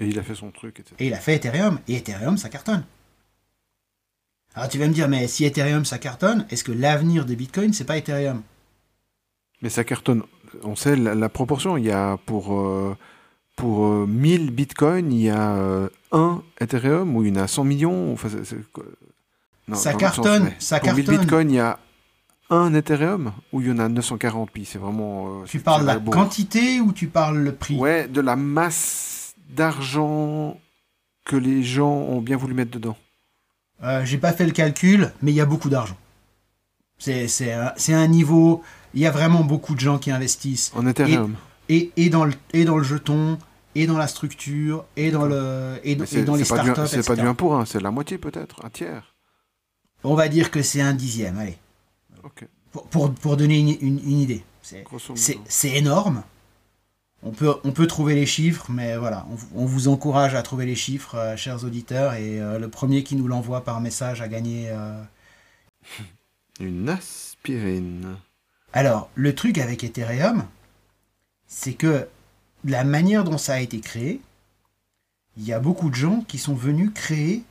Et 0.00 0.06
il 0.06 0.18
a 0.18 0.22
fait 0.22 0.34
son 0.34 0.50
truc. 0.50 0.80
Etc. 0.80 0.94
Et 0.98 1.06
il 1.06 1.14
a 1.14 1.18
fait 1.18 1.36
Ethereum 1.36 1.78
et 1.88 1.96
Ethereum 1.96 2.36
ça 2.36 2.48
cartonne. 2.48 2.84
Alors 4.54 4.68
tu 4.68 4.78
vas 4.78 4.86
me 4.86 4.92
dire 4.92 5.08
mais 5.08 5.26
si 5.28 5.44
Ethereum 5.44 5.84
ça 5.84 5.98
cartonne, 5.98 6.46
est-ce 6.50 6.64
que 6.64 6.72
l'avenir 6.72 7.26
de 7.26 7.34
Bitcoin 7.34 7.72
c'est 7.72 7.84
pas 7.84 7.96
Ethereum? 7.96 8.42
Mais 9.62 9.70
ça 9.70 9.84
cartonne 9.84 10.22
on 10.62 10.76
sait 10.76 10.96
la, 10.96 11.28
proportion. 11.28 11.76
Il 11.76 11.84
y 11.84 11.90
a 11.90 12.16
pour, 12.26 12.54
euh, 12.54 12.96
pour 13.56 14.06
1000 14.06 14.48
euh, 14.48 14.50
bitcoins, 14.50 15.12
il 15.12 15.22
y 15.22 15.30
a 15.30 15.54
euh, 15.56 15.88
un 16.12 16.42
Ethereum 16.60 17.16
où 17.16 17.24
il 17.24 17.34
y 17.34 17.38
en 17.38 17.42
a 17.42 17.48
100 17.48 17.64
millions. 17.64 18.16
ça 19.72 19.94
cartonne. 19.94 20.52
ça 20.58 20.80
pour 20.80 20.94
1000 20.94 21.06
bitcoins, 21.06 21.50
il 21.50 21.56
y 21.56 21.60
a 21.60 21.78
un 22.50 22.74
Ethereum 22.74 23.32
ou 23.52 23.60
il 23.60 23.68
y 23.68 23.70
en 23.70 23.78
a 23.78 23.88
940 23.88 24.50
pi 24.50 24.64
C'est 24.64 24.78
vraiment. 24.78 25.42
euh, 25.42 25.44
tu 25.46 25.60
parles 25.60 25.82
de 25.82 25.86
la 25.86 25.96
quantité 25.96 26.80
ou 26.80 26.92
tu 26.92 27.08
parles 27.08 27.38
le 27.38 27.54
prix? 27.54 27.76
Ouais, 27.76 28.06
de 28.06 28.20
la 28.20 28.36
masse 28.36 29.13
d'argent 29.48 30.58
que 31.24 31.36
les 31.36 31.62
gens 31.62 31.92
ont 31.92 32.20
bien 32.20 32.36
voulu 32.36 32.54
mettre 32.54 32.70
dedans. 32.70 32.96
Euh, 33.82 34.04
J'ai 34.04 34.18
pas 34.18 34.32
fait 34.32 34.46
le 34.46 34.52
calcul, 34.52 35.12
mais 35.22 35.32
il 35.32 35.34
y 35.34 35.40
a 35.40 35.46
beaucoup 35.46 35.70
d'argent. 35.70 35.96
C'est 36.98 37.52
un, 37.52 37.72
un, 37.88 38.06
niveau. 38.06 38.62
Il 38.94 39.00
y 39.00 39.06
a 39.06 39.10
vraiment 39.10 39.42
beaucoup 39.42 39.74
de 39.74 39.80
gens 39.80 39.98
qui 39.98 40.10
investissent. 40.10 40.72
En 40.74 40.86
Ethereum. 40.86 41.34
Et, 41.68 41.92
et, 41.96 42.08
dans, 42.08 42.24
le, 42.24 42.32
et 42.52 42.64
dans 42.64 42.76
le 42.76 42.84
jeton, 42.84 43.38
et 43.74 43.86
dans 43.86 43.98
la 43.98 44.06
structure, 44.06 44.84
et 44.96 45.10
dans, 45.10 45.26
le, 45.26 45.80
et, 45.82 45.96
dans 45.96 46.36
les 46.36 46.44
startups. 46.44 46.86
C'est 46.86 47.06
pas 47.06 47.16
du 47.16 47.22
1 47.22 47.34
pour 47.34 47.56
1, 47.56 47.64
c'est 47.64 47.80
la 47.80 47.90
moitié 47.90 48.18
peut-être, 48.18 48.64
un 48.64 48.70
tiers. 48.70 49.14
On 50.04 50.14
va 50.14 50.28
dire 50.28 50.50
que 50.50 50.62
c'est 50.62 50.82
un 50.82 50.92
dixième, 50.92 51.38
allez. 51.38 51.58
Pour, 52.90 53.12
pour, 53.14 53.36
donner 53.36 53.58
une, 53.58 53.98
une, 54.04 54.20
idée. 54.20 54.44
C'est 54.62 55.70
énorme. 55.70 56.22
On 57.26 57.30
peut, 57.30 57.54
on 57.64 57.72
peut 57.72 57.86
trouver 57.86 58.14
les 58.14 58.26
chiffres, 58.26 58.70
mais 58.70 58.98
voilà, 58.98 59.26
on, 59.54 59.64
vous 59.64 59.88
encourage 59.88 60.34
à 60.34 60.42
trouver 60.42 60.66
les 60.66 60.74
chiffres, 60.74 61.14
euh, 61.14 61.36
chers 61.38 61.64
auditeurs, 61.64 62.12
et 62.12 62.38
euh, 62.38 62.58
le 62.58 62.68
premier 62.68 63.02
qui 63.02 63.16
nous 63.16 63.26
l'envoie 63.26 63.64
par 63.64 63.80
message 63.80 64.20
a 64.20 64.28
gagné... 64.28 64.68
Euh, 64.68 65.02
une 66.60 66.86
aspirine. 66.90 68.16
Alors, 68.74 69.08
le 69.14 69.34
truc 69.34 69.56
avec 69.56 69.84
Ethereum, 69.84 70.44
c'est 71.46 71.72
que 71.72 72.06
la 72.62 72.84
manière 72.84 73.24
dont 73.24 73.38
ça 73.38 73.54
a 73.54 73.60
été 73.60 73.80
créé, 73.80 74.20
il 75.38 75.44
y 75.44 75.54
a 75.54 75.60
beaucoup 75.60 75.88
de 75.88 75.94
gens 75.94 76.20
qui 76.28 76.36
sont 76.36 76.54
venus 76.54 76.90
créer 76.94 77.42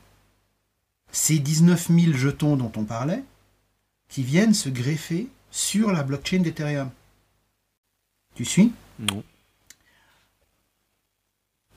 ces 1.10 1.40
19 1.40 1.88
000 1.88 2.12
jetons 2.12 2.56
dont 2.56 2.72
on 2.76 2.84
parlait, 2.84 3.24
qui 4.08 4.22
viennent 4.22 4.54
se 4.54 4.68
greffer 4.68 5.28
sur 5.50 5.90
la 5.90 6.04
blockchain 6.04 6.40
d'Ethereum. 6.40 6.90
Tu 8.36 8.44
suis? 8.44 8.72
Non. 9.00 9.24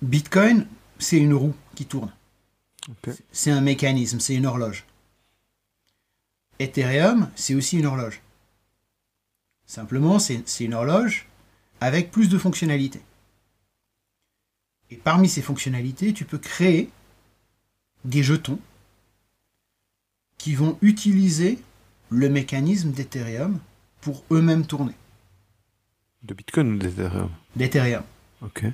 Bitcoin, 0.01 0.67
c'est 0.99 1.17
une 1.17 1.33
roue 1.33 1.55
qui 1.75 1.85
tourne. 1.85 2.11
C'est 3.31 3.51
un 3.51 3.61
mécanisme, 3.61 4.19
c'est 4.19 4.35
une 4.35 4.45
horloge. 4.45 4.85
Ethereum, 6.59 7.29
c'est 7.35 7.55
aussi 7.55 7.79
une 7.79 7.85
horloge. 7.85 8.21
Simplement, 9.65 10.19
c'est 10.19 10.43
une 10.59 10.73
horloge 10.73 11.27
avec 11.81 12.11
plus 12.11 12.29
de 12.29 12.37
fonctionnalités. 12.37 13.01
Et 14.89 14.95
parmi 14.95 15.27
ces 15.27 15.41
fonctionnalités, 15.41 16.13
tu 16.13 16.23
peux 16.23 16.37
créer 16.37 16.89
des 18.05 18.23
jetons 18.23 18.59
qui 20.37 20.55
vont 20.55 20.77
utiliser 20.81 21.59
le 22.09 22.29
mécanisme 22.29 22.91
d'Ethereum 22.91 23.59
pour 23.99 24.23
eux-mêmes 24.31 24.65
tourner. 24.65 24.93
De 26.23 26.33
Bitcoin 26.33 26.73
ou 26.73 26.77
d'Ethereum? 26.77 27.29
D'Ethereum. 27.55 28.03
Ok. 28.41 28.65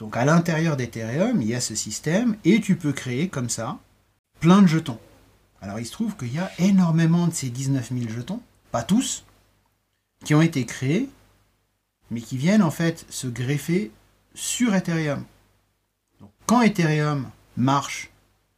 Donc 0.00 0.16
à 0.16 0.24
l'intérieur 0.24 0.78
d'Ethereum, 0.78 1.42
il 1.42 1.48
y 1.48 1.54
a 1.54 1.60
ce 1.60 1.74
système 1.74 2.36
et 2.44 2.62
tu 2.62 2.74
peux 2.74 2.92
créer 2.92 3.28
comme 3.28 3.50
ça 3.50 3.78
plein 4.40 4.62
de 4.62 4.66
jetons. 4.66 4.98
Alors 5.60 5.78
il 5.78 5.84
se 5.84 5.92
trouve 5.92 6.16
qu'il 6.16 6.32
y 6.32 6.38
a 6.38 6.50
énormément 6.58 7.28
de 7.28 7.34
ces 7.34 7.50
19 7.50 7.92
000 7.92 8.08
jetons, 8.08 8.40
pas 8.72 8.82
tous, 8.82 9.26
qui 10.24 10.34
ont 10.34 10.40
été 10.40 10.64
créés, 10.64 11.10
mais 12.10 12.22
qui 12.22 12.38
viennent 12.38 12.62
en 12.62 12.70
fait 12.70 13.04
se 13.10 13.26
greffer 13.26 13.90
sur 14.34 14.74
Ethereum. 14.74 15.22
Donc, 16.18 16.30
quand 16.46 16.62
Ethereum 16.62 17.28
marche, 17.58 18.10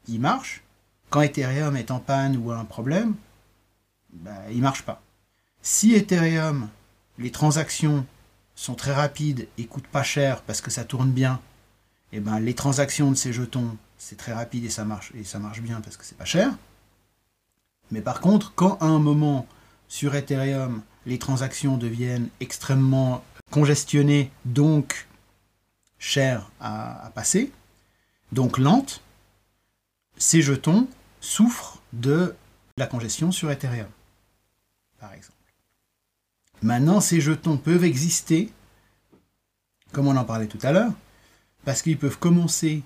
il 0.07 0.21
marche. 0.21 0.63
Quand 1.11 1.23
Ethereum 1.23 1.77
est 1.77 1.91
en 1.91 1.99
panne 1.99 2.37
ou 2.37 2.53
a 2.53 2.57
un 2.57 2.65
problème, 2.65 3.17
ben, 4.13 4.37
il 4.51 4.59
ne 4.59 4.63
marche 4.63 4.83
pas. 4.83 5.03
Si 5.61 5.93
Ethereum, 5.95 6.69
les 7.19 7.33
transactions 7.33 8.07
sont 8.55 8.75
très 8.75 8.93
rapides 8.93 9.49
et 9.59 9.67
coûtent 9.67 9.87
pas 9.87 10.03
cher 10.03 10.43
parce 10.43 10.61
que 10.61 10.71
ça 10.71 10.85
tourne 10.85 11.11
bien, 11.11 11.41
et 12.13 12.17
eh 12.17 12.21
ben 12.21 12.39
les 12.41 12.55
transactions 12.55 13.11
de 13.11 13.17
ces 13.17 13.33
jetons, 13.33 13.77
c'est 13.97 14.17
très 14.17 14.33
rapide 14.33 14.65
et 14.65 14.71
ça 14.71 14.85
marche 14.85 15.13
et 15.15 15.25
ça 15.25 15.39
marche 15.39 15.63
bien 15.63 15.81
parce 15.81 15.97
que 15.97 16.05
c'est 16.05 16.19
pas 16.19 16.27
cher. 16.27 16.53
Mais 17.91 18.03
par 18.03 18.21
contre, 18.21 18.53
quand 18.55 18.77
à 18.81 18.87
un 18.87 18.99
moment 18.99 19.47
sur 19.89 20.15
Ethereum, 20.15 20.83
les 21.07 21.19
transactions 21.19 21.77
deviennent 21.77 22.29
extrêmement 22.41 23.25
congestionnées, 23.51 24.31
donc 24.45 25.07
chères 25.99 26.51
à, 26.61 27.11
passer, 27.15 27.53
donc 28.33 28.59
lentes, 28.59 29.03
ces 30.17 30.43
jetons 30.43 30.89
souffrent 31.21 31.81
de 31.93 32.35
la 32.77 32.87
congestion 32.87 33.31
sur 33.31 33.51
Ethereum, 33.51 33.89
par 34.99 35.13
exemple. 35.13 35.42
Maintenant, 36.63 37.01
ces 37.01 37.21
jetons 37.21 37.57
peuvent 37.57 37.85
exister, 37.85 38.51
comme 39.91 40.07
on 40.07 40.17
en 40.17 40.25
parlait 40.25 40.47
tout 40.47 40.59
à 40.63 40.73
l'heure, 40.73 40.93
parce 41.65 41.83
qu'ils 41.83 41.99
peuvent 41.99 42.19
commencer 42.19 42.83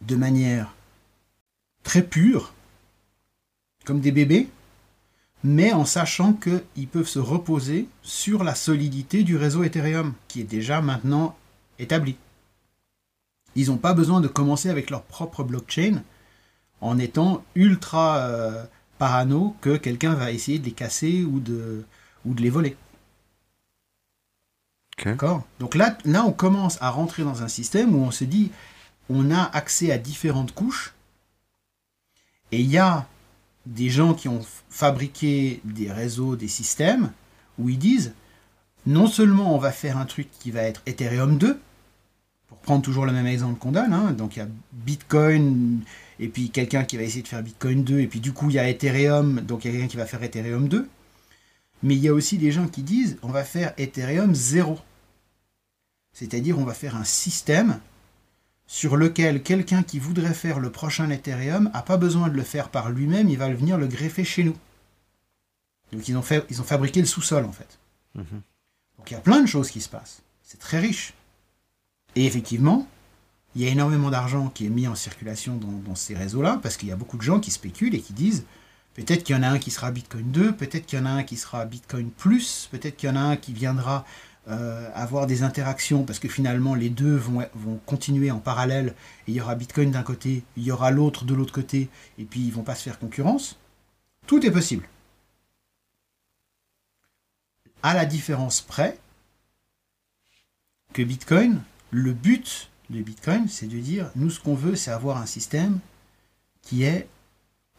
de 0.00 0.16
manière 0.16 0.74
très 1.82 2.02
pure, 2.02 2.54
comme 3.84 4.00
des 4.00 4.12
bébés, 4.12 4.48
mais 5.44 5.72
en 5.72 5.84
sachant 5.84 6.32
qu'ils 6.32 6.88
peuvent 6.88 7.08
se 7.08 7.18
reposer 7.18 7.88
sur 8.02 8.42
la 8.42 8.54
solidité 8.54 9.22
du 9.22 9.36
réseau 9.36 9.62
Ethereum, 9.62 10.14
qui 10.26 10.40
est 10.40 10.44
déjà 10.44 10.80
maintenant 10.80 11.36
établi. 11.78 12.16
Ils 13.54 13.68
n'ont 13.68 13.76
pas 13.76 13.94
besoin 13.94 14.20
de 14.20 14.28
commencer 14.28 14.70
avec 14.70 14.90
leur 14.90 15.02
propre 15.02 15.44
blockchain 15.44 16.02
en 16.80 16.98
étant 16.98 17.44
ultra 17.54 18.18
euh, 18.18 18.64
parano 18.98 19.56
que 19.60 19.76
quelqu'un 19.76 20.14
va 20.14 20.32
essayer 20.32 20.58
de 20.58 20.64
les 20.64 20.72
casser 20.72 21.24
ou 21.24 21.40
de, 21.40 21.84
ou 22.26 22.34
de 22.34 22.42
les 22.42 22.50
voler. 22.50 22.76
D'accord? 25.04 25.44
Donc 25.60 25.74
là, 25.74 25.96
là, 26.04 26.24
on 26.24 26.32
commence 26.32 26.80
à 26.80 26.90
rentrer 26.90 27.22
dans 27.22 27.42
un 27.42 27.48
système 27.48 27.94
où 27.94 27.98
on 27.98 28.10
se 28.10 28.24
dit, 28.24 28.50
on 29.08 29.30
a 29.30 29.42
accès 29.42 29.92
à 29.92 29.98
différentes 29.98 30.52
couches, 30.52 30.94
et 32.52 32.60
il 32.60 32.70
y 32.70 32.78
a 32.78 33.06
des 33.66 33.88
gens 33.88 34.14
qui 34.14 34.28
ont 34.28 34.44
fabriqué 34.70 35.60
des 35.64 35.90
réseaux, 35.90 36.36
des 36.36 36.48
systèmes, 36.48 37.12
où 37.58 37.68
ils 37.68 37.78
disent 37.78 38.14
non 38.86 39.06
seulement 39.06 39.54
on 39.54 39.58
va 39.58 39.72
faire 39.72 39.98
un 39.98 40.06
truc 40.06 40.28
qui 40.38 40.50
va 40.50 40.62
être 40.62 40.82
Ethereum 40.86 41.38
2, 41.38 41.60
pour 42.48 42.58
prendre 42.58 42.82
toujours 42.82 43.06
le 43.06 43.12
même 43.12 43.26
exemple 43.26 43.58
qu'on 43.58 43.72
donne, 43.72 43.92
hein, 43.92 44.12
donc 44.12 44.36
il 44.36 44.38
y 44.38 44.42
a 44.42 44.48
Bitcoin, 44.72 45.80
et 46.20 46.28
puis 46.28 46.50
quelqu'un 46.50 46.84
qui 46.84 46.96
va 46.96 47.02
essayer 47.02 47.22
de 47.22 47.28
faire 47.28 47.42
Bitcoin 47.42 47.84
2, 47.84 48.00
et 48.00 48.06
puis 48.06 48.20
du 48.20 48.32
coup 48.32 48.48
il 48.48 48.54
y 48.54 48.58
a 48.58 48.68
Ethereum, 48.68 49.40
donc 49.40 49.64
il 49.64 49.68
y 49.68 49.70
a 49.70 49.72
quelqu'un 49.72 49.90
qui 49.90 49.96
va 49.96 50.06
faire 50.06 50.22
Ethereum 50.22 50.68
2, 50.68 50.88
mais 51.82 51.94
il 51.94 52.02
y 52.02 52.08
a 52.08 52.14
aussi 52.14 52.38
des 52.38 52.52
gens 52.52 52.68
qui 52.68 52.82
disent 52.82 53.18
on 53.22 53.28
va 53.28 53.44
faire 53.44 53.72
Ethereum 53.76 54.34
0. 54.34 54.78
C'est-à-dire 56.12 56.58
on 56.58 56.64
va 56.64 56.74
faire 56.74 56.96
un 56.96 57.04
système 57.04 57.80
sur 58.66 58.96
lequel 58.96 59.42
quelqu'un 59.42 59.82
qui 59.82 59.98
voudrait 59.98 60.34
faire 60.34 60.58
le 60.58 60.70
prochain 60.70 61.10
Ethereum 61.10 61.70
n'a 61.72 61.82
pas 61.82 61.96
besoin 61.96 62.28
de 62.28 62.34
le 62.34 62.42
faire 62.42 62.70
par 62.70 62.90
lui-même, 62.90 63.28
il 63.28 63.38
va 63.38 63.48
venir 63.52 63.78
le 63.78 63.86
greffer 63.86 64.24
chez 64.24 64.42
nous. 64.42 64.56
Donc 65.92 66.08
ils 66.08 66.16
ont, 66.16 66.22
fait, 66.22 66.44
ils 66.50 66.60
ont 66.60 66.64
fabriqué 66.64 67.00
le 67.00 67.06
sous-sol 67.06 67.44
en 67.44 67.52
fait. 67.52 67.78
Mhm. 68.14 68.42
Donc 68.98 69.10
il 69.10 69.14
y 69.14 69.16
a 69.16 69.20
plein 69.20 69.40
de 69.40 69.46
choses 69.46 69.70
qui 69.70 69.80
se 69.80 69.88
passent. 69.88 70.22
C'est 70.42 70.58
très 70.58 70.80
riche. 70.80 71.14
Et 72.16 72.26
effectivement, 72.26 72.88
il 73.54 73.62
y 73.62 73.66
a 73.66 73.70
énormément 73.70 74.10
d'argent 74.10 74.48
qui 74.48 74.66
est 74.66 74.70
mis 74.70 74.88
en 74.88 74.94
circulation 74.94 75.56
dans, 75.56 75.78
dans 75.86 75.94
ces 75.94 76.14
réseaux-là, 76.14 76.58
parce 76.62 76.76
qu'il 76.76 76.88
y 76.88 76.92
a 76.92 76.96
beaucoup 76.96 77.18
de 77.18 77.22
gens 77.22 77.40
qui 77.40 77.50
spéculent 77.50 77.94
et 77.94 78.00
qui 78.00 78.14
disent 78.14 78.44
peut-être 78.96 79.24
qu'il 79.24 79.36
y 79.36 79.38
en 79.38 79.42
a 79.42 79.48
un 79.48 79.58
qui 79.58 79.70
sera 79.70 79.90
Bitcoin 79.90 80.30
2, 80.32 80.52
peut-être 80.52 80.86
qu'il 80.86 80.98
y 80.98 81.02
en 81.02 81.06
a 81.06 81.10
un 81.10 81.22
qui 81.22 81.36
sera 81.36 81.64
Bitcoin 81.66 82.10
Plus, 82.10 82.68
peut-être 82.70 82.96
qu'il 82.96 83.08
y 83.08 83.12
en 83.12 83.16
a 83.16 83.20
un 83.20 83.36
qui 83.36 83.52
viendra 83.52 84.04
euh, 84.48 84.88
avoir 84.94 85.26
des 85.26 85.42
interactions 85.42 86.04
parce 86.04 86.18
que 86.18 86.28
finalement 86.28 86.74
les 86.74 86.88
deux 86.88 87.16
vont, 87.16 87.48
continuer 87.84 88.30
en 88.30 88.38
parallèle 88.38 88.94
et 89.26 89.32
il 89.32 89.34
y 89.34 89.40
aura 89.40 89.54
Bitcoin 89.54 89.90
d'un 89.90 90.02
côté, 90.02 90.44
il 90.56 90.62
y 90.62 90.70
aura 90.70 90.90
l'autre 90.90 91.24
de 91.24 91.34
l'autre 91.34 91.52
côté 91.52 91.88
et 92.18 92.24
puis 92.24 92.40
ils 92.40 92.52
vont 92.52 92.62
pas 92.62 92.74
se 92.74 92.84
faire 92.84 92.98
concurrence. 92.98 93.58
Tout 94.26 94.44
est 94.46 94.50
possible. 94.50 94.88
À 97.82 97.92
la 97.92 98.06
différence 98.06 98.60
près 98.60 98.98
que 100.92 101.02
Bitcoin, 101.02 101.60
le 101.90 102.12
but 102.12 102.70
de 102.90 103.02
Bitcoin, 103.02 103.48
c'est 103.48 103.66
de 103.66 103.78
dire 103.78 104.10
nous 104.14 104.30
ce 104.30 104.40
qu'on 104.40 104.54
veut, 104.54 104.76
c'est 104.76 104.90
avoir 104.90 105.18
un 105.18 105.26
système 105.26 105.80
qui 106.62 106.84
est 106.84 107.08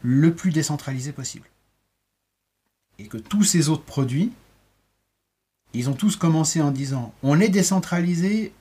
le 0.01 0.33
plus 0.33 0.51
décentralisé 0.51 1.11
possible. 1.11 1.47
Et 2.99 3.07
que 3.07 3.17
tous 3.17 3.43
ces 3.43 3.69
autres 3.69 3.83
produits 3.83 4.31
ils 5.73 5.89
ont 5.89 5.93
tous 5.93 6.15
commencé 6.15 6.61
en 6.61 6.71
disant 6.71 7.13
on 7.23 7.39
est 7.39 7.49
décentralisé, 7.49 8.53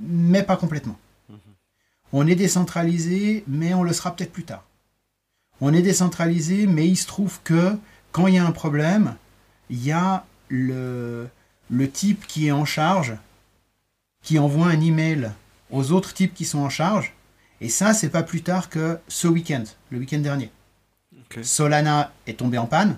mais 0.00 0.42
pas 0.42 0.56
complètement. 0.56 0.98
Mhm. 1.28 1.38
On 2.12 2.26
est 2.26 2.34
décentralisé, 2.34 3.44
mais 3.46 3.74
on 3.74 3.82
le 3.82 3.92
sera 3.92 4.14
peut-être 4.14 4.32
plus 4.32 4.44
tard. 4.44 4.64
On 5.60 5.72
est 5.72 5.82
décentralisé, 5.82 6.66
mais 6.66 6.88
il 6.88 6.96
se 6.96 7.06
trouve 7.06 7.40
que 7.42 7.76
quand 8.10 8.26
il 8.26 8.34
y 8.34 8.38
a 8.38 8.46
un 8.46 8.52
problème, 8.52 9.16
il 9.70 9.82
y 9.82 9.92
a 9.92 10.24
le, 10.48 11.28
le 11.70 11.90
type 11.90 12.26
qui 12.26 12.48
est 12.48 12.52
en 12.52 12.64
charge, 12.64 13.16
qui 14.22 14.38
envoie 14.38 14.66
un 14.66 14.80
email 14.80 15.32
aux 15.70 15.92
autres 15.92 16.12
types 16.12 16.34
qui 16.34 16.44
sont 16.44 16.58
en 16.58 16.68
charge. 16.68 17.14
Et 17.60 17.68
ça, 17.68 17.94
c'est 17.94 18.10
pas 18.10 18.22
plus 18.22 18.42
tard 18.42 18.68
que 18.68 18.98
ce 19.08 19.28
week-end, 19.28 19.64
le 19.90 19.98
week-end 19.98 20.18
dernier. 20.18 20.50
Solana 21.42 22.12
est 22.26 22.38
tombé 22.38 22.58
en 22.58 22.66
panne. 22.66 22.96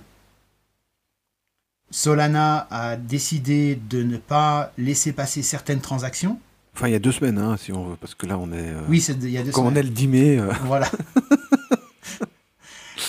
Solana 1.91 2.67
a 2.71 2.97
décidé 2.97 3.77
de 3.77 4.03
ne 4.03 4.17
pas 4.17 4.73
laisser 4.79 5.13
passer 5.13 5.43
certaines 5.43 5.81
transactions. 5.81 6.41
Enfin, 6.75 6.89
il 6.89 6.93
y 6.93 6.97
a 6.97 6.99
deux 6.99 7.13
semaines, 7.13 7.39
hein, 7.39 7.57
si 7.57 7.73
on 7.73 7.85
veut, 7.85 7.97
parce 7.97 8.17
que 8.17 8.27
là, 8.27 8.37
on 8.37 8.51
est. 8.51 8.57
euh, 8.71 8.81
Oui, 8.89 8.99
il 9.23 9.31
y 9.31 9.39
a 9.39 9.45
deux 9.45 9.53
Comme 9.53 9.67
on 9.67 9.69
semaines. 9.69 9.85
est 9.85 9.89
le 9.89 9.95
10 9.95 10.09
mai. 10.09 10.39
euh, 10.41 10.53
Voilà. 10.65 10.91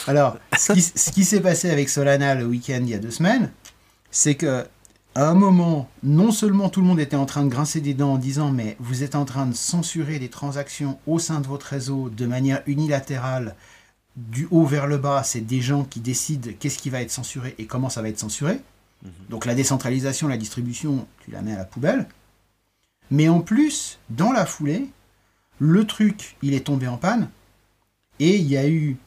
Alors, 0.07 0.37
ce 0.57 0.73
qui, 0.73 0.81
ce 0.81 1.11
qui 1.11 1.23
s'est 1.25 1.39
passé 1.41 1.69
avec 1.71 1.89
Solana 1.89 2.35
le 2.35 2.45
week-end 2.45 2.79
il 2.81 2.89
y 2.89 2.93
a 2.93 2.99
deux 2.99 3.11
semaines, 3.11 3.51
c'est 4.11 4.35
que 4.35 4.65
à 5.15 5.29
un 5.29 5.33
moment, 5.33 5.89
non 6.03 6.31
seulement 6.31 6.69
tout 6.69 6.81
le 6.81 6.87
monde 6.87 6.99
était 6.99 7.15
en 7.15 7.25
train 7.25 7.43
de 7.43 7.49
grincer 7.49 7.79
des 7.81 7.93
dents 7.93 8.13
en 8.13 8.17
disant 8.17 8.51
mais 8.51 8.75
vous 8.79 9.01
êtes 9.01 9.15
en 9.15 9.25
train 9.25 9.45
de 9.47 9.55
censurer 9.55 10.19
des 10.19 10.29
transactions 10.29 10.99
au 11.07 11.17
sein 11.19 11.39
de 11.39 11.47
votre 11.47 11.67
réseau 11.67 12.09
de 12.09 12.25
manière 12.27 12.61
unilatérale, 12.67 13.55
du 14.15 14.47
haut 14.51 14.65
vers 14.65 14.87
le 14.87 14.97
bas, 14.97 15.23
c'est 15.23 15.41
des 15.41 15.61
gens 15.61 15.83
qui 15.83 15.99
décident 15.99 16.51
qu'est-ce 16.59 16.77
qui 16.77 16.89
va 16.89 17.01
être 17.01 17.11
censuré 17.11 17.55
et 17.57 17.65
comment 17.65 17.89
ça 17.89 18.01
va 18.01 18.09
être 18.09 18.19
censuré. 18.19 18.61
Donc 19.29 19.45
la 19.45 19.55
décentralisation, 19.55 20.27
la 20.27 20.37
distribution, 20.37 21.07
tu 21.23 21.31
la 21.31 21.41
mets 21.41 21.53
à 21.53 21.57
la 21.57 21.65
poubelle. 21.65 22.07
Mais 23.11 23.29
en 23.29 23.39
plus, 23.39 23.99
dans 24.09 24.31
la 24.31 24.45
foulée, 24.45 24.87
le 25.59 25.85
truc, 25.85 26.37
il 26.41 26.53
est 26.53 26.65
tombé 26.65 26.87
en 26.87 26.97
panne. 26.97 27.29
Et 28.19 28.37
il 28.37 28.47
y 28.47 28.57
a 28.57 28.67
eu 28.67 28.97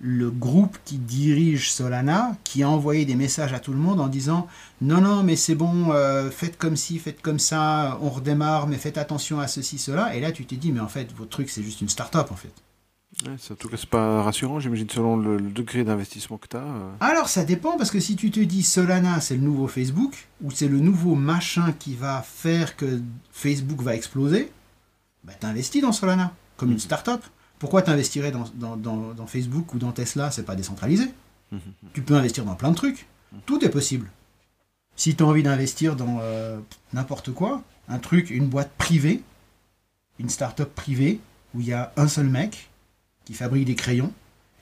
le 0.00 0.30
groupe 0.30 0.76
qui 0.84 0.98
dirige 0.98 1.72
Solana 1.72 2.36
qui 2.44 2.62
a 2.62 2.68
envoyé 2.68 3.04
des 3.04 3.14
messages 3.14 3.52
à 3.52 3.60
tout 3.60 3.72
le 3.72 3.78
monde 3.78 4.00
en 4.00 4.08
disant 4.08 4.48
non 4.82 5.00
non 5.00 5.22
mais 5.22 5.36
c'est 5.36 5.54
bon 5.54 5.92
euh, 5.92 6.30
faites 6.30 6.58
comme 6.58 6.76
ci 6.76 6.98
faites 6.98 7.22
comme 7.22 7.38
ça 7.38 7.96
on 8.02 8.10
redémarre 8.10 8.66
mais 8.66 8.76
faites 8.76 8.98
attention 8.98 9.38
à 9.38 9.46
ceci 9.46 9.78
cela 9.78 10.14
et 10.14 10.20
là 10.20 10.32
tu 10.32 10.44
t'es 10.44 10.56
dit 10.56 10.72
mais 10.72 10.80
en 10.80 10.88
fait 10.88 11.12
votre 11.14 11.30
truc 11.30 11.48
c'est 11.48 11.62
juste 11.62 11.80
une 11.80 11.88
start-up 11.88 12.30
en 12.32 12.36
fait 12.36 12.52
ouais, 13.26 13.34
c'est- 13.38 13.52
en 13.52 13.56
tout 13.56 13.68
cas, 13.68 13.76
c'est 13.76 13.88
pas 13.88 14.22
rassurant, 14.22 14.60
j'imagine, 14.60 14.88
selon 14.88 15.16
le, 15.16 15.36
le 15.36 15.50
degré 15.50 15.84
d'investissement 15.84 16.36
que 16.38 16.48
tu 16.48 16.56
as. 16.56 16.64
alors 17.00 17.28
ça 17.28 17.44
dépend 17.44 17.76
parce 17.76 17.90
que 17.90 18.00
si 18.00 18.16
tu 18.16 18.30
te 18.30 18.40
dis 18.40 18.62
Solana 18.62 19.20
c'est 19.20 19.36
le 19.36 19.42
nouveau 19.42 19.68
Facebook 19.68 20.28
ou 20.42 20.50
c'est 20.50 20.68
le 20.68 20.78
nouveau 20.80 21.14
machin 21.14 21.72
qui 21.78 21.94
va 21.94 22.22
faire 22.22 22.76
que 22.76 23.00
Facebook 23.32 23.80
va 23.82 23.94
exploser 23.94 24.50
bah 25.24 25.32
t'investis 25.38 25.80
dans 25.82 25.92
Solana 25.92 26.32
comme 26.56 26.70
une 26.72 26.78
start-up 26.78 27.22
pourquoi 27.58 27.82
t'investirais 27.82 28.30
dans, 28.30 28.44
dans, 28.54 28.76
dans, 28.76 29.14
dans 29.14 29.26
Facebook 29.26 29.72
ou 29.74 29.78
dans 29.78 29.92
Tesla 29.92 30.30
c'est 30.30 30.44
pas 30.44 30.54
décentralisé 30.56 31.04
Tu 31.92 32.02
peux 32.02 32.14
investir 32.14 32.44
dans 32.44 32.56
plein 32.56 32.70
de 32.70 32.76
trucs. 32.76 33.06
Tout 33.46 33.64
est 33.64 33.68
possible. 33.70 34.10
Si 34.96 35.14
tu 35.14 35.22
as 35.22 35.26
envie 35.26 35.42
d'investir 35.44 35.94
dans 35.96 36.18
euh, 36.20 36.58
n'importe 36.92 37.32
quoi, 37.32 37.62
un 37.88 37.98
truc, 38.00 38.30
une 38.30 38.46
boîte 38.48 38.72
privée, 38.76 39.22
une 40.18 40.28
start-up 40.28 40.74
privée, 40.74 41.20
où 41.54 41.60
il 41.60 41.66
y 41.68 41.72
a 41.72 41.92
un 41.96 42.08
seul 42.08 42.26
mec 42.28 42.70
qui 43.24 43.34
fabrique 43.34 43.64
des 43.64 43.74
crayons, 43.74 44.12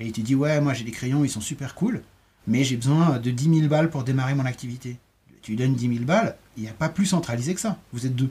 et 0.00 0.06
il 0.06 0.12
te 0.12 0.20
dit 0.20 0.34
Ouais, 0.34 0.60
moi 0.60 0.74
j'ai 0.74 0.84
des 0.84 0.90
crayons, 0.90 1.24
ils 1.24 1.30
sont 1.30 1.40
super 1.40 1.74
cool, 1.74 2.02
mais 2.46 2.64
j'ai 2.64 2.76
besoin 2.76 3.18
de 3.18 3.30
10 3.30 3.58
000 3.60 3.68
balles 3.68 3.90
pour 3.90 4.04
démarrer 4.04 4.34
mon 4.34 4.44
activité. 4.44 4.98
Tu 5.42 5.52
lui 5.52 5.58
donnes 5.58 5.74
10 5.74 5.94
000 5.94 6.04
balles, 6.04 6.36
il 6.56 6.62
n'y 6.62 6.68
a 6.68 6.74
pas 6.74 6.88
plus 6.88 7.06
centralisé 7.06 7.54
que 7.54 7.60
ça. 7.60 7.78
Vous 7.92 8.06
êtes 8.06 8.14
deux. 8.14 8.30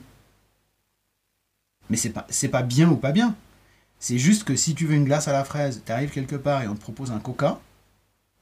Mais 1.90 1.96
c'est 1.96 2.10
pas, 2.10 2.26
c'est 2.30 2.48
pas 2.48 2.62
bien 2.62 2.88
ou 2.90 2.96
pas 2.96 3.12
bien. 3.12 3.34
C'est 3.98 4.18
juste 4.18 4.44
que 4.44 4.56
si 4.56 4.74
tu 4.74 4.86
veux 4.86 4.94
une 4.94 5.04
glace 5.04 5.28
à 5.28 5.32
la 5.32 5.44
fraise, 5.44 5.82
tu 5.84 5.92
arrives 5.92 6.10
quelque 6.10 6.36
part 6.36 6.62
et 6.62 6.68
on 6.68 6.74
te 6.74 6.80
propose 6.80 7.12
un 7.12 7.20
coca, 7.20 7.60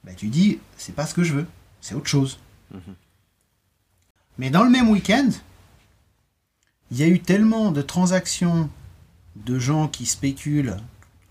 bah, 0.03 0.13
tu 0.15 0.27
dis, 0.27 0.59
c'est 0.77 0.95
pas 0.95 1.05
ce 1.05 1.13
que 1.13 1.23
je 1.23 1.33
veux, 1.33 1.47
c'est 1.81 1.93
autre 1.93 2.07
chose. 2.07 2.39
Mais 4.37 4.49
dans 4.49 4.63
le 4.63 4.69
même 4.69 4.89
week-end, 4.89 5.29
il 6.89 6.97
y 6.97 7.03
a 7.03 7.07
eu 7.07 7.19
tellement 7.19 7.71
de 7.71 7.81
transactions 7.81 8.69
de 9.35 9.59
gens 9.59 9.87
qui 9.87 10.05
spéculent 10.05 10.77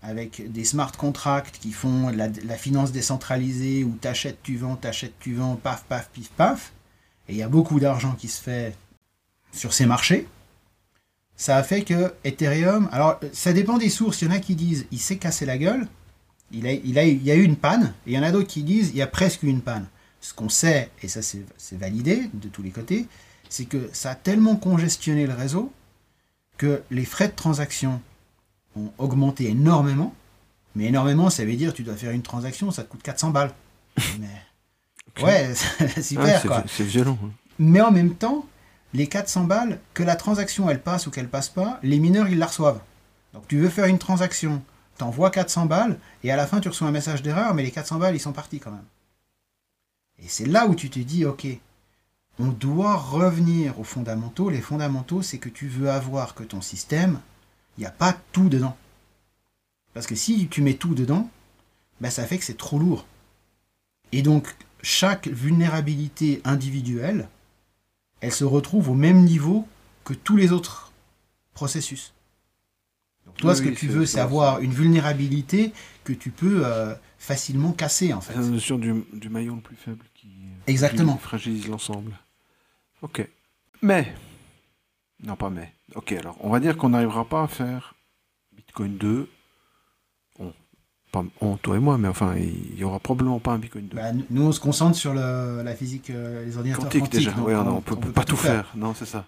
avec 0.01 0.51
des 0.51 0.65
smart 0.65 0.91
contracts 0.91 1.57
qui 1.59 1.71
font 1.71 2.09
la, 2.09 2.57
finance 2.57 2.91
décentralisée 2.91 3.83
où 3.83 3.95
t'achètes, 4.01 4.39
tu 4.41 4.57
vends, 4.57 4.75
t'achètes, 4.75 5.13
tu 5.19 5.35
vends, 5.35 5.55
paf, 5.55 5.83
paf, 5.83 6.09
pif, 6.09 6.29
paf. 6.29 6.73
Et 7.29 7.33
il 7.33 7.37
y 7.37 7.43
a 7.43 7.47
beaucoup 7.47 7.79
d'argent 7.79 8.13
qui 8.13 8.27
se 8.27 8.41
fait 8.41 8.75
sur 9.51 9.73
ces 9.73 9.85
marchés. 9.85 10.27
Ça 11.35 11.57
a 11.57 11.63
fait 11.63 11.83
que 11.83 12.13
Ethereum, 12.23 12.89
alors 12.91 13.19
ça 13.33 13.53
dépend 13.53 13.77
des 13.77 13.89
sources, 13.89 14.21
il 14.21 14.27
y 14.27 14.31
en 14.31 14.35
a 14.35 14.39
qui 14.39 14.55
disent 14.55 14.85
il 14.91 14.99
s'est 14.99 15.17
cassé 15.17 15.45
la 15.45 15.57
gueule, 15.57 15.87
il, 16.51 16.67
a, 16.67 16.73
il, 16.73 16.99
a, 16.99 17.03
il 17.03 17.23
y 17.23 17.31
a 17.31 17.35
eu 17.35 17.43
une 17.43 17.55
panne, 17.55 17.93
et 18.05 18.11
il 18.11 18.13
y 18.13 18.19
en 18.19 18.23
a 18.23 18.31
d'autres 18.31 18.47
qui 18.47 18.63
disent 18.63 18.89
il 18.89 18.97
y 18.97 19.01
a 19.01 19.07
presque 19.07 19.43
eu 19.43 19.47
une 19.47 19.61
panne. 19.61 19.87
Ce 20.19 20.33
qu'on 20.33 20.49
sait, 20.49 20.91
et 21.01 21.07
ça 21.07 21.21
c'est 21.23 21.77
validé 21.77 22.29
de 22.33 22.47
tous 22.47 22.61
les 22.61 22.69
côtés, 22.69 23.07
c'est 23.49 23.65
que 23.65 23.89
ça 23.91 24.11
a 24.11 24.15
tellement 24.15 24.55
congestionné 24.55 25.25
le 25.25 25.33
réseau 25.33 25.71
que 26.57 26.83
les 26.91 27.05
frais 27.05 27.27
de 27.27 27.33
transaction 27.33 28.01
ont 28.75 28.91
augmenté 28.97 29.47
énormément. 29.49 30.13
Mais 30.75 30.85
énormément, 30.85 31.29
ça 31.29 31.43
veut 31.45 31.55
dire 31.55 31.73
tu 31.73 31.83
dois 31.83 31.95
faire 31.95 32.11
une 32.11 32.21
transaction, 32.21 32.71
ça 32.71 32.83
te 32.83 32.89
coûte 32.89 33.03
400 33.03 33.31
balles. 33.31 33.53
Mais, 34.19 34.27
Ok. 35.17 35.23
ouais, 35.25 35.53
Ah, 35.79 36.01
super 36.01 36.63
c'est 36.67 36.83
violent. 36.85 37.17
hein. 37.23 37.29
Mais 37.59 37.81
en 37.81 37.91
même 37.91 38.15
temps, 38.15 38.45
les 38.93 39.07
400 39.07 39.43
balles, 39.43 39.79
que 39.93 40.03
la 40.03 40.15
transaction 40.15 40.69
elle 40.69 40.81
passe 40.81 41.07
ou 41.07 41.11
qu'elle 41.11 41.27
passe 41.27 41.49
pas, 41.49 41.79
les 41.83 41.99
mineurs 41.99 42.29
ils 42.29 42.37
la 42.37 42.45
reçoivent. 42.47 42.79
Donc 43.33 43.47
tu 43.47 43.57
veux 43.59 43.69
faire 43.69 43.85
une 43.85 43.99
transaction, 43.99 44.61
t'envoies 44.97 45.29
400 45.31 45.65
balles, 45.65 45.97
et 46.23 46.31
à 46.31 46.35
la 46.37 46.47
fin 46.47 46.61
tu 46.61 46.69
reçois 46.69 46.87
un 46.87 46.91
message 46.91 47.21
d'erreur, 47.21 47.53
mais 47.53 47.63
les 47.63 47.71
400 47.71 47.99
balles 47.99 48.15
ils 48.15 48.19
sont 48.19 48.31
partis 48.33 48.59
quand 48.59 48.71
même. 48.71 48.85
Et 50.19 50.27
c'est 50.27 50.45
là 50.45 50.67
où 50.67 50.75
tu 50.75 50.89
te 50.89 50.99
dis, 50.99 51.25
ok, 51.25 51.47
on 52.39 52.47
doit 52.47 52.95
revenir 52.95 53.79
aux 53.79 53.83
fondamentaux. 53.83 54.49
Les 54.49 54.61
fondamentaux, 54.61 55.21
c'est 55.21 55.39
que 55.39 55.49
tu 55.49 55.67
veux 55.67 55.89
avoir 55.89 56.35
que 56.35 56.43
ton 56.43 56.61
système, 56.61 57.19
il 57.81 57.85
n'y 57.85 57.87
a 57.87 57.91
pas 57.91 58.13
tout 58.31 58.47
dedans. 58.47 58.77
Parce 59.95 60.05
que 60.05 60.13
si 60.13 60.47
tu 60.49 60.61
mets 60.61 60.75
tout 60.75 60.93
dedans, 60.93 61.31
ben 61.99 62.11
ça 62.11 62.27
fait 62.27 62.37
que 62.37 62.43
c'est 62.45 62.55
trop 62.57 62.77
lourd. 62.77 63.07
Et 64.11 64.21
donc, 64.21 64.55
chaque 64.83 65.27
vulnérabilité 65.27 66.41
individuelle, 66.43 67.27
elle 68.19 68.31
se 68.31 68.43
retrouve 68.43 68.89
au 68.89 68.93
même 68.93 69.23
niveau 69.23 69.67
que 70.03 70.13
tous 70.13 70.37
les 70.37 70.51
autres 70.51 70.91
processus. 71.55 72.13
Donc 73.25 73.37
toi, 73.37 73.51
Oui, 73.53 73.57
ce 73.57 73.61
que 73.63 73.69
oui, 73.69 73.75
tu 73.75 73.87
veux, 73.87 74.05
c'est 74.05 74.19
avoir 74.19 74.59
une 74.59 74.73
vulnérabilité 74.73 75.73
que 76.03 76.13
tu 76.13 76.29
peux 76.29 76.63
euh, 76.63 76.93
facilement 77.17 77.71
casser, 77.71 78.13
en 78.13 78.21
fait. 78.21 78.33
C'est 78.33 78.41
la 78.41 78.45
notion 78.45 78.77
du, 78.77 78.93
du 79.11 79.29
maillon 79.29 79.55
le 79.55 79.61
plus 79.61 79.75
faible 79.75 80.05
qui, 80.13 80.29
Exactement. 80.67 81.15
qui 81.15 81.23
fragilise 81.23 81.67
l'ensemble. 81.67 82.15
Ok. 83.01 83.27
Mais. 83.81 84.13
Non, 85.23 85.35
pas 85.35 85.49
mais. 85.49 85.73
Ok, 85.95 86.11
alors, 86.13 86.35
on 86.39 86.49
va 86.49 86.59
dire 86.59 86.77
qu'on 86.77 86.89
n'arrivera 86.89 87.25
pas 87.25 87.43
à 87.43 87.47
faire 87.47 87.95
Bitcoin 88.55 88.97
2. 88.97 89.27
On. 90.39 90.53
Pas 91.11 91.23
on, 91.41 91.57
toi 91.57 91.75
et 91.75 91.79
moi, 91.79 91.97
mais 91.97 92.07
enfin, 92.07 92.35
il 92.37 92.75
n'y 92.75 92.83
aura 92.83 92.99
probablement 92.99 93.39
pas 93.39 93.51
un 93.51 93.57
Bitcoin 93.59 93.87
2. 93.87 93.95
Bah, 93.97 94.11
nous- 94.29 94.43
on 94.47 94.51
se 94.53 94.59
concentre 94.61 94.95
sur 94.95 95.13
le- 95.13 95.61
la 95.63 95.75
physique, 95.75 96.09
euh, 96.09 96.45
les 96.45 96.55
ordinateurs 96.57 96.85
Quantique, 96.85 97.01
quantiques. 97.01 97.19
déjà. 97.19 97.31
donc 97.31 97.47
Ouais, 97.47 97.53
non, 97.53 97.77
on 97.77 97.81
peut, 97.81 97.95
peut 97.97 98.11
pas 98.11 98.23
tout 98.23 98.37
faire. 98.37 98.71
Non, 98.75 98.93
c'est 98.93 99.05
ça. 99.05 99.25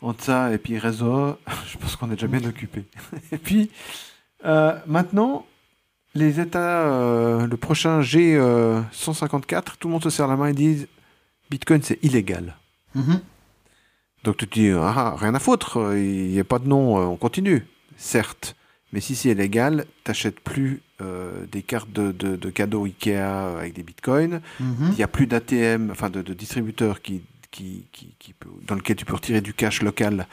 Entre 0.00 0.22
ça 0.22 0.52
et 0.52 0.58
puis 0.58 0.78
réseau, 0.78 1.36
je 1.66 1.76
pense 1.78 1.96
qu'on 1.96 2.06
est 2.10 2.14
déjà 2.14 2.28
bien 2.28 2.44
occupé. 2.48 2.84
et 3.32 3.38
puis, 3.38 3.70
euh, 4.44 4.78
maintenant, 4.86 5.44
les 6.14 6.38
États, 6.38 6.82
euh, 6.86 7.46
le 7.48 7.56
prochain 7.56 8.00
G154, 8.00 9.76
tout 9.78 9.88
le 9.88 9.92
monde 9.92 10.02
se 10.04 10.10
serre 10.10 10.28
la 10.28 10.36
main 10.36 10.46
et 10.46 10.52
dit 10.54 10.86
Bitcoin, 11.50 11.82
c'est 11.82 11.98
illégal. 12.04 12.54
Mhm. 12.94 13.20
Donc 14.24 14.36
tu 14.36 14.46
te 14.48 14.54
dis, 14.58 14.70
ah, 14.70 15.14
rien 15.16 15.34
à 15.34 15.38
foutre, 15.38 15.92
il 15.96 16.28
n'y 16.30 16.40
a 16.40 16.44
pas 16.44 16.58
de 16.58 16.66
nom, 16.68 16.98
euh, 16.98 17.04
on 17.04 17.16
continue. 17.16 17.64
Certes, 17.96 18.56
mais 18.92 19.00
si 19.00 19.14
c'est 19.14 19.30
illégal, 19.30 19.86
t'achètes 20.04 20.40
plus 20.40 20.80
euh, 21.00 21.46
des 21.52 21.62
cartes 21.62 21.90
de, 21.92 22.10
de- 22.10 22.36
de 22.36 22.50
cadeaux 22.50 22.84
Ikea 22.84 23.16
avec 23.58 23.72
des 23.74 23.82
bitcoins, 23.84 24.40
Mhm. 24.60 24.88
il 24.90 24.96
n'y 24.96 25.02
a 25.02 25.08
plus 25.08 25.26
d'ATM, 25.28 25.90
enfin 25.92 26.10
de, 26.10 26.22
de 26.22 26.34
distributeurs 26.34 27.00
qui, 27.02 27.22
qui, 27.52 27.84
qui, 27.92 28.14
qui 28.18 28.32
peut- 28.32 28.48
dans 28.66 28.74
lequel 28.74 28.96
tu 28.96 29.04
peux 29.04 29.14
retirer 29.14 29.40
du 29.40 29.54
cash 29.54 29.82
local 29.82 30.26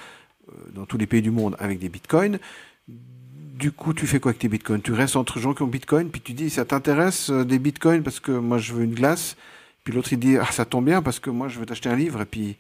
euh, 0.50 0.54
dans 0.74 0.86
tous 0.86 0.98
les 0.98 1.06
pays 1.06 1.22
du 1.22 1.30
monde 1.32 1.56
avec 1.60 1.78
des 1.80 1.90
bitcoins. 1.90 2.40
Du 2.88 3.72
coup, 3.72 3.94
tu 3.94 4.06
fais 4.08 4.20
quoi 4.20 4.32
avec 4.32 4.40
tes 4.40 4.50
bitcoins? 4.50 4.82
Tu 4.82 4.92
restes 4.94 5.16
entre 5.16 5.40
gens 5.40 5.54
qui 5.54 5.62
ont 5.62 5.68
bitcoin, 5.68 6.10
puis 6.10 6.20
tu 6.22 6.34
dis, 6.34 6.50
ça 6.50 6.66
t'intéresse 6.66 7.30
euh, 7.30 7.46
des 7.46 7.60
bitcoins 7.60 8.02
parce 8.04 8.20
que 8.20 8.32
moi 8.32 8.58
je 8.58 8.74
veux 8.74 8.84
une 8.84 8.96
glace, 8.96 9.38
puis 9.84 9.94
l'autre 9.94 10.12
il 10.12 10.20
dit, 10.20 10.38
ah 10.38 10.52
ça 10.52 10.66
tombe 10.66 10.86
bien 10.86 11.02
parce 11.02 11.20
que 11.20 11.30
moi 11.30 11.48
je 11.48 11.60
veux 11.60 11.66
t'acheter 11.66 11.90
un 11.90 11.96
livre, 11.96 12.22
et 12.22 12.26
puis, 12.26 12.58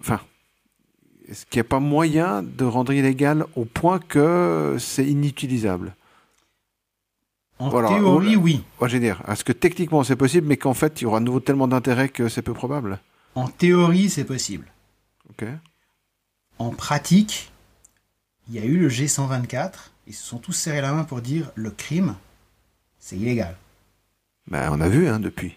enfin, 0.00 0.20
est-ce 1.28 1.46
qu'il 1.46 1.58
n'y 1.58 1.66
a 1.66 1.68
pas 1.68 1.80
moyen 1.80 2.42
de 2.42 2.64
rendre 2.64 2.92
illégal 2.92 3.44
au 3.56 3.64
point 3.64 3.98
que 3.98 4.76
c'est 4.78 5.06
inutilisable 5.06 5.94
En 7.58 7.68
Voilà, 7.68 7.88
théorie, 7.88 8.36
on- 8.36 8.40
oui. 8.40 8.64
Moi, 8.80 8.88
je 8.88 8.94
veux 8.96 9.00
dire, 9.00 9.22
est-ce 9.28 9.44
que 9.44 9.52
techniquement 9.52 10.02
c'est 10.04 10.16
possible, 10.16 10.46
mais 10.46 10.56
qu'en 10.56 10.74
fait 10.74 11.00
il 11.00 11.04
y 11.04 11.06
aura 11.06 11.18
à 11.18 11.20
nouveau 11.20 11.40
tellement 11.40 11.68
d'intérêt 11.68 12.08
que 12.08 12.28
c'est 12.28 12.42
peu 12.42 12.52
probable? 12.54 12.98
En 13.34 13.48
théorie, 13.48 14.10
c'est 14.10 14.24
possible. 14.24 14.66
Ok. 15.30 15.46
En 16.58 16.70
pratique, 16.70 17.50
il 18.48 18.54
y 18.54 18.58
a 18.58 18.64
eu 18.64 18.76
le 18.78 18.88
G124. 18.88 19.90
Ils 20.06 20.14
se 20.14 20.22
sont 20.22 20.38
tous 20.38 20.52
serrés 20.52 20.82
la 20.82 20.92
main 20.92 21.04
pour 21.04 21.20
dire 21.22 21.50
le 21.54 21.70
crime, 21.70 22.14
c'est 22.98 23.16
illégal. 23.16 23.56
Ben, 24.48 24.68
on 24.70 24.80
a 24.80 24.88
vu 24.88 25.08
hein, 25.08 25.18
depuis. 25.18 25.56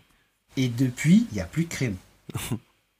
Et 0.55 0.69
depuis, 0.69 1.27
il 1.31 1.35
n'y 1.35 1.41
a 1.41 1.45
plus 1.45 1.65
de 1.65 1.69
crime. 1.69 1.95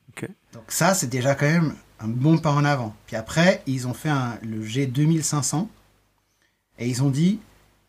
Ok. 0.09 0.28
Donc 0.53 0.63
ça, 0.70 0.93
c'est 0.95 1.07
déjà 1.07 1.36
quand 1.36 1.45
même 1.45 1.76
un 2.00 2.08
bon 2.08 2.38
pas 2.38 2.52
en 2.52 2.66
avant. 2.66 2.95
Puis 3.08 3.16
après, 3.16 3.62
ils 3.68 3.88
ont 3.88 3.93
fait 3.93 4.10
un- 4.10 4.38
le 4.43 4.62
G2500 4.64 5.68
et 6.80 6.88
ils 6.88 7.02
ont 7.04 7.10
dit, 7.10 7.39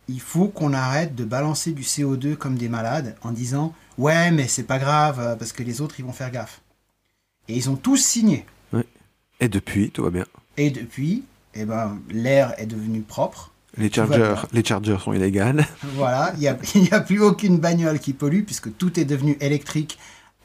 il 0.09 0.20
faut 0.20 0.48
qu'on 0.48 0.72
arrête 0.72 1.14
de 1.14 1.24
balancer 1.24 1.72
du 1.72 1.82
CO2 1.82 2.34
comme 2.36 2.56
des 2.56 2.68
malades 2.70 3.16
en 3.22 3.30
disant 3.32 3.74
ouais 3.98 4.30
mais 4.30 4.48
c'est 4.48 4.62
pas 4.62 4.78
grave 4.78 5.20
euh, 5.20 5.36
parce 5.36 5.52
que 5.52 5.62
les 5.62 5.80
autres 5.82 5.96
ils 5.98 6.04
vont 6.04 6.12
faire 6.12 6.30
gaffe. 6.30 6.61
Et 7.48 7.56
ils 7.56 7.68
ont 7.70 7.76
tous 7.76 7.96
signé. 7.98 8.44
Et 9.40 9.48
depuis, 9.48 9.90
tout 9.90 10.02
va 10.02 10.11
bien. 10.11 10.24
Et 10.56 10.70
depuis, 10.70 11.22
eh 11.54 11.64
ben, 11.64 11.98
l'air 12.11 12.54
est 12.59 12.66
devenu 12.66 13.02
propre. 13.02 13.52
Les 13.76 13.92
chargers, 13.92 14.34
les 14.52 14.64
chargers 14.64 14.98
sont 15.02 15.12
illégales. 15.12 15.64
Voilà, 15.94 16.32
il 16.34 16.40
n'y 16.40 16.90
a, 16.90 17.00
plus 17.00 17.20
aucune 17.20 17.59
bagnole 17.59 18.00
qui 18.00 18.12
pollue 18.14 18.42
puisque 18.42 18.76
tout 18.76 18.98
est 18.98 19.04
devenu 19.04 19.36
électrique 19.40 19.98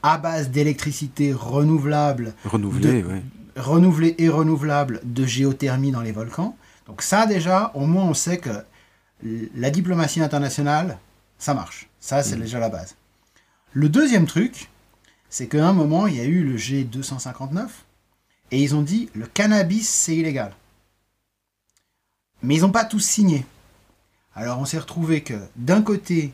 à 0.03 0.17
base 0.19 0.49
d'électricité 0.51 1.33
renouvelable, 1.33 2.35
Renouvelés, 2.45 3.01
De- 3.01 3.07
oui. 3.07 3.19
Renouvelée 3.55 4.15
et 4.17 4.29
renouvelable 4.29 5.01
de 5.03 5.25
géothermie 5.25 5.91
dans 5.91 6.01
les 6.01 6.11
volcans. 6.11 6.57
Donc 6.87 7.01
ça 7.01 7.25
déjà, 7.25 7.71
au 7.75 7.85
moins 7.85 8.03
on 8.03 8.13
sait 8.13 8.37
que 8.37 8.63
la 9.55 9.69
diplomatie 9.69 10.21
internationale, 10.21 10.97
ça 11.37 11.53
marche. 11.53 11.89
Ça, 11.99 12.23
c'est 12.23 12.35
déjà 12.35 12.59
la 12.59 12.69
base. 12.69 12.95
Le 13.71 13.89
deuxième 13.89 14.27
truc, 14.27 14.69
c'est 15.29 15.47
qu'à 15.47 15.65
un 15.65 15.73
moment, 15.73 16.07
il 16.07 16.15
y 16.15 16.19
a 16.19 16.25
eu 16.25 16.43
le 16.43 16.57
G259 16.57 17.67
et 18.51 18.61
ils 18.61 18.75
ont 18.75 18.81
dit 18.81 19.09
le 19.13 19.25
cannabis, 19.25 19.89
c'est 19.89 20.15
illégal. 20.15 20.53
Mais 22.41 22.55
ils 22.55 22.61
n'ont 22.61 22.71
pas 22.71 22.85
tous 22.85 22.99
signé. 22.99 23.45
Alors 24.35 24.59
on 24.59 24.65
s'est 24.65 24.79
retrouvé 24.79 25.21
que 25.21 25.39
d'un 25.55 25.81
côté, 25.81 26.33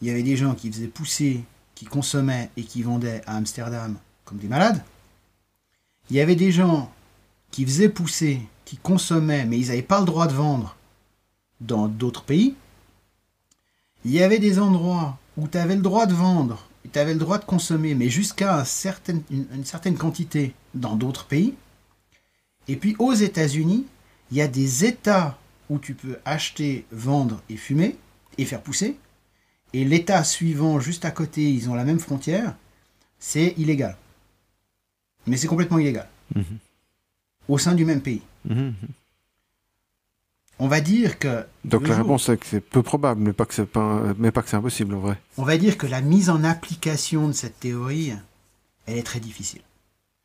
il 0.00 0.08
y 0.08 0.10
avait 0.10 0.22
des 0.22 0.36
gens 0.36 0.54
qui 0.54 0.70
faisaient 0.70 0.88
pousser, 0.88 1.44
qui 1.74 1.84
consommaient 1.84 2.50
et 2.56 2.64
qui 2.64 2.82
vendaient 2.82 3.22
à 3.26 3.36
Amsterdam 3.36 3.96
comme 4.24 4.38
des 4.38 4.48
malades. 4.48 4.82
Il 6.10 6.16
y 6.16 6.20
avait 6.20 6.36
des 6.36 6.52
gens 6.52 6.92
qui 7.50 7.64
faisaient 7.64 7.88
pousser, 7.88 8.40
qui 8.64 8.76
consommaient, 8.76 9.44
mais 9.44 9.58
ils 9.58 9.68
n'avaient 9.68 9.82
pas 9.82 10.00
le 10.00 10.06
droit 10.06 10.26
de 10.26 10.34
vendre 10.34 10.76
dans 11.60 11.88
d'autres 11.88 12.22
pays. 12.22 12.54
Il 14.04 14.12
y 14.12 14.22
avait 14.22 14.38
des 14.38 14.58
endroits 14.58 15.18
où 15.36 15.48
tu 15.48 15.58
avais 15.58 15.74
le 15.74 15.82
droit 15.82 16.06
de 16.06 16.14
vendre, 16.14 16.68
tu 16.92 16.98
avais 16.98 17.14
le 17.14 17.18
droit 17.18 17.38
de 17.38 17.44
consommer, 17.44 17.94
mais 17.94 18.08
jusqu'à 18.08 18.64
une 19.30 19.64
certaine 19.64 19.96
quantité 19.96 20.54
dans 20.74 20.94
d'autres 20.94 21.26
pays. 21.26 21.54
Et 22.68 22.76
puis 22.76 22.94
aux 22.98 23.14
États-Unis, 23.14 23.86
il 24.30 24.36
y 24.36 24.42
a 24.42 24.48
des 24.48 24.84
États 24.84 25.38
où 25.68 25.78
tu 25.78 25.94
peux 25.94 26.18
acheter, 26.24 26.84
vendre 26.92 27.42
et 27.48 27.56
fumer 27.56 27.96
et 28.38 28.44
faire 28.44 28.62
pousser. 28.62 28.96
Et 29.72 29.84
l'État 29.84 30.22
suivant, 30.24 30.78
juste 30.78 31.04
à 31.04 31.10
côté, 31.10 31.50
ils 31.50 31.68
ont 31.68 31.74
la 31.74 31.84
même 31.84 31.98
frontière, 31.98 32.54
c'est 33.18 33.54
illégal. 33.56 33.96
Mais 35.26 35.36
c'est 35.36 35.46
complètement 35.48 35.78
illégal. 35.78 36.08
Mhm. 36.34 36.44
Au 37.48 37.58
sein 37.58 37.74
du 37.74 37.84
même 37.84 38.00
pays. 38.00 38.22
Mhm. 38.44 38.74
On 40.58 40.68
va 40.68 40.80
dire 40.80 41.18
que 41.18 41.44
Donc 41.64 41.82
la 41.82 41.88
jour- 41.96 42.04
réponse 42.04 42.28
est 42.30 42.38
que 42.38 42.46
c'est 42.46 42.60
peu 42.60 42.82
probable, 42.82 43.20
mais 43.20 43.32
pas 43.34 43.44
que 43.44 43.52
c'est 43.54 43.66
pas, 43.66 44.14
mais 44.16 44.30
pas 44.30 44.42
que 44.42 44.48
c'est 44.48 44.56
impossible 44.56 44.94
en 44.94 45.00
vrai. 45.00 45.18
on 45.36 45.42
va 45.44 45.58
dire 45.58 45.76
que 45.76 45.86
la 45.86 46.00
mise 46.00 46.30
en 46.30 46.44
application 46.44 47.28
de 47.28 47.32
cette 47.32 47.60
théorie, 47.60 48.14
elle 48.86 48.96
est 48.96 49.02
très 49.02 49.20
difficile. 49.20 49.60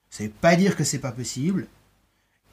Ça 0.10 0.24
veut 0.24 0.30
pas 0.30 0.56
dire 0.56 0.76
que 0.78 0.84
c'est 0.86 1.00
pas 1.00 1.12
possible. 1.12 1.68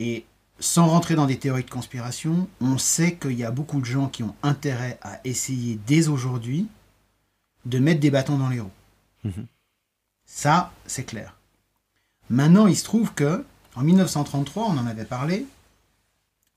Et 0.01 0.25
sans 0.59 0.89
rentrer 0.89 1.15
dans 1.15 1.27
des 1.27 1.39
théories 1.39 1.63
de 1.65 1.71
conspiration, 1.71 2.49
on 2.61 2.79
sait 2.79 3.15
qu'il 3.17 3.33
y 3.39 3.45
a 3.45 3.51
beaucoup 3.53 3.81
de 3.81 3.85
gens 3.87 4.09
qui 4.09 4.25
ont 4.25 4.35
intérêt 4.43 4.99
à 5.03 5.21
essayer 5.25 5.79
dès 5.87 6.09
aujourd'hui 6.09 6.67
de 7.65 7.79
mettre 7.79 8.01
des 8.01 8.11
bâtons 8.11 8.39
dans 8.39 8.49
les 8.49 8.59
roues. 8.61 8.71
Mhm. 9.25 9.47
Ça, 10.27 10.73
c'est 10.87 11.05
clair. 11.05 11.37
Maintenant, 12.31 12.67
il 12.67 12.77
se 12.77 12.85
trouve 12.85 13.15
que 13.15 13.45
en 13.75 13.83
1933, 13.83 14.65
on 14.65 14.79
en 14.79 14.87
avait 14.87 15.05
parlé, 15.05 15.47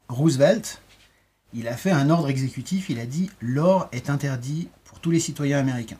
Roosevelt, 0.10 0.82
il 1.54 1.68
a 1.68 1.78
fait 1.78 1.92
un 1.92 2.10
ordre 2.10 2.30
exécutif, 2.30 2.90
il 2.90 3.00
a 3.00 3.06
dit 3.06 3.30
l'or 3.42 3.88
est 3.92 4.10
interdit 4.10 4.70
pour 4.86 5.00
tous 5.00 5.12
les 5.12 5.20
citoyens 5.20 5.60
américains. 5.60 6.00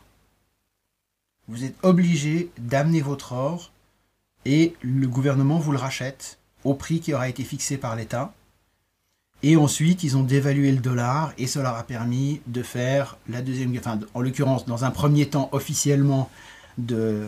Vous 1.48 1.64
êtes 1.64 1.76
obligés 1.84 2.50
d'amener 2.58 3.02
votre 3.02 3.34
or 3.34 3.72
et 4.46 4.76
le 4.82 5.08
gouvernement 5.08 5.60
vous 5.60 5.72
le 5.72 5.78
rachète 5.78 6.40
au 6.64 6.74
prix 6.74 7.00
qui 7.00 7.14
aura 7.14 7.30
été 7.30 7.44
fixé 7.44 7.78
par 7.78 7.96
l'État. 7.96 8.34
Et 9.44 9.58
ensuite, 9.58 10.04
ils 10.04 10.18
ont 10.18 10.24
dévalué 10.24 10.72
le 10.72 10.80
dollar 10.80 11.34
et 11.38 11.48
cela 11.48 11.70
leur 11.70 11.78
a 11.78 11.84
permis 11.84 12.42
de 12.48 12.62
faire 12.62 13.18
la 13.28 13.42
deuxième 13.42 13.72
guerre, 13.72 13.82
enfin, 13.86 14.00
en 14.14 14.22
l'occurrence, 14.22 14.66
dans 14.66 14.86
un 14.86 14.92
premier 14.92 15.30
temps 15.30 15.50
officiellement, 15.52 16.30
de, 16.78 17.28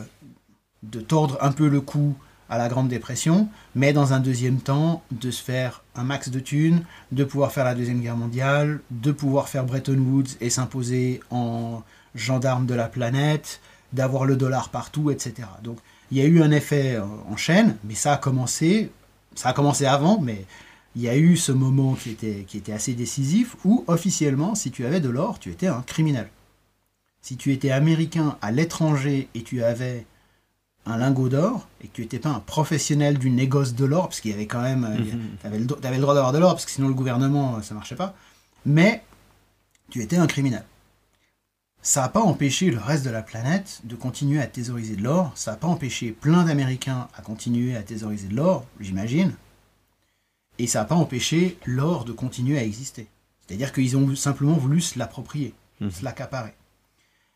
de 0.83 1.01
tordre 1.01 1.37
un 1.41 1.51
peu 1.51 1.67
le 1.67 1.81
cou 1.81 2.15
à 2.53 2.57
la 2.59 2.69
Grande 2.69 2.87
Dépression, 2.87 3.47
mais 3.73 3.93
dans 3.93 4.13
un 4.13 4.19
deuxième 4.19 4.59
temps, 4.59 5.01
de 5.09 5.31
se 5.31 5.41
faire 5.41 5.83
un 5.95 6.03
max 6.03 6.29
de 6.29 6.39
thunes, 6.39 6.85
de 7.11 7.23
pouvoir 7.23 7.51
faire 7.51 7.65
la 7.65 7.73
Deuxième 7.73 7.99
Guerre 7.99 8.15
mondiale, 8.15 8.79
de 8.91 9.11
pouvoir 9.11 9.49
faire 9.49 9.65
Bretton 9.65 9.97
Woods 9.97 10.37
et 10.39 10.51
s'imposer 10.51 11.19
en 11.31 11.81
gendarme 12.13 12.67
de 12.67 12.75
la 12.75 12.87
planète, 12.87 13.59
d'avoir 13.91 14.25
le 14.25 14.35
dollar 14.35 14.69
partout, 14.69 15.09
etc. 15.09 15.47
Donc 15.63 15.79
il 16.11 16.19
y 16.19 16.21
a 16.21 16.25
eu 16.25 16.43
un 16.43 16.51
effet 16.51 16.93
euh, 16.95 17.03
en 17.27 17.37
chaîne, 17.37 17.75
mais 17.85 17.95
ça 17.95 18.13
a 18.13 18.17
commencé, 18.17 18.91
ça 19.33 19.49
a 19.49 19.53
commencé 19.53 19.87
avant, 19.87 20.21
mais 20.21 20.45
il 20.95 21.01
y 21.01 21.09
a 21.09 21.17
eu 21.17 21.37
ce 21.37 21.51
moment 21.51 21.95
qui 21.95 22.11
était, 22.11 22.45
qui 22.47 22.57
était 22.57 22.71
assez 22.71 22.93
décisif 22.93 23.55
où 23.65 23.83
officiellement, 23.87 24.53
si 24.53 24.69
tu 24.69 24.85
avais 24.85 24.99
de 24.99 25.09
l'or, 25.09 25.39
tu 25.39 25.49
étais 25.49 25.65
un 25.65 25.81
criminel. 25.81 26.29
Si 27.23 27.35
tu 27.35 27.51
étais 27.51 27.71
américain 27.71 28.37
à 28.43 28.51
l'étranger 28.51 29.27
et 29.33 29.41
tu 29.41 29.63
avais 29.63 30.05
un 30.85 30.97
lingot 30.97 31.29
d'or 31.29 31.67
et 31.81 31.87
que 31.87 31.93
tu 31.93 32.01
n'étais 32.01 32.19
pas 32.19 32.29
un 32.29 32.39
professionnel 32.39 33.17
du 33.17 33.29
négoce 33.29 33.73
de 33.73 33.85
l'or, 33.85 34.09
parce 34.09 34.19
qu'il 34.21 34.31
y 34.31 34.33
avait 34.33 34.47
quand 34.47 34.61
même, 34.61 34.87
tu 35.41 35.47
avais, 35.47 35.57
le 35.59 35.65
droit 35.65 36.13
d'avoir 36.13 36.33
de 36.33 36.37
l'or, 36.39 36.53
parce 36.53 36.65
que 36.65 36.71
sinon 36.71 36.87
le 36.89 36.93
gouvernement, 36.93 37.61
ça 37.61 37.73
marchait 37.73 37.95
pas, 37.95 38.13
mais 38.65 39.03
tu 39.89 40.01
étais 40.01 40.17
un 40.17 40.27
criminel. 40.27 40.65
Ça 41.81 42.01
n'a 42.01 42.09
pas 42.09 42.21
empêché 42.21 42.71
le 42.71 42.77
reste 42.79 43.03
de 43.05 43.09
la 43.09 43.21
planète 43.21 43.81
de 43.83 43.95
continuer 43.95 44.39
à 44.41 44.47
thésauriser 44.47 44.95
de 44.95 45.03
l'or, 45.03 45.31
ça 45.35 45.51
n'a 45.51 45.57
pas 45.57 45.67
empêché 45.67 46.11
plein 46.11 46.43
d'Américains 46.43 47.07
à 47.15 47.21
continuer 47.21 47.75
à 47.75 47.83
thésauriser 47.83 48.27
de 48.27 48.35
l'or, 48.35 48.65
j'imagine, 48.79 49.33
et 50.59 50.67
ça 50.67 50.79
n'a 50.79 50.85
pas 50.85 50.95
empêché 50.95 51.57
l'or 51.65 52.05
de 52.05 52.11
continuer 52.13 52.57
à 52.57 52.63
exister. 52.63 53.07
C'est-à-dire 53.45 53.73
qu'ils 53.73 53.97
ont 53.97 54.15
simplement 54.15 54.53
voulu 54.53 54.79
se 54.81 54.97
l'approprier, 54.97 55.53
Mhm. 55.81 55.91
se 55.91 56.03
l'accaparer. 56.05 56.53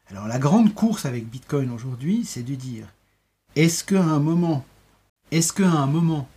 Alors 0.10 0.28
la 0.28 0.39
grande 0.39 0.74
course 0.74 1.06
avec 1.06 1.28
Bitcoin 1.30 1.70
aujourd'hui, 1.72 2.24
c'est 2.26 2.43
de 2.43 2.56
dire 2.56 2.88
est-ce 3.58 3.84
qu'à 3.84 4.03
un 4.03 4.20
moment, 4.20 4.64
est-ce 5.32 5.51
qu'à 5.51 5.68
un 5.68 5.88
moment, 5.88 6.30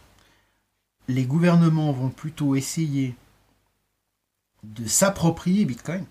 les 1.07 1.25
gouvernements 1.25 1.93
vont 1.93 2.09
plutôt 2.09 2.57
essayer 2.57 3.15
de 4.63 4.87
s'approprier 4.87 5.67
Bitcoin, 5.67 6.07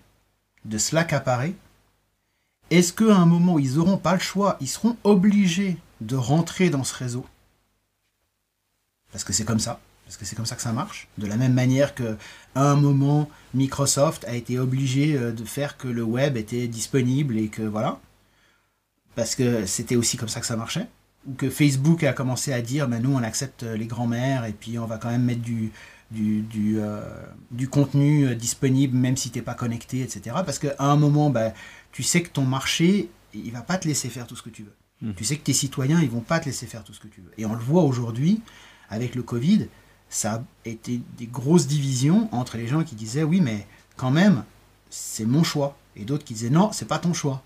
de 0.64 0.78
se 0.78 0.94
l'accaparer? 0.94 1.56
Est-ce 2.70 2.92
qu'à 2.92 3.16
un 3.16 3.26
moment, 3.26 3.58
ils 3.58 3.74
n'auront 3.74 3.98
pas 3.98 4.14
le 4.14 4.20
choix, 4.20 4.56
ils 4.60 4.68
seront 4.68 4.96
obligés 5.02 5.78
de 6.00 6.14
rentrer 6.14 6.70
dans 6.70 6.84
ce 6.84 6.94
réseau? 6.94 7.26
Parce 9.10 9.24
que 9.24 9.32
c'est 9.32 9.44
comme 9.44 9.58
ça, 9.58 9.80
parce 10.04 10.16
que 10.16 10.24
c'est 10.24 10.36
comme 10.36 10.46
ça 10.46 10.54
que 10.54 10.62
ça 10.62 10.72
marche. 10.72 11.08
De 11.18 11.26
la 11.26 11.36
même 11.36 11.54
manière 11.54 11.96
que 11.96 12.16
à 12.54 12.70
un 12.70 12.76
moment, 12.76 13.28
Microsoft 13.52 14.24
a 14.26 14.36
été 14.36 14.60
obligé 14.60 15.16
euh, 15.16 15.32
de 15.32 15.44
faire 15.44 15.76
que 15.76 15.88
le 15.88 16.04
web 16.04 16.36
était 16.36 16.68
disponible 16.68 17.36
et 17.36 17.48
que 17.48 17.62
voilà. 17.62 17.98
Parce 19.16 19.34
que 19.34 19.66
c'était 19.66 19.96
aussi 19.96 20.16
comme 20.16 20.28
ça 20.28 20.38
que 20.38 20.46
ça 20.46 20.56
marchait. 20.56 20.86
Ou 21.28 21.34
que 21.34 21.50
Facebook 21.50 22.02
a 22.04 22.12
commencé 22.12 22.52
à 22.52 22.62
dire, 22.62 22.88
ben 22.88 23.02
nous 23.02 23.12
on 23.12 23.22
accepte 23.22 23.62
les 23.62 23.86
grands-mères 23.86 24.46
et 24.46 24.52
puis 24.52 24.78
on 24.78 24.86
va 24.86 24.96
quand 24.96 25.10
même 25.10 25.24
mettre 25.24 25.42
du, 25.42 25.70
du, 26.10 26.42
du, 26.42 26.80
euh, 26.80 27.02
du 27.50 27.68
contenu 27.68 28.26
euh, 28.26 28.34
disponible 28.34 28.96
même 28.96 29.16
si 29.16 29.30
t'es 29.30 29.42
pas 29.42 29.54
connecté, 29.54 30.02
etc. 30.02 30.36
Parce 30.44 30.58
qu'à 30.58 30.74
un 30.78 30.96
moment, 30.96 31.30
ben, 31.30 31.52
tu 31.92 32.02
sais 32.02 32.22
que 32.22 32.30
ton 32.30 32.44
marché, 32.44 33.10
il 33.34 33.52
va 33.52 33.62
pas 33.62 33.78
te 33.78 33.86
laisser 33.86 34.08
faire 34.08 34.26
tout 34.26 34.36
ce 34.36 34.42
que 34.42 34.50
tu 34.50 34.62
veux. 34.62 34.74
Mhm. 35.02 35.14
Tu 35.14 35.24
sais 35.24 35.36
que 35.36 35.42
tes 35.42 35.52
citoyens, 35.52 36.00
ils 36.00 36.10
vont 36.10 36.20
pas 36.20 36.40
te 36.40 36.46
laisser 36.46 36.66
faire 36.66 36.84
tout 36.84 36.92
ce 36.92 37.00
que 37.00 37.08
tu 37.08 37.20
veux. 37.20 37.32
Et 37.38 37.46
on 37.46 37.54
le 37.54 37.60
voit 37.60 37.82
aujourd'hui, 37.82 38.40
avec 38.88 39.14
le 39.14 39.22
Covid, 39.22 39.68
ça 40.08 40.34
a 40.34 40.42
été 40.68 41.00
des 41.16 41.26
grosses 41.26 41.66
divisions 41.66 42.28
entre 42.32 42.56
les 42.56 42.66
gens 42.66 42.82
qui 42.82 42.96
disaient 42.96 43.22
oui, 43.22 43.40
mais 43.40 43.66
quand 43.96 44.10
même, 44.10 44.44
c'est 44.90 45.24
mon 45.24 45.44
choix. 45.44 45.76
Et 45.96 46.04
d'autres 46.04 46.24
qui 46.24 46.34
disaient 46.34 46.50
non, 46.50 46.72
c'est 46.72 46.88
pas 46.88 46.98
ton 46.98 47.12
choix. 47.12 47.42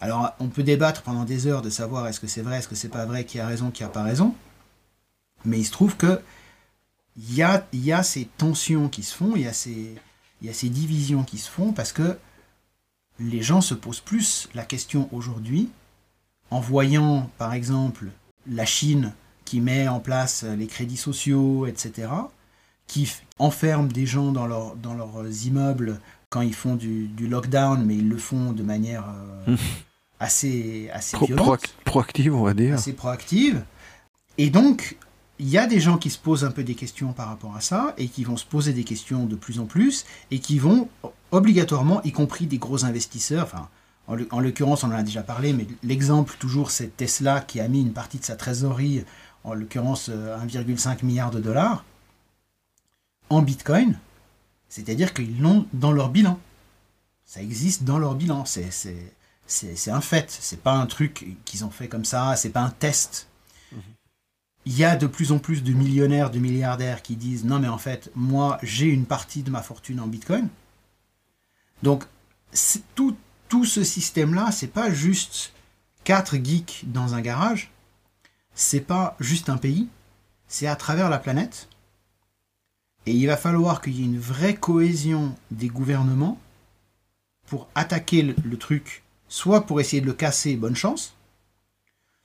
Alors, 0.00 0.34
on 0.40 0.48
peut 0.48 0.62
débattre 0.62 1.02
pendant 1.02 1.24
des 1.24 1.46
heures 1.46 1.62
de 1.62 1.70
savoir 1.70 2.06
est-ce 2.06 2.20
que 2.20 2.26
c'est 2.26 2.42
vrai, 2.42 2.58
est-ce 2.58 2.68
que 2.68 2.74
c'est 2.74 2.88
pas 2.88 3.06
vrai, 3.06 3.24
qui 3.24 3.40
a 3.40 3.46
raison, 3.46 3.70
qui 3.70 3.82
a 3.82 3.88
pas 3.88 4.02
raison. 4.02 4.34
Mais 5.44 5.58
il 5.58 5.64
se 5.64 5.72
trouve 5.72 5.96
que 5.96 6.20
il 7.16 7.34
y 7.34 7.42
a, 7.92 8.02
ces 8.02 8.26
tensions 8.36 8.88
qui 8.88 9.02
se 9.02 9.14
font, 9.14 9.36
il 9.36 9.42
y, 9.42 9.46
a 9.46 9.52
ces, 9.52 10.68
divisions 10.68 11.24
qui 11.24 11.38
se 11.38 11.48
font 11.48 11.72
parce 11.72 11.92
que 11.92 12.18
les 13.18 13.40
gens 13.40 13.62
se 13.62 13.72
posent 13.72 14.00
plus 14.00 14.50
la 14.54 14.64
question 14.64 15.08
aujourd'hui 15.12 15.70
en 16.50 16.60
voyant, 16.60 17.30
par 17.38 17.54
exemple, 17.54 18.08
la 18.46 18.66
Chine 18.66 19.14
qui 19.46 19.62
met 19.62 19.88
en 19.88 20.00
place 20.00 20.42
les 20.44 20.66
crédits 20.66 20.98
sociaux, 20.98 21.66
etc., 21.66 22.08
qui 22.86 23.10
enferme 23.38 23.90
des 23.90 24.06
gens 24.06 24.30
dans 24.30 24.46
leurs 24.46 25.46
immeubles 25.46 26.00
quand 26.36 26.42
ils 26.42 26.54
font 26.54 26.74
du, 26.76 27.06
du 27.06 27.28
lockdown, 27.28 27.82
mais 27.82 27.96
ils 27.96 28.08
le 28.10 28.18
font 28.18 28.52
de 28.52 28.62
manière 28.62 29.04
euh, 29.48 29.56
assez, 30.20 30.90
assez 30.92 31.16
Pro- 31.16 31.24
violente 31.26 31.46
proac- 31.46 31.70
proactive, 31.84 32.34
on 32.34 32.42
va 32.42 32.52
dire. 32.52 32.74
assez 32.74 32.92
proactive. 32.92 33.64
Et 34.36 34.50
donc, 34.50 34.98
il 35.38 35.48
y 35.48 35.56
a 35.56 35.66
des 35.66 35.80
gens 35.80 35.96
qui 35.96 36.10
se 36.10 36.18
posent 36.18 36.44
un 36.44 36.50
peu 36.50 36.62
des 36.62 36.74
questions 36.74 37.14
par 37.14 37.28
rapport 37.28 37.56
à 37.56 37.62
ça, 37.62 37.94
et 37.96 38.08
qui 38.08 38.22
vont 38.24 38.36
se 38.36 38.44
poser 38.44 38.74
des 38.74 38.84
questions 38.84 39.24
de 39.24 39.34
plus 39.34 39.58
en 39.60 39.64
plus, 39.64 40.04
et 40.30 40.38
qui 40.40 40.58
vont 40.58 40.90
obligatoirement, 41.30 42.02
y 42.02 42.12
compris 42.12 42.44
des 42.46 42.58
gros 42.58 42.84
investisseurs, 42.84 43.44
enfin, 43.44 43.68
en 44.30 44.40
l'occurrence, 44.40 44.84
on 44.84 44.88
en 44.88 44.92
a 44.92 45.02
déjà 45.02 45.22
parlé, 45.22 45.54
mais 45.54 45.66
l'exemple 45.82 46.36
toujours, 46.38 46.70
c'est 46.70 46.94
Tesla 46.98 47.40
qui 47.40 47.60
a 47.60 47.68
mis 47.68 47.80
une 47.80 47.92
partie 47.94 48.18
de 48.18 48.24
sa 48.24 48.36
trésorerie, 48.36 49.04
en 49.42 49.54
l'occurrence 49.54 50.10
1,5 50.10 50.12
euh, 50.12 50.94
milliard 51.02 51.30
de 51.30 51.40
dollars, 51.40 51.84
en 53.30 53.40
Bitcoin, 53.42 53.98
c'est-à-dire 54.68 55.14
qu'ils 55.14 55.40
l'ont 55.40 55.66
dans 55.72 55.92
leur 55.92 56.10
bilan. 56.10 56.38
Ça 57.24 57.42
existe 57.42 57.84
dans 57.84 57.98
leur 57.98 58.14
bilan, 58.14 58.44
c'est 58.44 59.90
un 59.90 60.00
fait, 60.00 60.30
c'est 60.30 60.60
pas 60.60 60.74
un 60.74 60.86
truc 60.86 61.26
qu'ils 61.44 61.64
ont 61.64 61.70
fait 61.70 61.88
comme 61.88 62.04
ça, 62.04 62.36
c'est 62.36 62.50
pas 62.50 62.60
un 62.62 62.70
test. 62.70 63.28
Mhm. 63.72 63.80
Il 64.66 64.76
y 64.76 64.84
a 64.84 64.96
de 64.96 65.06
plus 65.06 65.32
en 65.32 65.38
plus 65.38 65.62
de 65.62 65.72
millionnaires, 65.72 66.30
de 66.30 66.38
milliardaires 66.38 67.02
qui 67.02 67.16
disent 67.16 67.44
non 67.44 67.58
mais 67.58 67.68
en 67.68 67.78
fait, 67.78 68.10
moi 68.14 68.58
j'ai 68.62 68.86
une 68.86 69.06
partie 69.06 69.42
de 69.42 69.50
ma 69.50 69.62
fortune 69.62 70.00
en 70.00 70.06
Bitcoin. 70.06 70.48
Donc 71.82 72.04
tout, 72.94 73.16
tout 73.48 73.64
ce 73.64 73.84
système-là, 73.84 74.50
c'est 74.52 74.66
pas 74.68 74.90
juste 74.90 75.52
quatre 76.04 76.36
geeks 76.36 76.84
dans 76.86 77.14
un 77.14 77.20
garage, 77.20 77.70
c'est 78.54 78.80
pas 78.80 79.16
juste 79.20 79.48
un 79.48 79.56
pays, 79.56 79.88
c'est 80.48 80.66
à 80.66 80.76
travers 80.76 81.10
la 81.10 81.18
planète. 81.18 81.68
Et 83.06 83.12
il 83.12 83.26
va 83.26 83.36
falloir 83.36 83.80
qu'il 83.80 83.96
y 83.96 84.02
ait 84.02 84.06
une 84.06 84.18
vraie 84.18 84.54
cohésion 84.54 85.34
des 85.50 85.68
gouvernements 85.68 86.38
pour 87.46 87.68
attaquer 87.74 88.22
le, 88.22 88.56
truc, 88.56 89.04
soit 89.28 89.66
pour 89.66 89.80
essayer 89.80 90.00
de 90.00 90.06
le 90.06 90.12
casser, 90.12 90.56
bonne 90.56 90.74
chance, 90.74 91.14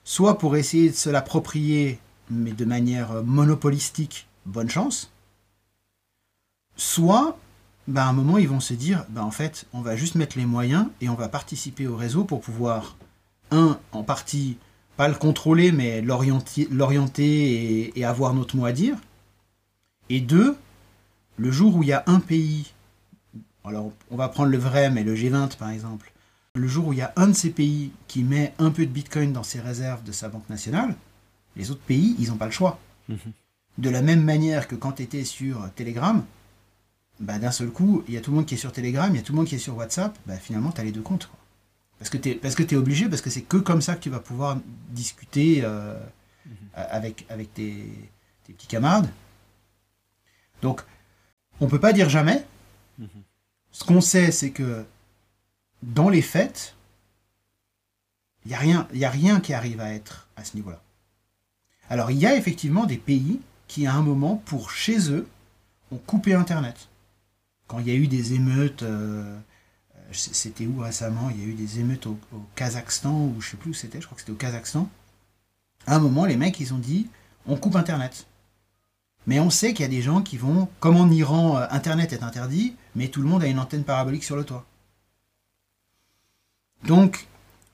soit 0.03 0.39
pour 0.39 0.57
essayer 0.57 0.89
de 0.89 0.95
se 0.95 1.09
l'approprier, 1.09 1.99
mais 2.29 2.51
de 2.51 2.65
manière 2.65 3.23
monopolistique, 3.23 4.27
bonne 4.45 4.69
chance, 4.69 5.11
soit 6.75 7.37
bah, 7.87 8.05
à 8.05 8.09
un 8.09 8.13
moment, 8.13 8.37
ils 8.37 8.47
vont 8.47 8.59
se 8.59 8.73
dire, 8.73 9.05
bah, 9.09 9.23
en 9.23 9.31
fait, 9.31 9.65
on 9.73 9.81
va 9.81 9.95
juste 9.95 10.15
mettre 10.15 10.37
les 10.37 10.45
moyens 10.45 10.87
et 11.01 11.09
on 11.09 11.15
va 11.15 11.27
participer 11.29 11.87
au 11.87 11.95
réseau 11.95 12.23
pour 12.23 12.41
pouvoir, 12.41 12.95
un, 13.51 13.79
en 13.91 14.03
partie, 14.03 14.57
pas 14.97 15.07
le 15.07 15.15
contrôler, 15.15 15.71
mais 15.71 16.01
l'orienter 16.01 17.91
et, 17.95 18.05
avoir 18.05 18.33
notre 18.33 18.55
mot 18.55 18.65
à 18.65 18.71
dire. 18.71 18.97
Et 20.09 20.21
deux, 20.21 20.55
le 21.37 21.51
jour 21.51 21.75
où 21.75 21.83
il 21.83 21.89
y 21.89 21.93
a 21.93 22.03
un 22.07 22.19
pays, 22.19 22.73
alors 23.65 23.91
on 24.09 24.15
va 24.15 24.29
prendre 24.29 24.49
le 24.49 24.57
vrai, 24.57 24.89
mais 24.89 25.03
le 25.03 25.15
G20 25.15 25.57
par 25.57 25.69
exemple, 25.69 26.11
le 26.55 26.67
jour 26.67 26.87
où 26.87 26.93
il 26.93 26.99
y 26.99 27.01
a 27.01 27.13
un 27.15 27.27
de 27.27 27.33
ces 27.33 27.49
pays 27.49 27.91
qui 28.07 28.23
met 28.23 28.53
un 28.59 28.71
peu 28.71 28.85
de 28.85 28.91
Bitcoin 28.91 29.31
dans 29.31 29.43
ses 29.43 29.59
réserves 29.59 30.03
de 30.03 30.11
sa 30.11 30.29
banque 30.29 30.49
nationale, 30.49 30.95
les 31.55 31.71
autres 31.71 31.81
pays, 31.81 32.15
ils 32.19 32.29
n'ont 32.29 32.37
pas 32.37 32.45
le 32.45 32.51
choix. 32.51 32.79
Mhm. 33.09 33.17
De 33.77 33.89
la 33.89 34.01
même 34.01 34.23
manière 34.23 34.67
que 34.67 34.75
quand 34.75 34.93
tu 34.93 35.03
étais 35.03 35.23
sur 35.23 35.69
Telegram, 35.75 36.23
bah, 37.19 37.39
d'un 37.39 37.51
seul 37.51 37.69
coup, 37.69 38.03
il 38.07 38.13
y 38.13 38.17
a 38.17 38.21
tout 38.21 38.31
le 38.31 38.37
monde 38.37 38.45
qui 38.45 38.55
est 38.55 38.57
sur 38.57 38.71
Telegram, 38.71 39.09
il 39.13 39.17
y 39.17 39.19
a 39.19 39.23
tout 39.23 39.31
le 39.31 39.37
monde 39.37 39.47
qui 39.47 39.55
est 39.55 39.59
sur 39.59 39.77
WhatsApp, 39.77 40.17
bah, 40.25 40.37
finalement, 40.37 40.71
tu 40.71 40.81
as 40.81 40.83
les 40.83 40.91
deux 40.91 41.01
comptes. 41.01 41.29
Parce 41.99 42.09
que 42.09 42.17
tu 42.17 42.29
es, 42.29 42.75
obligé, 42.75 43.07
parce 43.07 43.21
que 43.21 43.29
c'est 43.29 43.43
que 43.43 43.57
comme 43.57 43.81
ça 43.81 43.95
que 43.95 44.01
tu 44.01 44.09
vas 44.09 44.19
pouvoir 44.19 44.57
discuter 44.89 45.61
euh, 45.63 45.95
mhm. 46.45 46.53
avec, 46.73 47.25
avec 47.29 47.53
tes, 47.53 47.85
petits 48.47 48.67
camarades. 48.67 49.09
Donc, 50.61 50.81
on 51.61 51.67
peut 51.67 51.79
pas 51.79 51.93
dire 51.93 52.09
jamais. 52.09 52.45
Mhm. 52.99 53.07
Ce 53.71 53.85
qu'on 53.85 54.01
sait, 54.01 54.31
c'est 54.31 54.51
que 54.51 54.85
dans 55.81 56.09
les 56.09 56.21
fêtes, 56.21 56.75
il 58.43 58.49
n'y 58.49 58.55
a, 58.55 58.59
rien, 58.59 58.87
a 59.01 59.09
rien 59.09 59.39
qui 59.39 59.53
arrive 59.53 59.79
à 59.79 59.93
être 59.93 60.27
à 60.35 60.43
ce 60.43 60.55
niveau-là. 60.55 60.81
Alors, 61.89 62.11
il 62.11 62.17
y 62.17 62.25
a 62.25 62.35
effectivement 62.35 62.85
des 62.85 62.97
pays 62.97 63.39
qui, 63.67 63.87
à 63.87 63.93
un 63.93 64.01
moment, 64.01 64.35
pour 64.35 64.71
chez 64.71 65.09
eux, 65.11 65.27
ont 65.91 65.97
coupé 65.97 66.33
Internet 66.33 66.89
quand 67.71 67.79
il 67.79 67.87
y 67.87 67.91
a 67.91 67.95
eu 67.95 68.07
des 68.07 68.33
émeutes, 68.33 68.83
euh, 68.83 69.39
c'était 70.11 70.65
où 70.65 70.79
récemment? 70.79 71.29
Il 71.29 71.41
y 71.41 71.45
a 71.45 71.47
eu 71.47 71.53
des 71.53 71.79
émeutes 71.79 72.05
au, 72.05 72.19
Kazakhstan, 72.55 73.27
ou 73.27 73.39
je 73.39 73.51
sais 73.51 73.55
plus 73.55 73.71
où 73.71 73.73
c'était, 73.73 74.01
je 74.01 74.07
crois 74.07 74.17
que 74.17 74.21
c'était 74.23 74.33
au 74.33 74.35
Kazakhstan. 74.35 74.89
À 75.87 75.95
un 75.95 75.99
moment, 75.99 76.25
les 76.25 76.35
mecs, 76.35 76.59
ils 76.59 76.73
ont 76.73 76.77
dit 76.77 77.07
on 77.47 77.55
coupe 77.55 77.77
Internet. 77.77 78.27
Mais 79.27 79.39
on 79.39 79.49
sait 79.49 79.73
qu'il 79.73 79.83
y 79.83 79.85
a 79.85 79.91
des 79.91 80.01
gens 80.01 80.21
qui 80.21 80.37
vont, 80.37 80.67
comme 80.79 80.97
en 80.97 81.09
Iran, 81.09 81.57
euh, 81.57 81.67
Internet 81.69 82.13
est 82.13 82.23
interdit, 82.23 82.75
mais 82.95 83.07
tout 83.07 83.21
le 83.21 83.27
monde 83.27 83.43
a 83.43 83.47
une 83.47 83.59
antenne 83.59 83.83
parabolique 83.83 84.23
sur 84.23 84.35
le 84.35 84.43
toit. 84.43 84.65
Donc, 86.85 87.27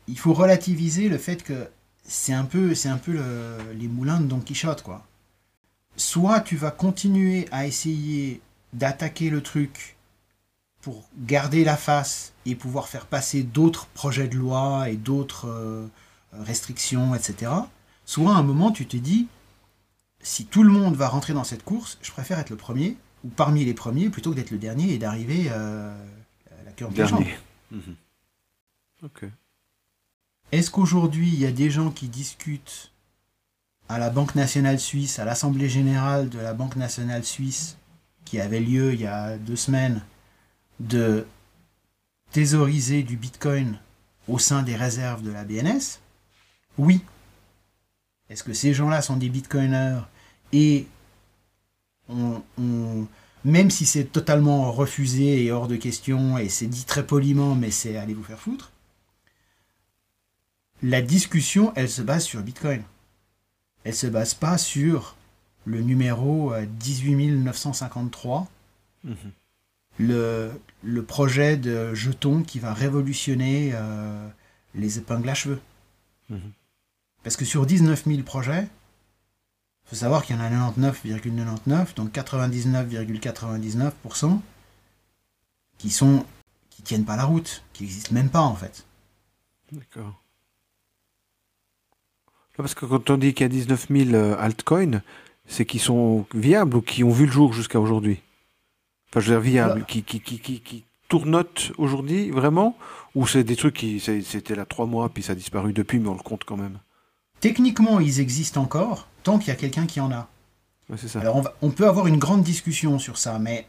il 0.07 0.19
faut 0.19 0.33
relativiser 0.33 1.07
le 1.09 1.17
fait 1.17 1.43
que 1.43 1.69
c'est 2.03 2.33
un 2.33 2.43
peu, 2.43 2.75
c'est 2.75 2.89
un 2.89 2.97
peu 2.97 3.19
les 3.77 3.87
moulins 3.87 4.19
de 4.19 4.25
Don 4.27 4.39
Quichotte, 4.39 4.81
quoi. 4.81 5.05
Soit 5.95 6.41
tu 6.41 6.55
vas 6.55 6.71
continuer 6.71 7.47
à 7.51 7.65
essayer 7.65 8.41
d'attaquer 8.73 9.29
le 9.29 9.41
truc 9.41 9.97
pour 10.81 11.03
garder 11.17 11.63
la 11.63 11.75
face 11.75 12.33
et 12.45 12.55
pouvoir 12.55 12.87
faire 12.87 13.07
passer 13.07 13.43
d'autres 13.43 13.87
projets 13.87 14.27
de 14.27 14.37
loi 14.37 14.89
et 14.89 14.95
d'autres 14.95 15.47
euh, 15.49 15.85
restrictions, 16.31 17.13
etc. 17.15 17.51
Soit 18.05 18.33
à 18.33 18.37
un 18.37 18.43
moment, 18.43 18.71
tu 18.71 18.85
te 18.85 18.95
dis, 18.95 19.27
si 20.27 20.45
tout 20.45 20.61
le 20.61 20.69
monde 20.69 20.95
va 20.95 21.07
rentrer 21.07 21.33
dans 21.33 21.45
cette 21.45 21.63
course, 21.63 21.97
je 22.01 22.11
préfère 22.11 22.37
être 22.37 22.49
le 22.49 22.57
premier, 22.57 22.97
ou 23.23 23.29
parmi 23.29 23.63
les 23.63 23.73
premiers, 23.73 24.09
plutôt 24.09 24.31
que 24.31 24.35
d'être 24.35 24.51
le 24.51 24.57
dernier 24.57 24.93
et 24.93 24.97
d'arriver 24.97 25.47
euh, 25.49 25.89
à 26.51 26.63
la 26.65 26.71
queue 26.73 26.85
en 26.85 26.91
Dernier. 26.91 27.37
Mhm. 27.71 27.95
Est-ce 30.51 30.69
qu'aujourd'hui, 30.69 31.29
il 31.29 31.39
y 31.39 31.45
a 31.45 31.51
des 31.51 31.69
gens 31.69 31.91
qui 31.91 32.09
discutent 32.09 32.91
à 33.87 33.99
la 33.99 34.09
Banque 34.09 34.35
nationale 34.35 34.81
suisse, 34.81 35.17
à 35.17 35.23
l'Assemblée 35.23 35.69
générale 35.69 36.27
de 36.27 36.39
la 36.39 36.53
Banque 36.53 36.75
nationale 36.75 37.23
suisse, 37.23 37.77
qui 38.25 38.41
avait 38.41 38.59
lieu 38.59 38.93
il 38.93 38.99
y 38.99 39.07
a 39.07 39.37
deux 39.37 39.55
semaines 39.55 40.01
de 40.81 41.25
thésauriser 42.31 43.03
du 43.03 43.15
Bitcoin 43.15 43.79
au 44.27 44.39
sein 44.39 44.61
des 44.61 44.75
réserves 44.75 45.23
de 45.23 45.31
la 45.31 45.45
BNS 45.45 46.01
Oui. 46.77 47.01
Est-ce 48.29 48.43
que 48.43 48.53
ces 48.53 48.73
gens-là 48.73 49.01
sont 49.01 49.15
des 49.15 49.29
Bitcoiners? 49.29 50.01
Et 50.53 50.87
on, 52.09 52.41
même 53.43 53.69
si 53.71 53.85
c'est 53.85 54.05
totalement 54.05 54.71
refusé 54.71 55.43
et 55.43 55.51
hors 55.51 55.67
de 55.67 55.75
question, 55.75 56.37
et 56.37 56.49
c'est 56.49 56.67
dit 56.67 56.85
très 56.85 57.05
poliment, 57.05 57.55
mais 57.55 57.71
c'est 57.71 57.97
allez 57.97 58.13
vous 58.13 58.23
faire 58.23 58.39
foutre, 58.39 58.71
la 60.83 61.01
discussion, 61.01 61.73
elle 61.75 61.89
se 61.89 62.01
base 62.01 62.23
sur 62.23 62.41
Bitcoin. 62.41 62.83
Elle 63.83 63.95
se 63.95 64.07
base 64.07 64.33
pas 64.33 64.57
sur 64.57 65.15
le 65.65 65.81
numéro 65.81 66.53
18953, 66.79 68.47
euh, 69.05 69.09
mhm. 69.09 69.31
le, 69.99 70.51
le, 70.83 71.03
projet 71.03 71.57
de 71.57 71.93
jeton 71.93 72.43
qui 72.43 72.59
va 72.59 72.73
révolutionner 72.73 73.71
euh, 73.73 74.27
les 74.75 74.97
épingles 74.97 75.29
à 75.29 75.33
cheveux. 75.33 75.61
Mhm. 76.29 76.51
Parce 77.23 77.35
que 77.35 77.45
sur 77.45 77.65
19 77.65 78.05
000 78.05 78.21
projets, 78.23 78.67
faut 79.87 79.95
savoir 79.95 80.25
qu'il 80.25 80.35
y 80.35 80.39
en 80.39 80.41
a 80.41 80.49
99,99, 80.49 81.95
donc 81.95 82.13
99,99% 82.13 84.39
qui 85.77 85.89
sont 85.89 86.25
qui 86.69 86.81
tiennent 86.83 87.05
pas 87.05 87.15
la 87.15 87.25
route, 87.25 87.63
qui 87.73 87.83
n'existent 87.83 88.13
même 88.13 88.29
pas 88.29 88.41
en 88.41 88.55
fait. 88.55 88.85
D'accord. 89.71 90.21
Parce 92.55 92.73
que 92.73 92.85
quand 92.85 93.09
on 93.09 93.17
dit 93.17 93.33
qu'il 93.33 93.43
y 93.43 93.45
a 93.45 93.49
19 93.49 93.87
000 93.89 94.13
euh, 94.13 94.37
altcoins, 94.37 95.01
c'est 95.47 95.65
qui 95.65 95.79
sont 95.79 96.25
viables 96.33 96.77
ou 96.77 96.81
qui 96.81 97.03
ont 97.03 97.11
vu 97.11 97.25
le 97.25 97.31
jour 97.31 97.53
jusqu'à 97.53 97.79
aujourd'hui? 97.79 98.21
Enfin, 99.09 99.21
je 99.21 99.33
veux 99.33 99.39
dire, 99.39 99.51
viables, 99.51 99.85
qui, 99.85 100.03
qui, 100.03 100.19
qui, 100.19 100.39
qui, 100.39 100.59
qui 100.59 100.83
tournotent 101.07 101.71
aujourd'hui, 101.77 102.31
vraiment? 102.31 102.77
Ou 103.15 103.27
c'est 103.27 103.43
des 103.43 103.55
trucs 103.55 103.75
qui, 103.75 103.99
c'était 103.99 104.55
là 104.55 104.65
trois 104.65 104.85
mois, 104.85 105.09
puis 105.09 105.23
ça 105.23 105.33
a 105.33 105.35
disparu 105.35 105.71
depuis, 105.71 105.99
mais 105.99 106.09
on 106.09 106.15
le 106.15 106.19
compte 106.19 106.43
quand 106.43 106.57
même? 106.57 106.79
Techniquement, 107.39 107.99
ils 107.99 108.19
existent 108.19 108.61
encore, 108.61 109.07
tant 109.27 109.39
qu'il 109.39 109.49
y 109.49 109.51
a 109.51 109.55
quelqu'un 109.55 109.85
qui 109.85 109.99
en 109.99 110.09
a. 110.09 110.29
ça. 110.95 111.19
Alors, 111.19 111.35
on, 111.35 111.43
on, 111.61 111.69
peut 111.69 111.85
avoir 111.85 112.07
une 112.07 112.17
grande 112.17 112.43
discussion 112.43 112.97
sur 112.97 113.17
ça, 113.17 113.39
mais 113.39 113.67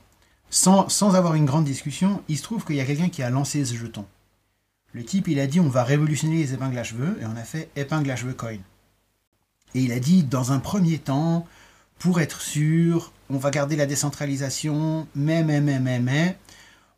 sans, 0.51 0.89
sans 0.89 1.17
avoir 1.17 1.35
une 1.35 1.47
grande 1.47 1.65
discussion, 1.65 2.23
il 2.29 2.39
se 2.39 2.45
trouve 2.45 2.65
qu'il 2.65 2.77
y 2.77 2.81
a 2.81 2.85
quelqu'un 2.85 3.09
qui 3.09 3.25
a 3.25 3.31
lancé 3.31 3.65
ce 3.65 3.75
jeton. 3.75 4.05
Le 4.93 5.05
type, 5.05 5.27
il 5.27 5.41
a 5.41 5.49
dit 5.49 5.59
on 5.59 5.69
va 5.69 5.83
révolutionner 5.83 6.37
les 6.37 6.55
épingles 6.55 6.79
à 6.79 6.85
cheveux, 6.85 7.19
et 7.21 7.27
on 7.27 7.37
a 7.37 7.43
fait 7.43 7.71
épingle 7.75 8.09
à 8.13 8.15
cheveux 8.15 8.35
coin. 8.35 8.59
Et 9.75 9.81
il 9.81 9.91
a 9.91 9.99
dit, 9.99 10.23
dans 10.23 10.53
un 10.53 10.61
premier 10.61 10.99
temps, 10.99 11.45
pour 11.99 12.21
être 12.21 12.41
sûr, 12.41 13.11
on 13.29 13.37
va 13.37 13.51
garder 13.51 13.75
la 13.75 13.87
décentralisation, 13.87 15.09
mais, 15.17 15.43
mais, 15.43 15.61
mais, 15.61 15.81
mais, 15.81 15.99
mais, 15.99 16.39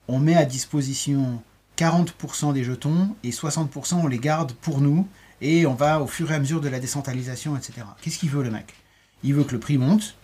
on 0.06 0.18
met 0.18 0.36
à 0.36 0.44
disposition 0.44 1.42
40% 1.78 2.52
des 2.52 2.62
jetons 2.62 3.16
et 3.24 3.30
60% 3.30 3.94
on 3.94 4.06
les 4.06 4.18
garde 4.18 4.52
pour 4.52 4.82
nous 4.82 5.08
et 5.40 5.66
on 5.66 5.74
va 5.74 6.00
au 6.00 6.06
fur 6.06 6.30
et 6.30 6.34
à 6.34 6.38
mesure 6.38 6.60
de 6.60 6.68
la 6.68 6.80
décentralisation, 6.80 7.56
etc. 7.56 7.82
Qu'est-ce 8.00 8.18
qu'il 8.18 8.30
veut 8.30 8.42
le 8.42 8.50
mec? 8.50 8.74
Il 9.22 9.34
veut 9.34 9.44
que 9.44 9.52
le 9.52 9.60
prix 9.60 9.78
monte 9.78 10.16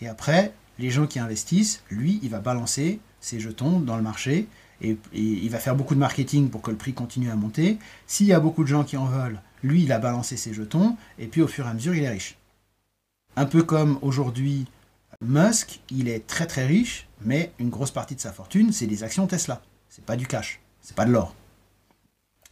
et 0.00 0.08
après, 0.08 0.52
les 0.78 0.90
gens 0.90 1.06
qui 1.06 1.18
investissent, 1.18 1.82
lui, 1.90 2.18
il 2.22 2.30
va 2.30 2.40
balancer 2.40 3.00
ses 3.20 3.38
jetons 3.38 3.78
dans 3.80 3.96
le 3.96 4.02
marché 4.02 4.48
et, 4.80 4.98
il 5.12 5.48
va 5.48 5.58
faire 5.58 5.76
beaucoup 5.76 5.94
de 5.94 6.00
marketing 6.00 6.50
pour 6.50 6.60
que 6.60 6.70
le 6.70 6.76
prix 6.76 6.92
continue 6.92 7.30
à 7.30 7.36
monter. 7.36 7.78
S'il 8.06 8.26
y 8.26 8.32
a 8.32 8.40
beaucoup 8.40 8.64
de 8.64 8.68
gens 8.68 8.84
qui 8.84 8.96
en 8.96 9.06
veulent, 9.06 9.40
lui, 9.62 9.84
il 9.84 9.92
a 9.92 9.98
balancé 9.98 10.36
ses 10.36 10.52
jetons 10.52 10.96
et 11.18 11.28
puis 11.28 11.40
au 11.40 11.46
fur 11.46 11.66
et 11.66 11.70
à 11.70 11.74
mesure, 11.74 11.94
il 11.94 12.02
est 12.02 12.08
riche. 12.08 12.36
Un 13.36 13.46
peu 13.46 13.62
comme 13.62 13.98
aujourd'hui, 14.02 14.66
Musk, 15.20 15.80
il 15.90 16.08
est 16.08 16.26
très 16.26 16.46
très 16.46 16.66
riche, 16.66 17.06
mais 17.24 17.52
une 17.60 17.70
grosse 17.70 17.92
partie 17.92 18.16
de 18.16 18.20
sa 18.20 18.32
fortune, 18.32 18.72
c'est 18.72 18.86
des 18.86 19.04
actions 19.04 19.26
Tesla. 19.26 19.62
C'est 19.88 20.04
pas 20.04 20.16
du 20.16 20.26
cash. 20.26 20.60
C'est 20.80 20.96
pas 20.96 21.04
de 21.04 21.12
l'or. 21.12 21.34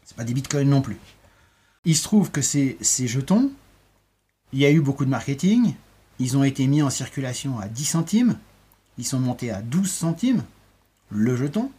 C'est 0.05 0.17
pas 0.17 0.25
des 0.25 0.35
bitcoins 0.35 0.69
non 0.69 0.81
plus. 0.81 0.97
Il 1.85 1.97
se 1.97 2.03
trouve 2.03 2.31
que 2.31 2.43
ces, 2.43 2.77
ces 2.81 3.09
jetons, 3.09 3.51
il 4.53 4.59
y 4.59 4.67
a 4.67 4.71
eu 4.71 4.81
beaucoup 4.81 5.05
de 5.05 5.11
marketing. 5.11 5.75
Ils 6.19 6.37
ont 6.37 6.45
été 6.45 6.67
mis 6.67 6.83
en 6.83 6.91
circulation 6.91 7.59
à 7.59 7.69
10 7.69 7.85
centimes. 7.85 8.39
Ils 8.99 9.07
sont 9.07 9.21
montés 9.21 9.51
à 9.51 9.63
12 9.63 9.91
centimes. 9.91 10.45
Le 11.09 11.37
jeton. 11.37 11.71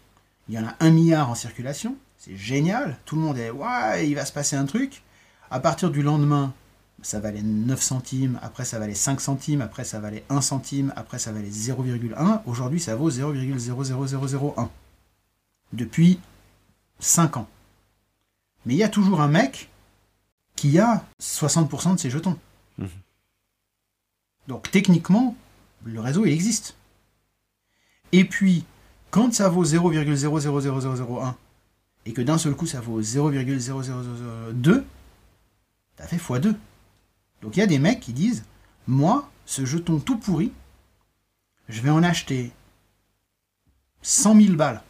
Il 0.49 0.55
y 0.55 0.59
en 0.59 0.65
a 0.65 0.75
un 0.79 0.89
milliard 0.89 1.29
en 1.29 1.35
circulation. 1.35 1.95
C'est 2.17 2.35
génial. 2.35 2.97
Tout 3.05 3.15
le 3.15 3.21
monde 3.21 3.37
est 3.37 3.51
ouais, 3.51 4.07
il 4.07 4.15
va 4.15 4.25
se 4.25 4.33
passer 4.33 4.55
un 4.55 4.65
truc. 4.65 5.03
À 5.49 5.59
partir 5.59 5.91
du 5.91 6.01
lendemain, 6.01 6.53
ça 7.01 7.19
valait 7.19 7.41
9 7.41 7.81
centimes, 7.81 8.39
après 8.41 8.63
ça 8.63 8.79
valait 8.79 8.93
5 8.93 9.19
centimes, 9.19 9.61
après 9.61 9.83
ça 9.83 9.99
valait 9.99 10.23
1 10.29 10.41
centime, 10.41 10.93
après 10.95 11.19
ça 11.19 11.31
valait 11.31 11.49
0,1. 11.49 12.41
Aujourd'hui, 12.45 12.79
ça 12.79 12.95
vaut 12.95 13.09
0,00001. 13.09 14.69
Depuis 15.73 16.19
5 16.99 17.37
ans. 17.37 17.47
Mais 18.65 18.75
il 18.75 18.77
y 18.77 18.83
a 18.83 18.89
toujours 18.89 19.21
un 19.21 19.27
mec 19.27 19.70
qui 20.61 20.77
a 20.77 21.03
60% 21.19 21.95
de 21.95 21.99
ses 21.99 22.11
jetons. 22.11 22.37
Mhm. 22.77 22.87
Donc 24.47 24.69
techniquement, 24.69 25.35
le 25.83 25.99
réseau, 25.99 26.23
il 26.23 26.31
existe. 26.31 26.75
Et 28.11 28.25
puis, 28.25 28.63
quand 29.09 29.33
ça 29.33 29.49
vaut 29.49 29.65
0,000001 29.65 31.33
et 32.05 32.13
que 32.13 32.21
d'un 32.21 32.37
seul 32.37 32.53
coup 32.53 32.67
ça 32.67 32.79
vaut 32.79 33.01
0,00002, 33.01 34.83
t'as 35.95 36.05
fait 36.05 36.17
x2. 36.17 36.55
Donc 37.41 37.57
il 37.57 37.59
y 37.59 37.63
a 37.63 37.67
des 37.67 37.79
mecs 37.79 37.99
qui 37.99 38.13
disent 38.13 38.43
Moi, 38.85 39.27
ce 39.47 39.65
jeton 39.65 39.99
tout 39.99 40.19
pourri, 40.19 40.51
je 41.69 41.81
vais 41.81 41.89
en 41.89 42.03
acheter 42.03 42.51
100 44.03 44.39
000 44.39 44.53
balles. 44.53 44.83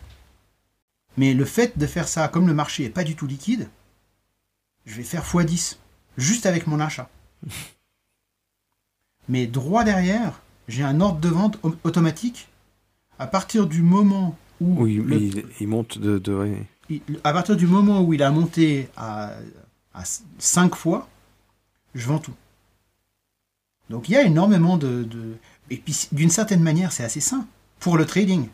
Mais 1.15 1.34
le 1.34 1.45
fait 1.45 1.78
de 1.78 1.88
faire 1.88 2.09
ça, 2.09 2.28
comme 2.28 2.47
le 2.47 2.53
marché 2.53 2.84
n'est 2.84 2.89
pas 2.89 3.05
du 3.05 3.15
tout 3.15 3.26
liquide, 3.26 3.69
je 4.86 4.96
vais 4.96 5.04
faire 5.04 5.24
x10, 5.26 5.78
juste 6.18 6.46
avec 6.46 6.68
mon 6.68 6.80
achat. 6.80 7.10
Mais 9.30 9.48
droit 9.48 9.84
derrière, 9.84 10.42
j'ai 10.68 10.84
un 10.84 11.00
ordre 11.02 11.20
de 11.20 11.30
vente 11.30 11.58
au- 11.64 11.76
automatique. 11.84 12.48
À 13.20 13.28
partir 13.28 13.68
du 13.68 13.82
moment 13.82 14.38
où 14.60 14.84
Oui, 14.84 14.96
le- 14.96 15.18
il, 15.22 15.46
il 15.60 15.68
monte 15.68 15.98
de. 15.98 16.18
de 16.18 16.34
ouais. 16.34 16.66
il- 16.90 17.02
à 17.24 17.34
partir 17.34 17.56
du 17.56 17.68
moment 17.68 18.02
où 18.02 18.14
il 18.14 18.24
a 18.24 18.32
monté 18.32 18.90
à, 18.98 19.34
à 19.94 20.04
5 20.40 20.76
fois, 20.76 21.08
je 21.96 22.06
vends 22.08 22.20
tout. 22.20 22.34
Donc 23.90 24.10
il 24.10 24.14
y 24.14 24.18
a 24.18 24.24
énormément 24.24 24.78
de... 24.78 25.04
de- 25.04 25.36
Et 25.70 25.78
puis 25.78 26.08
d'une 26.12 26.30
certaine 26.30 26.62
manière, 26.62 26.92
c'est 26.92 27.04
assez 27.04 27.22
sain 27.22 27.46
pour 27.80 27.98
le 27.98 28.06
trading. 28.06 28.48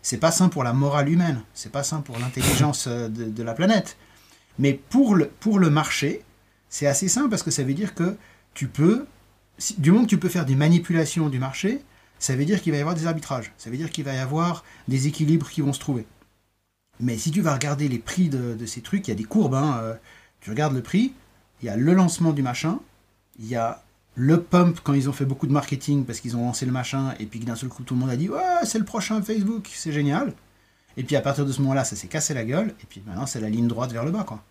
C'est 0.00 0.18
pas 0.18 0.30
sain 0.30 0.48
pour 0.48 0.64
la 0.64 0.72
morale 0.72 1.08
humaine, 1.10 1.42
c'est 1.54 1.72
pas 1.72 1.82
sain 1.82 2.00
pour 2.00 2.18
l'intelligence 2.18 2.86
euh, 2.86 3.08
de, 3.08 3.24
de 3.24 3.42
la 3.42 3.52
planète. 3.54 3.96
Mais 4.58 4.74
pour 4.74 5.14
le, 5.14 5.70
marché, 5.70 6.22
c'est 6.68 6.86
assez 6.86 7.08
sain 7.08 7.28
parce 7.28 7.42
que 7.42 7.50
ça 7.50 7.62
veut 7.62 7.74
dire 7.74 7.94
que 7.94 8.16
tu 8.54 8.68
peux, 8.68 9.06
du 9.78 9.92
moment 9.92 10.04
que 10.04 10.10
tu 10.10 10.18
peux 10.18 10.28
faire 10.28 10.46
des 10.46 10.56
manipulations 10.56 11.28
du 11.28 11.38
marché, 11.38 11.80
ça 12.18 12.34
veut 12.34 12.44
dire 12.44 12.60
qu'il 12.60 12.72
va 12.72 12.78
y 12.78 12.80
avoir 12.80 12.96
des 12.96 13.06
arbitrages, 13.06 13.52
ça 13.56 13.70
veut 13.70 13.76
dire 13.76 13.90
qu'il 13.90 14.04
va 14.04 14.14
y 14.14 14.18
avoir 14.18 14.64
des 14.88 15.06
équilibres 15.06 15.48
qui 15.48 15.60
vont 15.60 15.72
se 15.72 15.80
trouver. 15.80 16.06
Mais 17.00 17.16
si 17.16 17.30
tu 17.30 17.40
vas 17.40 17.54
regarder 17.54 17.88
les 17.88 17.98
prix 17.98 18.28
de, 18.28 18.54
de 18.54 18.66
ces 18.66 18.80
trucs, 18.80 19.06
il 19.06 19.10
y 19.10 19.14
a 19.14 19.16
des 19.16 19.24
courbes. 19.24 19.54
hein, 19.54 19.78
euh, 19.82 19.94
tu 20.40 20.50
regardes 20.50 20.74
le 20.74 20.82
prix, 20.82 21.12
il 21.62 21.66
y 21.66 21.68
a 21.68 21.76
le 21.76 21.94
lancement 21.94 22.32
du 22.32 22.42
machin, 22.42 22.80
il 23.38 23.46
y 23.46 23.54
a 23.54 23.84
le 24.14 24.42
pump 24.42 24.80
quand 24.82 24.94
ils 24.94 25.08
ont 25.08 25.12
fait 25.12 25.24
beaucoup 25.24 25.46
de 25.46 25.52
marketing 25.52 26.04
parce 26.04 26.18
qu'ils 26.18 26.36
ont 26.36 26.44
lancé 26.44 26.66
le 26.66 26.72
machin 26.72 27.14
et 27.20 27.26
puis 27.26 27.38
que 27.38 27.44
d'un 27.44 27.54
seul 27.54 27.68
coup 27.68 27.84
tout 27.84 27.94
le 27.94 28.00
monde 28.00 28.10
a 28.10 28.16
dit 28.16 28.28
ouais 28.28 28.42
c'est 28.64 28.80
le 28.80 28.84
prochain 28.84 29.22
Facebook, 29.22 29.70
c'est 29.72 29.92
génial. 29.92 30.34
Et 30.98 31.04
puis 31.04 31.16
à 31.16 31.22
partir 31.22 31.46
de 31.46 31.52
ce 31.52 31.62
moment-là, 31.62 31.84
ça 31.84 31.96
s'est 31.96 32.08
cassé 32.08 32.34
la 32.34 32.44
gueule 32.44 32.74
et 32.82 32.86
puis 32.88 33.02
maintenant 33.06 33.24
c'est 33.24 33.40
la 33.40 33.48
ligne 33.48 33.68
droite 33.68 33.92
vers 33.92 34.04
le 34.04 34.10
bas 34.10 34.24
quoi. 34.24 34.42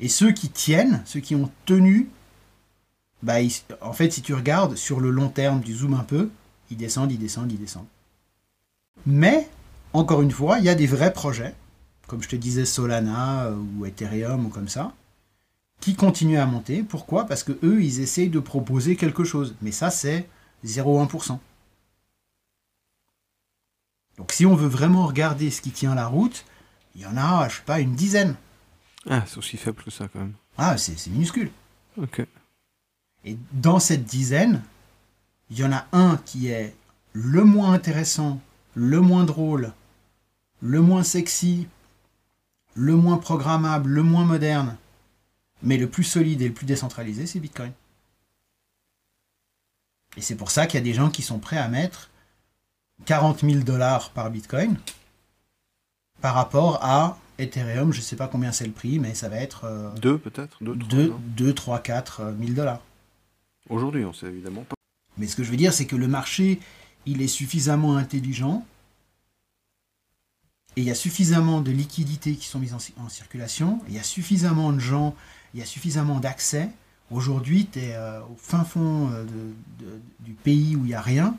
Et 0.00 0.08
ceux 0.08 0.32
qui 0.32 0.48
tiennent, 0.50 1.00
ceux 1.06 1.20
qui 1.20 1.34
ont 1.34 1.50
tenu, 1.64 2.08
bah 3.22 3.40
ils- 3.40 3.62
en 3.80 3.92
fait 3.94 4.10
si 4.10 4.20
tu 4.20 4.34
regardes 4.34 4.74
sur 4.76 5.00
le 5.00 5.10
long 5.10 5.28
terme, 5.28 5.62
tu 5.62 5.72
zoomes 5.72 5.94
un 5.94 6.04
peu, 6.04 6.28
ils 6.70 6.76
descendent, 6.76 7.12
ils 7.12 7.18
descendent, 7.18 7.52
ils 7.52 7.58
descendent. 7.58 7.86
Mais 9.06 9.48
encore 9.92 10.22
une 10.22 10.30
fois, 10.30 10.58
il 10.58 10.64
y 10.64 10.68
a 10.68 10.74
des 10.74 10.86
vrais 10.86 11.12
projets, 11.12 11.54
comme 12.06 12.22
je 12.22 12.28
te 12.28 12.36
disais 12.36 12.64
Solana 12.64 13.44
euh, 13.46 13.56
ou 13.78 13.86
Ethereum 13.86 14.46
ou 14.46 14.48
comme 14.48 14.68
ça, 14.68 14.92
qui 15.80 15.94
continuent 15.94 16.38
à 16.38 16.46
monter. 16.46 16.82
Pourquoi? 16.82 17.26
Parce 17.26 17.42
que 17.44 17.52
eux, 17.62 17.82
ils 17.82 18.00
essayent 18.00 18.28
de 18.30 18.40
proposer 18.40 18.96
quelque 18.96 19.24
chose. 19.24 19.54
Mais 19.62 19.72
ça, 19.72 19.90
c'est 19.90 20.26
0,1%. 20.64 21.38
Donc 24.18 24.32
si 24.32 24.46
on 24.46 24.54
veut 24.54 24.68
vraiment 24.68 25.06
regarder 25.06 25.50
ce 25.50 25.60
qui 25.60 25.70
tient 25.70 25.94
la 25.94 26.06
route, 26.06 26.44
il 26.94 27.02
y 27.02 27.06
en 27.06 27.16
a, 27.16 27.48
je 27.48 27.56
sais 27.56 27.62
pas, 27.62 27.80
une 27.80 27.94
dizaine. 27.94 28.36
Ah, 29.08 29.24
c'est 29.26 29.38
aussi 29.38 29.56
faible 29.56 29.82
que 29.82 29.90
ça 29.90 30.08
quand 30.08 30.20
même. 30.20 30.34
Ah, 30.56 30.78
c'est 30.78 30.98
c'est 30.98 31.10
minuscule. 31.10 31.50
Ok. 31.96 32.24
Et 33.24 33.36
dans 33.52 33.78
cette 33.78 34.04
dizaine, 34.04 34.62
il 35.50 35.58
y 35.58 35.64
en 35.64 35.72
a 35.72 35.86
un 35.92 36.16
qui 36.24 36.48
est 36.48 36.74
le 37.12 37.44
moins 37.44 37.72
intéressant, 37.72 38.40
le 38.74 39.00
moins 39.00 39.24
drôle, 39.24 39.72
le 40.60 40.80
moins 40.80 41.02
sexy, 41.02 41.68
le 42.74 42.96
moins 42.96 43.18
programmable, 43.18 43.90
le 43.90 44.02
moins 44.02 44.24
moderne, 44.24 44.76
mais 45.62 45.76
le 45.76 45.88
plus 45.88 46.04
solide 46.04 46.42
et 46.42 46.48
le 46.48 46.54
plus 46.54 46.66
décentralisé, 46.66 47.26
c'est 47.26 47.40
Bitcoin. 47.40 47.72
Et 50.16 50.20
c'est 50.20 50.36
pour 50.36 50.50
ça 50.50 50.66
qu'il 50.66 50.78
y 50.78 50.82
a 50.82 50.84
des 50.84 50.94
gens 50.94 51.10
qui 51.10 51.22
sont 51.22 51.38
prêts 51.38 51.58
à 51.58 51.68
mettre 51.68 52.10
40 53.04 53.40
000 53.40 53.62
dollars 53.64 54.10
par 54.10 54.30
Bitcoin 54.30 54.76
par 56.20 56.34
rapport 56.34 56.82
à 56.82 57.18
Ethereum, 57.38 57.92
je 57.92 57.98
ne 57.98 58.02
sais 58.02 58.16
pas 58.16 58.28
combien 58.28 58.52
c'est 58.52 58.64
le 58.66 58.72
prix, 58.72 58.98
mais 58.98 59.14
ça 59.14 59.28
va 59.28 59.36
être 59.36 59.64
euh, 59.64 59.90
Deux 59.96 60.16
peut-être? 60.18 60.56
Deux, 60.62 60.76
trois, 60.78 60.88
2, 60.88 61.08
non? 61.08 61.20
2, 61.36 61.54
3, 61.54 61.78
4 61.80 62.34
000 62.40 62.52
dollars. 62.52 62.80
Aujourd'hui, 63.68 64.04
on 64.04 64.12
sait 64.12 64.26
évidemment 64.26 64.62
pas. 64.62 64.74
Mais 65.18 65.26
ce 65.26 65.36
que 65.36 65.42
je 65.44 65.50
veux 65.50 65.56
dire, 65.56 65.72
c'est 65.74 65.86
que 65.86 65.96
le 65.96 66.08
marché, 66.08 66.60
il 67.06 67.20
est 67.22 67.28
suffisamment 67.28 67.96
intelligent 67.96 68.64
et 70.76 70.80
il 70.80 70.86
y 70.86 70.90
a 70.90 70.94
suffisamment 70.94 71.60
de 71.60 71.70
liquidités 71.70 72.34
qui 72.36 72.46
sont 72.46 72.58
mises 72.58 72.74
en, 72.74 72.78
ci- 72.78 72.94
en 72.96 73.08
circulation, 73.08 73.80
il 73.88 73.94
y 73.94 73.98
a 73.98 74.02
suffisamment 74.02 74.72
de 74.72 74.80
gens, 74.80 75.14
il 75.54 75.60
y 75.60 75.62
a 75.62 75.66
suffisamment 75.66 76.18
d'accès. 76.20 76.68
Aujourd'hui, 77.10 77.66
tu 77.70 77.80
es 77.80 77.96
au 78.30 78.36
fin 78.38 78.64
fond 78.64 79.10
euh, 79.12 79.24
de- 79.24 79.84
de- 79.84 80.00
du 80.20 80.32
pays 80.32 80.74
où 80.76 80.80
il 80.84 80.88
n'y 80.88 80.94
a 80.94 81.00
rien, 81.02 81.36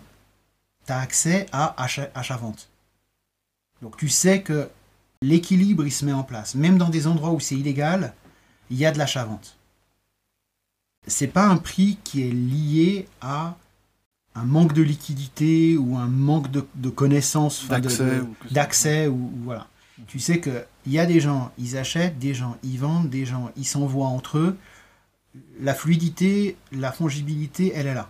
tu 0.86 0.94
as 0.94 1.00
accès 1.00 1.46
à 1.52 1.82
achat- 1.84 2.12
achat-vente. 2.16 2.70
Donc 3.82 3.98
tu 3.98 4.10
sais 4.10 4.42
que 4.42 4.70
l'équilibre, 5.22 5.86
il 5.86 5.92
se 5.92 6.06
met 6.06 6.14
en 6.14 6.24
place. 6.24 6.56
Même 6.56 6.78
dans 6.78 6.90
des 6.90 7.08
endroits 7.08 7.32
où 7.32 7.40
c'est 7.40 7.56
illégal, 7.56 8.14
il 8.70 8.78
y 8.78 8.86
a 8.86 8.92
de 8.92 8.98
l'achat-vente 8.98 9.58
c'est 11.08 11.28
pas 11.28 11.46
un 11.46 11.58
prix 11.58 11.98
qui 12.04 12.24
est 12.28 12.32
lié 12.32 13.08
à 13.22 13.58
un 14.34 14.44
manque 14.44 14.74
de 14.74 14.82
liquidité 14.82 15.78
ou 15.78 15.96
un 15.96 16.08
manque 16.08 16.52
de, 16.52 16.66
de 16.76 16.90
connaissances, 16.90 17.64
D'accès 18.52 19.08
ou 19.08 19.14
ou, 19.14 19.32
ou 19.34 19.44
voilà. 19.44 19.68
Tu 20.08 20.20
sais 20.20 20.40
que 20.40 20.66
il 20.86 20.92
y 20.92 21.00
a 21.00 21.06
des 21.06 21.22
gens, 21.22 21.52
ils 21.58 21.78
achètent, 21.78 22.20
des 22.20 22.34
gens, 22.34 22.58
ils 22.64 22.78
vendent, 22.78 23.10
des 23.10 23.26
gens, 23.26 23.52
ils 23.56 23.66
s'envoient 23.66 24.08
entre 24.08 24.38
eux. 24.40 24.58
La 25.62 25.74
fluidité, 25.74 26.58
la 26.72 26.92
fongibilité, 26.92 27.72
elle 27.74 27.88
est 27.88 27.94
là. 27.94 28.10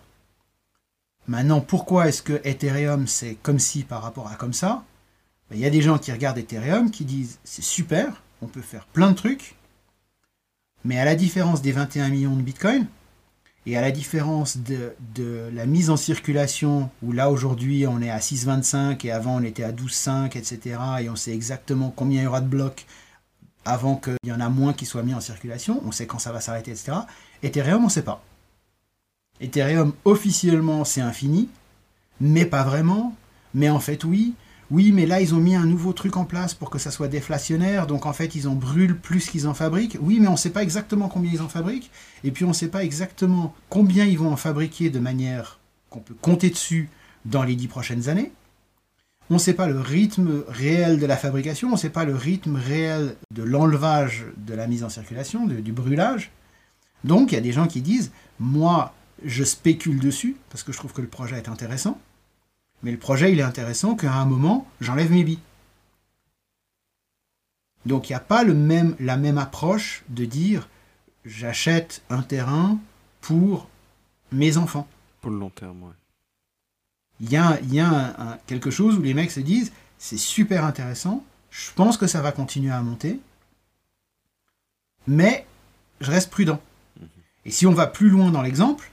Maintenant, 1.28 1.62
pourquoi 1.62 2.08
est-ce 2.08 2.22
que 2.22 2.40
Ethereum 2.44 3.08
c'est 3.08 3.36
comme 3.42 3.60
si 3.60 3.84
par 3.84 4.04
rapport 4.04 4.28
à 4.28 4.36
comme 4.36 4.54
ça? 4.54 4.84
Ben, 5.50 5.58
Il 5.58 5.62
y 5.62 5.66
a 5.66 5.70
des 5.70 5.82
gens 5.82 5.98
qui 5.98 6.12
regardent 6.12 6.38
Ethereum 6.38 6.92
qui 6.92 7.06
disent 7.06 7.40
c'est 7.44 7.64
super, 7.64 8.22
on 8.42 8.48
peut 8.48 8.62
faire 8.62 8.86
plein 8.86 9.12
de 9.12 9.16
trucs, 9.16 9.56
mais 10.84 11.00
à 11.00 11.06
la 11.06 11.16
différence 11.16 11.62
des 11.62 11.72
21 11.72 12.10
millions 12.10 12.36
de 12.36 12.42
Bitcoin, 12.42 12.88
et 13.66 13.76
à 13.78 13.82
la 13.82 13.92
différence 13.92 14.58
de, 14.58 14.94
de 15.16 15.50
la 15.54 15.66
mise 15.66 15.90
en 15.90 15.98
circulation, 15.98 16.90
où 17.02 17.12
là 17.12 17.32
aujourd'hui 17.32 17.88
on 17.88 18.02
est 18.02 18.12
à 18.12 18.20
6,25 18.20 19.06
et 19.08 19.12
avant 19.12 19.38
on 19.38 19.44
était 19.44 19.64
à 19.64 19.72
12,5, 19.72 20.38
etc., 20.38 20.78
et 21.02 21.10
on 21.10 21.16
sait 21.16 21.34
exactement 21.34 21.92
combien 21.96 22.22
il 22.22 22.26
y 22.26 22.28
aura 22.28 22.42
de 22.42 22.48
blocs 22.48 22.86
avant 23.66 23.96
qu'il 23.96 24.18
y 24.24 24.32
en 24.32 24.40
a 24.40 24.50
moins 24.50 24.74
qui 24.74 24.86
soient 24.86 25.02
mis 25.02 25.16
en 25.16 25.22
circulation, 25.22 25.82
on 25.86 25.92
sait 25.92 26.06
quand 26.06 26.20
ça 26.20 26.32
va 26.32 26.40
s'arrêter, 26.40 26.70
etc. 26.72 27.00
Ethereum, 27.42 27.82
on 27.82 27.86
ne 27.86 27.92
sait 27.92 28.04
pas. 28.04 28.24
Ethereum, 29.42 29.94
officiellement, 30.06 30.86
c'est 30.86 31.02
infini, 31.02 31.50
mais 32.20 32.46
pas 32.46 32.64
vraiment. 32.64 33.16
Mais 33.54 33.70
en 33.70 33.80
fait, 33.80 34.04
oui. 34.04 34.34
Oui, 34.72 34.92
mais 34.92 35.06
là, 35.06 35.22
ils 35.22 35.36
ont 35.36 35.40
mis 35.40 35.56
un 35.56 35.66
nouveau 35.66 35.94
truc 35.94 36.18
en 36.18 36.26
place 36.26 36.56
pour 36.56 36.72
que 36.72 36.80
ça 36.80 36.90
soit 36.90 37.08
déflationnaire. 37.08 37.86
Donc, 37.86 38.08
en 38.08 38.14
fait, 38.14 38.34
ils 38.34 38.48
en 38.48 38.56
brûlent 38.56 38.98
plus 38.98 39.30
qu'ils 39.30 39.48
en 39.48 39.54
fabriquent. 39.54 39.98
Oui, 40.02 40.20
mais 40.20 40.28
on 40.28 40.34
ne 40.34 40.38
sait 40.38 40.50
pas 40.50 40.64
exactement 40.64 41.08
combien 41.08 41.32
ils 41.32 41.42
en 41.42 41.50
fabriquent. 41.50 41.92
Et 42.24 42.32
puis, 42.32 42.46
on 42.46 42.50
ne 42.50 42.54
sait 42.54 42.70
pas 42.70 42.84
exactement 42.84 43.54
combien 43.70 44.06
ils 44.06 44.18
vont 44.18 44.32
en 44.32 44.38
fabriquer 44.38 44.90
de 44.90 45.00
manière 45.00 45.60
qu'on 45.92 46.00
peut 46.00 46.16
compter 46.20 46.50
dessus 46.50 46.90
dans 47.26 47.44
les 47.44 47.56
dix 47.56 47.68
prochaines 47.68 48.10
années. 48.10 48.32
On 49.30 49.36
ne 49.36 49.40
sait 49.40 49.54
pas 49.54 49.68
le 49.68 49.80
rythme 49.80 50.44
réel 50.48 51.00
de 51.00 51.06
la 51.06 51.18
fabrication. 51.18 51.70
On 51.70 51.74
ne 51.74 51.78
sait 51.78 51.90
pas 51.90 52.06
le 52.06 52.16
rythme 52.16 52.56
réel 52.56 53.16
de 53.32 53.44
l'enlevage 53.44 54.26
de 54.38 54.56
la 54.56 54.66
mise 54.66 54.84
en 54.84 54.90
circulation, 54.90 55.46
du 55.46 55.72
brûlage. 55.74 56.32
Donc, 57.04 57.32
il 57.32 57.36
y 57.36 57.38
a 57.38 57.42
des 57.42 57.52
gens 57.52 57.68
qui 57.68 57.82
disent, 57.82 58.12
moi, 58.40 58.96
je 59.24 59.44
spécule 59.44 60.00
dessus, 60.00 60.36
parce 60.50 60.64
que 60.64 60.72
je 60.72 60.78
trouve 60.78 60.94
que 60.94 61.02
le 61.02 61.08
projet 61.08 61.38
est 61.38 61.50
intéressant. 61.50 62.00
Mais 62.84 62.92
le 62.92 62.98
projet, 62.98 63.32
il 63.32 63.40
est 63.40 63.44
intéressant 63.44 63.96
qu'à 63.96 64.14
un 64.14 64.26
moment, 64.26 64.68
j'enlève 64.82 65.12
mes 65.12 65.24
billes. 65.24 65.40
Donc 67.86 68.10
il 68.10 68.14
n'y 68.14 68.16
a 68.18 68.20
pas 68.20 68.44
le 68.44 68.54
même, 68.54 68.96
la 69.00 69.16
même 69.18 69.38
approche 69.38 70.04
de 70.10 70.26
dire 70.26 70.68
j'achète 71.24 72.02
un 72.10 72.22
terrain 72.24 72.80
pour 73.22 73.70
mes 74.32 74.58
enfants. 74.58 74.88
Pour 75.22 75.32
le 75.32 75.38
long 75.40 75.50
terme, 75.52 75.84
ouais. 75.84 75.94
Il 77.22 77.30
y 77.32 77.38
a, 77.38 77.60
y 77.62 77.80
a 77.80 77.88
un- 77.88 78.32
un- 78.34 78.38
quelque 78.48 78.72
chose 78.72 78.98
où 78.98 79.02
les 79.02 79.14
mecs 79.14 79.32
se 79.32 79.40
disent 79.40 79.72
c'est 79.98 80.18
super 80.18 80.66
intéressant, 80.66 81.24
je 81.52 81.72
pense 81.74 81.98
que 81.98 82.08
ça 82.08 82.22
va 82.22 82.32
continuer 82.32 82.72
à 82.72 82.82
monter, 82.82 83.20
mais 85.08 85.46
je 86.02 86.12
reste 86.12 86.30
prudent. 86.32 86.62
Et 87.46 87.52
si 87.52 87.66
on 87.68 87.74
va 87.74 87.88
plus 87.88 88.10
loin 88.10 88.32
dans 88.32 88.42
l'exemple, 88.42 88.92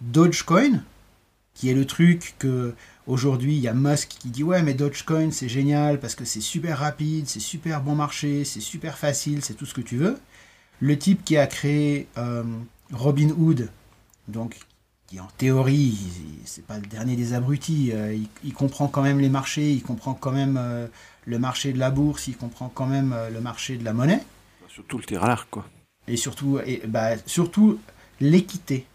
Dogecoin, 0.00 0.82
qui 1.54 1.70
est 1.70 1.74
le 1.74 1.86
truc 1.86 2.34
que 2.38 2.74
aujourd'hui 3.06 3.54
il 3.56 3.60
y 3.60 3.68
a 3.68 3.74
Musk 3.74 4.08
qui 4.08 4.28
dit 4.28 4.42
ouais 4.42 4.62
mais 4.62 4.74
Dogecoin 4.74 5.30
c'est 5.30 5.48
génial 5.48 6.00
parce 6.00 6.14
que 6.14 6.24
c'est 6.24 6.40
super 6.40 6.78
rapide, 6.78 7.26
c'est 7.28 7.40
super 7.40 7.80
bon 7.82 7.94
marché, 7.94 8.44
c'est 8.44 8.60
super 8.60 8.98
facile, 8.98 9.42
c'est 9.44 9.54
tout 9.54 9.66
ce 9.66 9.74
que 9.74 9.80
tu 9.80 9.96
veux. 9.96 10.18
Le 10.80 10.98
type 10.98 11.24
qui 11.24 11.36
a 11.36 11.46
créé 11.46 12.08
euh, 12.18 12.42
Robinhood, 12.92 13.70
donc 14.28 14.58
qui 15.06 15.20
en 15.20 15.28
théorie 15.38 15.96
c'est 16.44 16.66
pas 16.66 16.78
le 16.78 16.86
dernier 16.86 17.14
des 17.16 17.32
abrutis, 17.34 17.92
euh, 17.92 18.14
il, 18.14 18.26
il 18.42 18.52
comprend 18.52 18.88
quand 18.88 19.02
même 19.02 19.20
les 19.20 19.28
marchés, 19.28 19.70
il 19.72 19.82
comprend 19.82 20.14
quand 20.14 20.32
même 20.32 20.56
euh, 20.58 20.86
le 21.24 21.38
marché 21.38 21.72
de 21.72 21.78
la 21.78 21.90
bourse, 21.90 22.26
il 22.26 22.36
comprend 22.36 22.68
quand 22.68 22.86
même 22.86 23.12
euh, 23.12 23.30
le 23.30 23.40
marché 23.40 23.76
de 23.76 23.84
la 23.84 23.92
monnaie 23.92 24.22
Surtout 24.68 24.98
le 24.98 25.04
tir 25.04 25.22
à 25.22 25.28
l'arc, 25.28 25.48
quoi. 25.50 25.64
et 26.08 26.16
surtout 26.16 26.58
et 26.66 26.82
bah, 26.88 27.10
surtout 27.26 27.78
l'équité. 28.20 28.86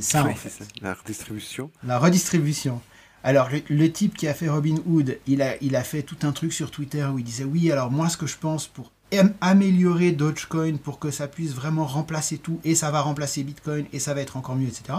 C'est 0.00 0.12
ça 0.12 0.24
Oui, 0.24 0.32
en 0.32 0.34
fait. 0.34 0.48
c'est 0.50 0.64
ça, 0.64 0.70
La 0.80 0.94
redistribution. 0.94 1.70
La 1.84 1.98
redistribution. 1.98 2.80
Alors, 3.24 3.48
le, 3.50 3.62
le 3.68 3.92
type 3.92 4.16
qui 4.16 4.28
a 4.28 4.34
fait 4.34 4.48
Robinhood, 4.48 5.18
il 5.26 5.42
a, 5.42 5.56
il 5.62 5.74
a 5.76 5.82
fait 5.84 6.02
tout 6.02 6.18
un 6.22 6.32
truc 6.32 6.52
sur 6.52 6.70
Twitter 6.70 7.04
où 7.04 7.18
il 7.18 7.24
disait 7.24 7.44
Oui, 7.44 7.70
alors 7.72 7.90
moi, 7.90 8.08
ce 8.08 8.16
que 8.16 8.26
je 8.26 8.36
pense 8.38 8.66
pour 8.68 8.92
am- 9.12 9.34
améliorer 9.40 10.12
Dogecoin 10.12 10.76
pour 10.78 10.98
que 10.98 11.10
ça 11.10 11.26
puisse 11.28 11.52
vraiment 11.52 11.84
remplacer 11.86 12.38
tout, 12.38 12.60
et 12.64 12.74
ça 12.74 12.90
va 12.90 13.00
remplacer 13.00 13.42
Bitcoin, 13.42 13.86
et 13.92 13.98
ça 13.98 14.14
va 14.14 14.20
être 14.20 14.36
encore 14.36 14.54
mieux, 14.56 14.68
etc. 14.68 14.98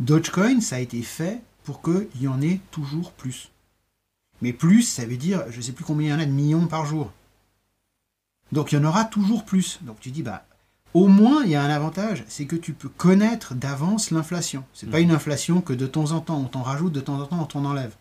Dogecoin, 0.00 0.60
ça 0.60 0.76
a 0.76 0.78
été 0.80 1.02
fait 1.02 1.40
pour 1.64 1.82
qu'il 1.82 2.08
y 2.22 2.28
en 2.28 2.40
ait 2.42 2.60
toujours 2.70 3.12
plus. 3.12 3.50
Mais 4.42 4.52
plus, 4.52 4.82
ça 4.82 5.06
veut 5.06 5.16
dire, 5.16 5.42
je 5.50 5.60
sais 5.60 5.72
plus 5.72 5.84
combien 5.84 6.08
il 6.08 6.10
y 6.10 6.14
en 6.14 6.22
a 6.22 6.26
de 6.26 6.30
millions 6.30 6.66
par 6.66 6.84
jour. 6.86 7.10
Donc, 8.52 8.70
il 8.70 8.76
y 8.76 8.78
en 8.78 8.84
aura 8.84 9.04
toujours 9.04 9.44
plus. 9.44 9.80
Donc, 9.82 9.98
tu 9.98 10.10
dis, 10.10 10.22
bah, 10.22 10.46
au 10.94 11.08
moins, 11.08 11.44
il 11.44 11.50
y 11.50 11.54
a 11.54 11.62
un 11.62 11.70
avantage, 11.70 12.24
c'est 12.28 12.46
que 12.46 12.56
tu 12.56 12.72
peux 12.72 12.88
connaître 12.88 13.54
d'avance 13.54 14.10
l'inflation. 14.10 14.64
C'est 14.72 14.90
pas 14.90 15.00
une 15.00 15.10
inflation 15.10 15.60
que 15.60 15.72
de 15.72 15.86
temps 15.86 16.12
en 16.12 16.20
temps 16.20 16.38
on 16.38 16.44
t'en 16.44 16.62
rajoute, 16.62 16.92
de 16.92 17.00
temps 17.00 17.20
en 17.20 17.26
temps 17.26 17.40
on 17.40 17.44
t'en 17.44 17.64
enlève. 17.64 17.94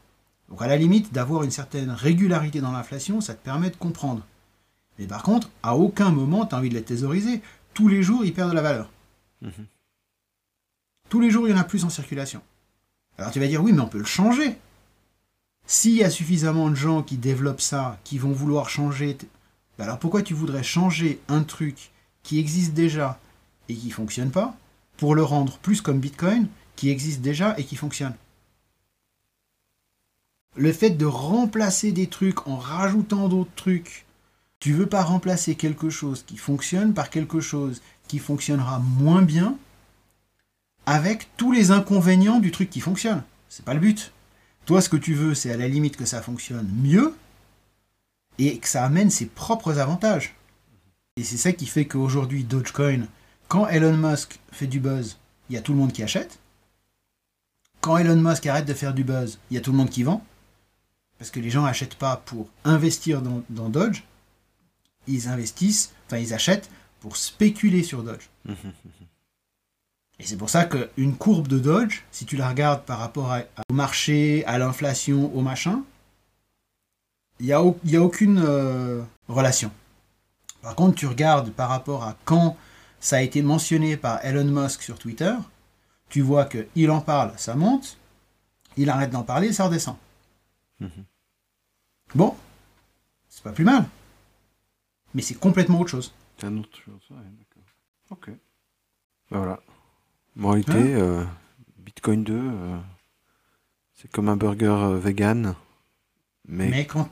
Donc 0.49 0.61
à 0.61 0.67
la 0.67 0.77
limite, 0.77 1.11
d'avoir 1.11 1.43
une 1.43 1.51
certaine 1.51 1.89
régularité 1.89 2.61
dans 2.61 2.71
l'inflation, 2.71 3.19
ça 3.19 3.33
te 3.33 3.43
permet 3.43 3.69
de 3.69 3.75
comprendre. 3.75 4.25
Mais 4.97 5.07
par 5.07 5.23
contre, 5.23 5.49
à 5.63 5.75
aucun 5.75 6.11
moment 6.11 6.45
tu 6.45 6.55
as 6.55 6.57
envie 6.57 6.69
de 6.69 6.75
les 6.75 6.83
thésauriser. 6.83 7.41
Tous 7.73 7.87
les 7.89 8.01
jours, 8.01 8.23
ils 8.23 8.33
perdent 8.33 8.51
de 8.51 8.55
la 8.55 8.61
valeur. 8.61 8.89
Mhm. 9.41 9.65
Tous 11.09 11.19
les 11.19 11.29
jours, 11.29 11.47
il 11.47 11.51
y 11.51 11.53
en 11.53 11.59
a 11.59 11.63
plus 11.63 11.83
en 11.83 11.89
circulation. 11.89 12.41
Alors 13.17 13.31
tu 13.31 13.39
vas 13.39 13.47
dire, 13.47 13.61
oui, 13.61 13.73
mais 13.73 13.81
on 13.81 13.87
peut 13.87 13.97
le 13.97 14.05
changer. 14.05 14.57
S'il 15.67 15.95
y 15.95 16.03
a 16.03 16.09
suffisamment 16.09 16.69
de 16.69 16.75
gens 16.75 17.01
qui 17.01 17.17
développent 17.17 17.61
ça, 17.61 17.99
qui 18.03 18.17
vont 18.19 18.31
vouloir 18.31 18.69
changer, 18.69 19.17
bah 19.77 19.85
alors 19.85 19.99
pourquoi 19.99 20.21
tu 20.21 20.33
voudrais 20.33 20.63
changer 20.63 21.19
un 21.27 21.43
truc 21.43 21.91
qui 22.25 22.39
existe 22.39 22.73
déjà 22.73 23.19
et 23.69 23.75
qui 23.75 23.91
fonctionne 23.91 24.31
pas 24.31 24.57
pour 24.97 25.15
le 25.15 25.23
rendre 25.23 25.57
plus 25.59 25.79
comme 25.79 25.99
Bitcoin 25.99 26.47
qui 26.75 26.89
existe 26.89 27.21
déjà 27.21 27.57
et 27.57 27.63
qui 27.63 27.75
fonctionne 27.75 28.15
Le 30.55 30.73
fait 30.73 30.89
de 30.89 31.05
remplacer 31.05 31.91
des 31.91 32.07
trucs 32.07 32.47
en 32.47 32.57
rajoutant 32.57 33.29
d'autres 33.29 33.55
trucs, 33.55 34.05
tu 34.59 34.73
veux 34.73 34.87
pas 34.87 35.03
remplacer 35.03 35.53
quelque 35.55 35.91
chose 35.91 36.23
qui 36.25 36.37
fonctionne 36.37 36.93
par 36.93 37.11
quelque 37.11 37.39
chose 37.39 37.81
qui 38.07 38.17
fonctionnera 38.17 38.79
moins 38.79 39.21
bien 39.21 39.57
avec 40.87 41.29
tous 41.37 41.51
les 41.51 41.71
inconvénients 41.71 42.39
du 42.39 42.51
truc 42.51 42.69
qui 42.69 42.79
fonctionne. 42.79 43.23
C'est 43.49 43.65
pas 43.65 43.73
le 43.73 43.79
but. 43.79 44.11
Toi, 44.65 44.81
ce 44.81 44.89
que 44.89 44.97
tu 44.97 45.13
veux, 45.13 45.35
c'est 45.35 45.51
à 45.51 45.57
la 45.57 45.67
limite 45.67 45.95
que 45.95 46.05
ça 46.05 46.23
fonctionne 46.23 46.67
mieux 46.81 47.15
et 48.39 48.57
que 48.57 48.67
ça 48.67 48.83
amène 48.83 49.11
ses 49.11 49.27
propres 49.27 49.77
avantages. 49.77 50.34
Et 51.17 51.23
c'est 51.23 51.37
ça 51.37 51.53
qui 51.53 51.65
fait 51.65 51.85
qu'aujourd'hui, 51.85 52.43
Dogecoin, 52.43 53.07
quand 53.47 53.67
Elon 53.67 53.95
Musk 53.95 54.39
fait 54.51 54.67
du 54.67 54.79
buzz, 54.79 55.17
il 55.49 55.55
y 55.55 55.57
a 55.57 55.61
tout 55.61 55.71
le 55.71 55.77
monde 55.79 55.93
qui 55.93 56.03
achète. 56.03 56.39
Quand 57.79 57.97
Elon 57.97 58.17
Musk 58.21 58.45
arrête 58.47 58.65
de 58.65 58.73
faire 58.73 58.93
du 58.93 59.03
buzz, 59.03 59.39
il 59.49 59.55
y 59.55 59.57
a 59.57 59.61
tout 59.61 59.71
le 59.71 59.77
monde 59.77 59.89
qui 59.89 60.03
vend. 60.03 60.25
Parce 61.17 61.31
que 61.31 61.39
les 61.39 61.49
gens 61.49 61.63
n'achètent 61.63 61.95
pas 61.95 62.17
pour 62.17 62.49
investir 62.65 63.21
dans, 63.21 63.43
dans 63.49 63.69
Doge, 63.69 64.03
ils 65.07 65.29
investissent, 65.29 65.93
enfin 66.07 66.17
ils 66.17 66.33
achètent 66.33 66.69
pour 66.99 67.15
spéculer 67.15 67.83
sur 67.83 68.03
Doge. 68.03 68.29
Et 70.19 70.25
c'est 70.25 70.37
pour 70.37 70.49
ça 70.49 70.65
qu'une 70.65 71.15
courbe 71.15 71.47
de 71.47 71.59
Doge, 71.59 72.03
si 72.11 72.25
tu 72.25 72.35
la 72.37 72.49
regardes 72.49 72.83
par 72.83 72.99
rapport 72.99 73.31
à- 73.31 73.43
au 73.69 73.73
marché, 73.73 74.43
à 74.45 74.57
l'inflation, 74.57 75.33
au 75.35 75.41
machin, 75.41 75.83
il 77.39 77.45
n'y 77.47 77.53
a, 77.53 77.61
y 77.85 77.95
a 77.95 78.01
aucune 78.01 78.39
euh, 78.43 79.01
relation. 79.27 79.71
Par 80.65 80.73
contre, 80.73 80.95
tu 80.95 81.05
regardes 81.05 81.51
par 81.51 81.69
rapport 81.69 82.03
à 82.03 82.15
quand 82.25 82.57
ça 82.99 83.17
a 83.17 83.21
été 83.21 83.43
mentionné 83.43 83.97
par 83.97 84.25
Elon 84.25 84.45
Musk 84.45 84.81
sur 84.81 84.97
Twitter, 84.97 85.35
tu 86.09 86.21
vois 86.21 86.45
qu'il 86.45 86.89
en 86.89 87.01
parle, 87.01 87.33
ça 87.37 87.53
monte, 87.53 87.99
il 88.75 88.89
arrête 88.89 89.11
d'en 89.11 89.21
parler, 89.21 89.53
ça 89.53 89.65
redescend. 89.67 89.95
Mhm. 90.79 90.89
Bon, 92.15 92.35
c'est 93.29 93.43
pas 93.43 93.51
plus 93.51 93.63
mal. 93.63 93.85
Mais 95.13 95.21
c'est 95.21 95.35
complètement 95.35 95.79
autre 95.81 95.91
chose. 95.91 96.15
C'est 96.39 96.47
un 96.47 96.57
autre 96.57 96.75
chose, 96.79 96.99
ouais, 97.11 97.17
d'accord. 97.37 97.69
Ok. 98.09 98.29
Ben 99.29 99.37
voilà. 99.37 99.59
Moralité, 100.35 100.71
Hein 100.95 100.97
euh, 100.99 101.25
Bitcoin 101.77 102.23
2, 102.23 102.33
euh, 102.33 102.77
c'est 103.93 104.09
comme 104.11 104.29
un 104.29 104.35
burger 104.35 104.65
euh, 104.65 104.97
vegan, 104.97 105.53
mais, 106.47 106.69
mais... 106.69 106.85
Quand- 106.87 107.07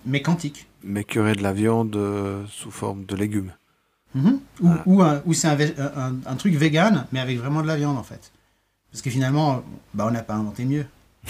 mais 0.83 1.01
quantique. 1.03 1.11
qui 1.13 1.19
aurait 1.19 1.35
de 1.35 1.43
la 1.43 1.53
viande 1.53 1.95
euh, 1.95 2.43
sous 2.49 2.71
forme 2.71 3.05
de 3.05 3.15
légumes. 3.15 3.51
Mhm. 4.15 4.39
Ou, 4.61 4.67
Voilà. 4.67 4.83
ou, 4.85 5.01
un- 5.01 5.21
ou 5.25 5.33
c'est 5.33 5.47
un, 5.47 5.55
vé- 5.55 5.73
un- 5.79 6.15
un- 6.25 6.35
truc 6.35 6.53
vegan, 6.55 7.05
mais 7.11 7.19
avec 7.19 7.37
vraiment 7.39 7.61
de 7.61 7.67
la 7.67 7.75
viande 7.77 7.97
en 7.97 8.03
fait. 8.03 8.31
Parce 8.91 9.01
que 9.01 9.09
finalement, 9.09 9.63
bah, 9.95 10.05
on 10.07 10.11
n'a 10.11 10.21
pas 10.21 10.35
inventé 10.35 10.65
mieux. 10.65 10.85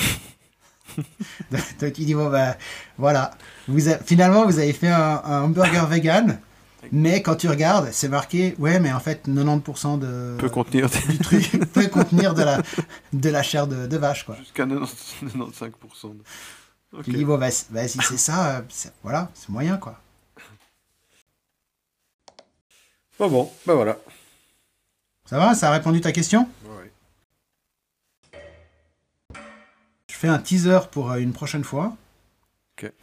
Donc 1.80 1.98
il 1.98 2.06
dit, 2.06 2.14
bon 2.14 2.30
bah 2.30 2.56
voilà, 2.98 3.32
vous 3.68 3.90
a- 3.90 3.98
finalement 3.98 4.46
vous 4.46 4.60
avez 4.60 4.74
fait 4.74 4.90
un, 4.90 5.22
un 5.26 5.42
hamburger 5.44 5.88
vegan, 5.88 6.40
mais 6.92 7.22
quand 7.22 7.36
tu 7.36 7.48
regardes, 7.48 7.90
c'est 7.92 8.10
marqué, 8.10 8.54
ouais 8.60 8.80
mais 8.80 8.92
en 8.92 9.00
fait 9.00 9.28
90% 9.28 9.98
de, 10.00 10.36
Peut 10.38 10.50
contenir 10.50 10.90
du 10.90 11.18
truc 11.20 11.52
peut 11.74 11.88
contenir 11.88 12.34
de 12.36 12.44
la, 12.44 12.62
de 13.14 13.30
la 13.30 13.42
chair 13.44 13.66
de, 13.68 13.88
de 13.88 13.98
vache 13.98 14.24
quoi. 14.26 14.36
jusqu'à 14.36 14.66
90 14.66 15.16
95%. 15.24 16.10
de- 16.10 16.24
Ok. 16.94 17.06
Tu 17.06 17.12
dis, 17.12 17.26
bon 17.26 17.40
c'est 17.50 18.18
ça, 18.18 18.58
euh, 18.58 18.62
voilà, 19.02 19.32
c'est 19.34 19.50
moyen 19.50 19.78
quoi. 19.78 20.00
Bon, 23.20 23.30
bon, 23.30 23.52
ben 23.66 23.74
voilà. 23.74 23.98
Ça 25.26 25.38
va, 25.38 25.56
ça 25.56 25.70
a 25.70 25.74
répondu 25.74 26.00
à 26.00 26.02
ta 26.02 26.12
question? 26.12 26.50
Ouais. 26.66 26.92
Je 30.08 30.14
fais 30.14 30.28
un 30.28 30.40
teaser 30.40 30.80
pour 30.92 31.12
euh, 31.12 31.18
une 31.18 31.34
prochaine 31.34 31.64
fois. 31.64 31.98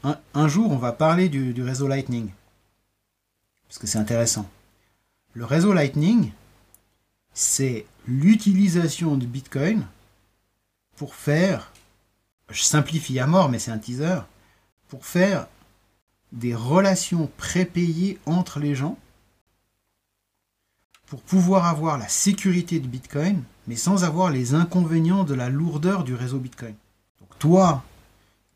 Un, 0.05 0.18
un 0.34 0.47
jour, 0.47 0.70
on 0.70 0.76
va 0.76 0.93
parler 0.93 1.28
du, 1.30 1.55
du 1.55 1.62
réseau 1.62 1.88
Lightning. 1.88 2.30
Parce 3.66 3.78
que 3.78 3.86
c'est 3.86 3.99
intéressant. 3.99 4.49
Le 5.32 5.45
réseau 5.45 5.72
Lightning, 5.72 6.32
c'est 7.32 7.86
l'utilisation 8.07 9.16
de 9.16 9.24
Bitcoin 9.24 9.86
pour 10.97 11.14
faire, 11.14 11.72
je 12.51 12.62
simplifie 12.62 13.18
à 13.18 13.26
mort, 13.26 13.48
mais 13.48 13.59
c'est 13.59 13.70
un 13.70 13.78
teaser, 13.78 14.20
pour 14.88 15.07
faire 15.07 15.46
des 16.32 16.55
relations 16.55 17.30
prépayées 17.36 18.18
entre 18.26 18.61
les 18.61 18.74
gens 18.74 18.96
pour 21.11 21.22
pouvoir 21.22 21.66
avoir 21.66 21.98
la 21.98 22.07
sécurité 22.07 22.78
de 22.78 22.86
Bitcoin, 22.86 23.42
mais 23.66 23.74
sans 23.74 24.05
avoir 24.05 24.30
les 24.30 24.55
inconvénients 24.55 25.24
de 25.24 25.34
la 25.34 25.48
lourdeur 25.48 26.05
du 26.05 26.14
réseau 26.14 26.38
Bitcoin. 26.38 26.74
Donc 27.18 27.36
toi, 27.40 27.82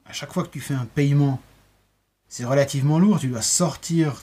à 0.07 0.13
chaque 0.13 0.33
fois 0.33 0.45
que 0.45 0.51
tu 0.51 0.61
fais 0.61 0.75
un 0.75 0.85
paiement, 0.85 1.41
c'est 2.29 2.45
relativement 2.45 3.01
lourd, 3.01 3.19
tu 3.19 3.27
dois 3.27 3.43
sortir 3.43 4.23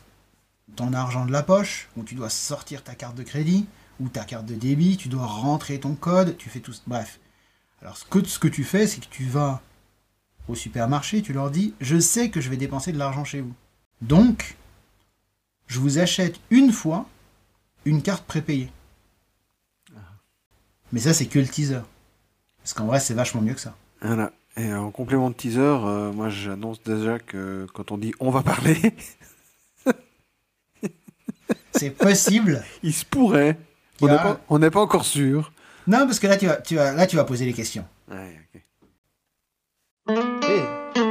ton 0.78 0.94
argent 0.94 1.26
de 1.26 1.32
la 1.34 1.44
poche, 1.44 1.90
ou 1.98 2.04
tu 2.04 2.16
dois 2.16 2.30
sortir 2.30 2.86
ta 2.86 2.96
carte 2.96 3.16
de 3.16 3.24
crédit, 3.24 3.68
ou 4.00 4.08
ta 4.08 4.24
carte 4.24 4.46
de 4.46 4.56
débit, 4.56 4.96
tu 4.96 5.10
dois 5.10 5.26
rentrer 5.26 5.82
ton 5.82 5.94
code, 5.96 6.38
tu 6.38 6.50
fais 6.50 6.62
tout... 6.62 6.74
Bref. 6.88 7.20
Alors 7.82 7.98
ce 7.98 8.06
que, 8.06 8.24
ce 8.26 8.40
que 8.40 8.48
tu 8.48 8.64
fais, 8.64 8.88
c'est 8.88 9.00
que 9.02 9.10
tu 9.10 9.26
vas 9.26 9.62
au 10.48 10.56
supermarché, 10.56 11.22
tu 11.22 11.34
leur 11.34 11.50
dis, 11.52 11.74
je 11.82 12.00
sais 12.00 12.30
que 12.30 12.42
je 12.42 12.50
vais 12.50 12.58
dépenser 12.58 12.92
de 12.92 12.98
l'argent 12.98 13.24
chez 13.24 13.42
vous. 13.42 13.54
Donc, 14.02 14.56
je 15.68 15.80
vous 15.80 16.00
achète 16.00 16.40
une 16.50 16.72
fois 16.72 17.08
une 17.86 18.02
carte 18.02 18.26
prépayée. 18.26 18.70
Mais 20.92 21.00
ça, 21.00 21.14
c'est 21.14 21.26
que 21.26 21.40
le 21.40 21.48
teaser. 21.48 21.80
Parce 22.62 22.74
qu'en 22.74 22.86
vrai, 22.86 23.00
c'est 23.00 23.14
vachement 23.14 23.42
mieux 23.42 23.54
que 23.54 23.62
ça. 23.62 23.76
Voilà. 24.02 24.32
Et 24.58 24.74
en 24.74 24.92
complément 24.92 25.30
de 25.30 25.36
teaser, 25.36 25.60
euh, 25.62 26.12
moi 26.12 26.28
j'annonce 26.30 26.84
déjà 26.84 27.18
que 27.20 27.66
quand 27.74 27.92
on 27.92 27.98
dit 27.98 28.14
on 28.20 28.30
va 28.32 28.44
parler, 28.44 28.78
C'est 31.74 31.92
possible. 31.92 32.64
Il 32.84 32.94
se 32.94 33.06
pourrait. 33.06 33.58
On 34.02 34.08
Tu 34.08 34.12
n'est 34.12 34.20
vois. 34.22 34.36
pas, 34.36 34.42
on 34.50 34.60
n'est 34.60 34.70
pas 34.70 34.82
encore 34.82 35.06
sûr. 35.06 35.54
Non, 35.92 36.06
parce 36.06 36.20
que 36.20 36.28
là, 36.28 36.38
tu 36.38 36.48
vas, 36.48 36.56
tu 36.56 36.76
vas, 36.76 36.94
là, 36.94 37.06
tu 37.06 37.18
vas 37.18 37.26
poser 37.26 37.44
les 37.44 37.52
questions. 37.52 37.86
Ouais, 38.10 38.40
ok. 38.56 38.62
Eh, 40.44 41.11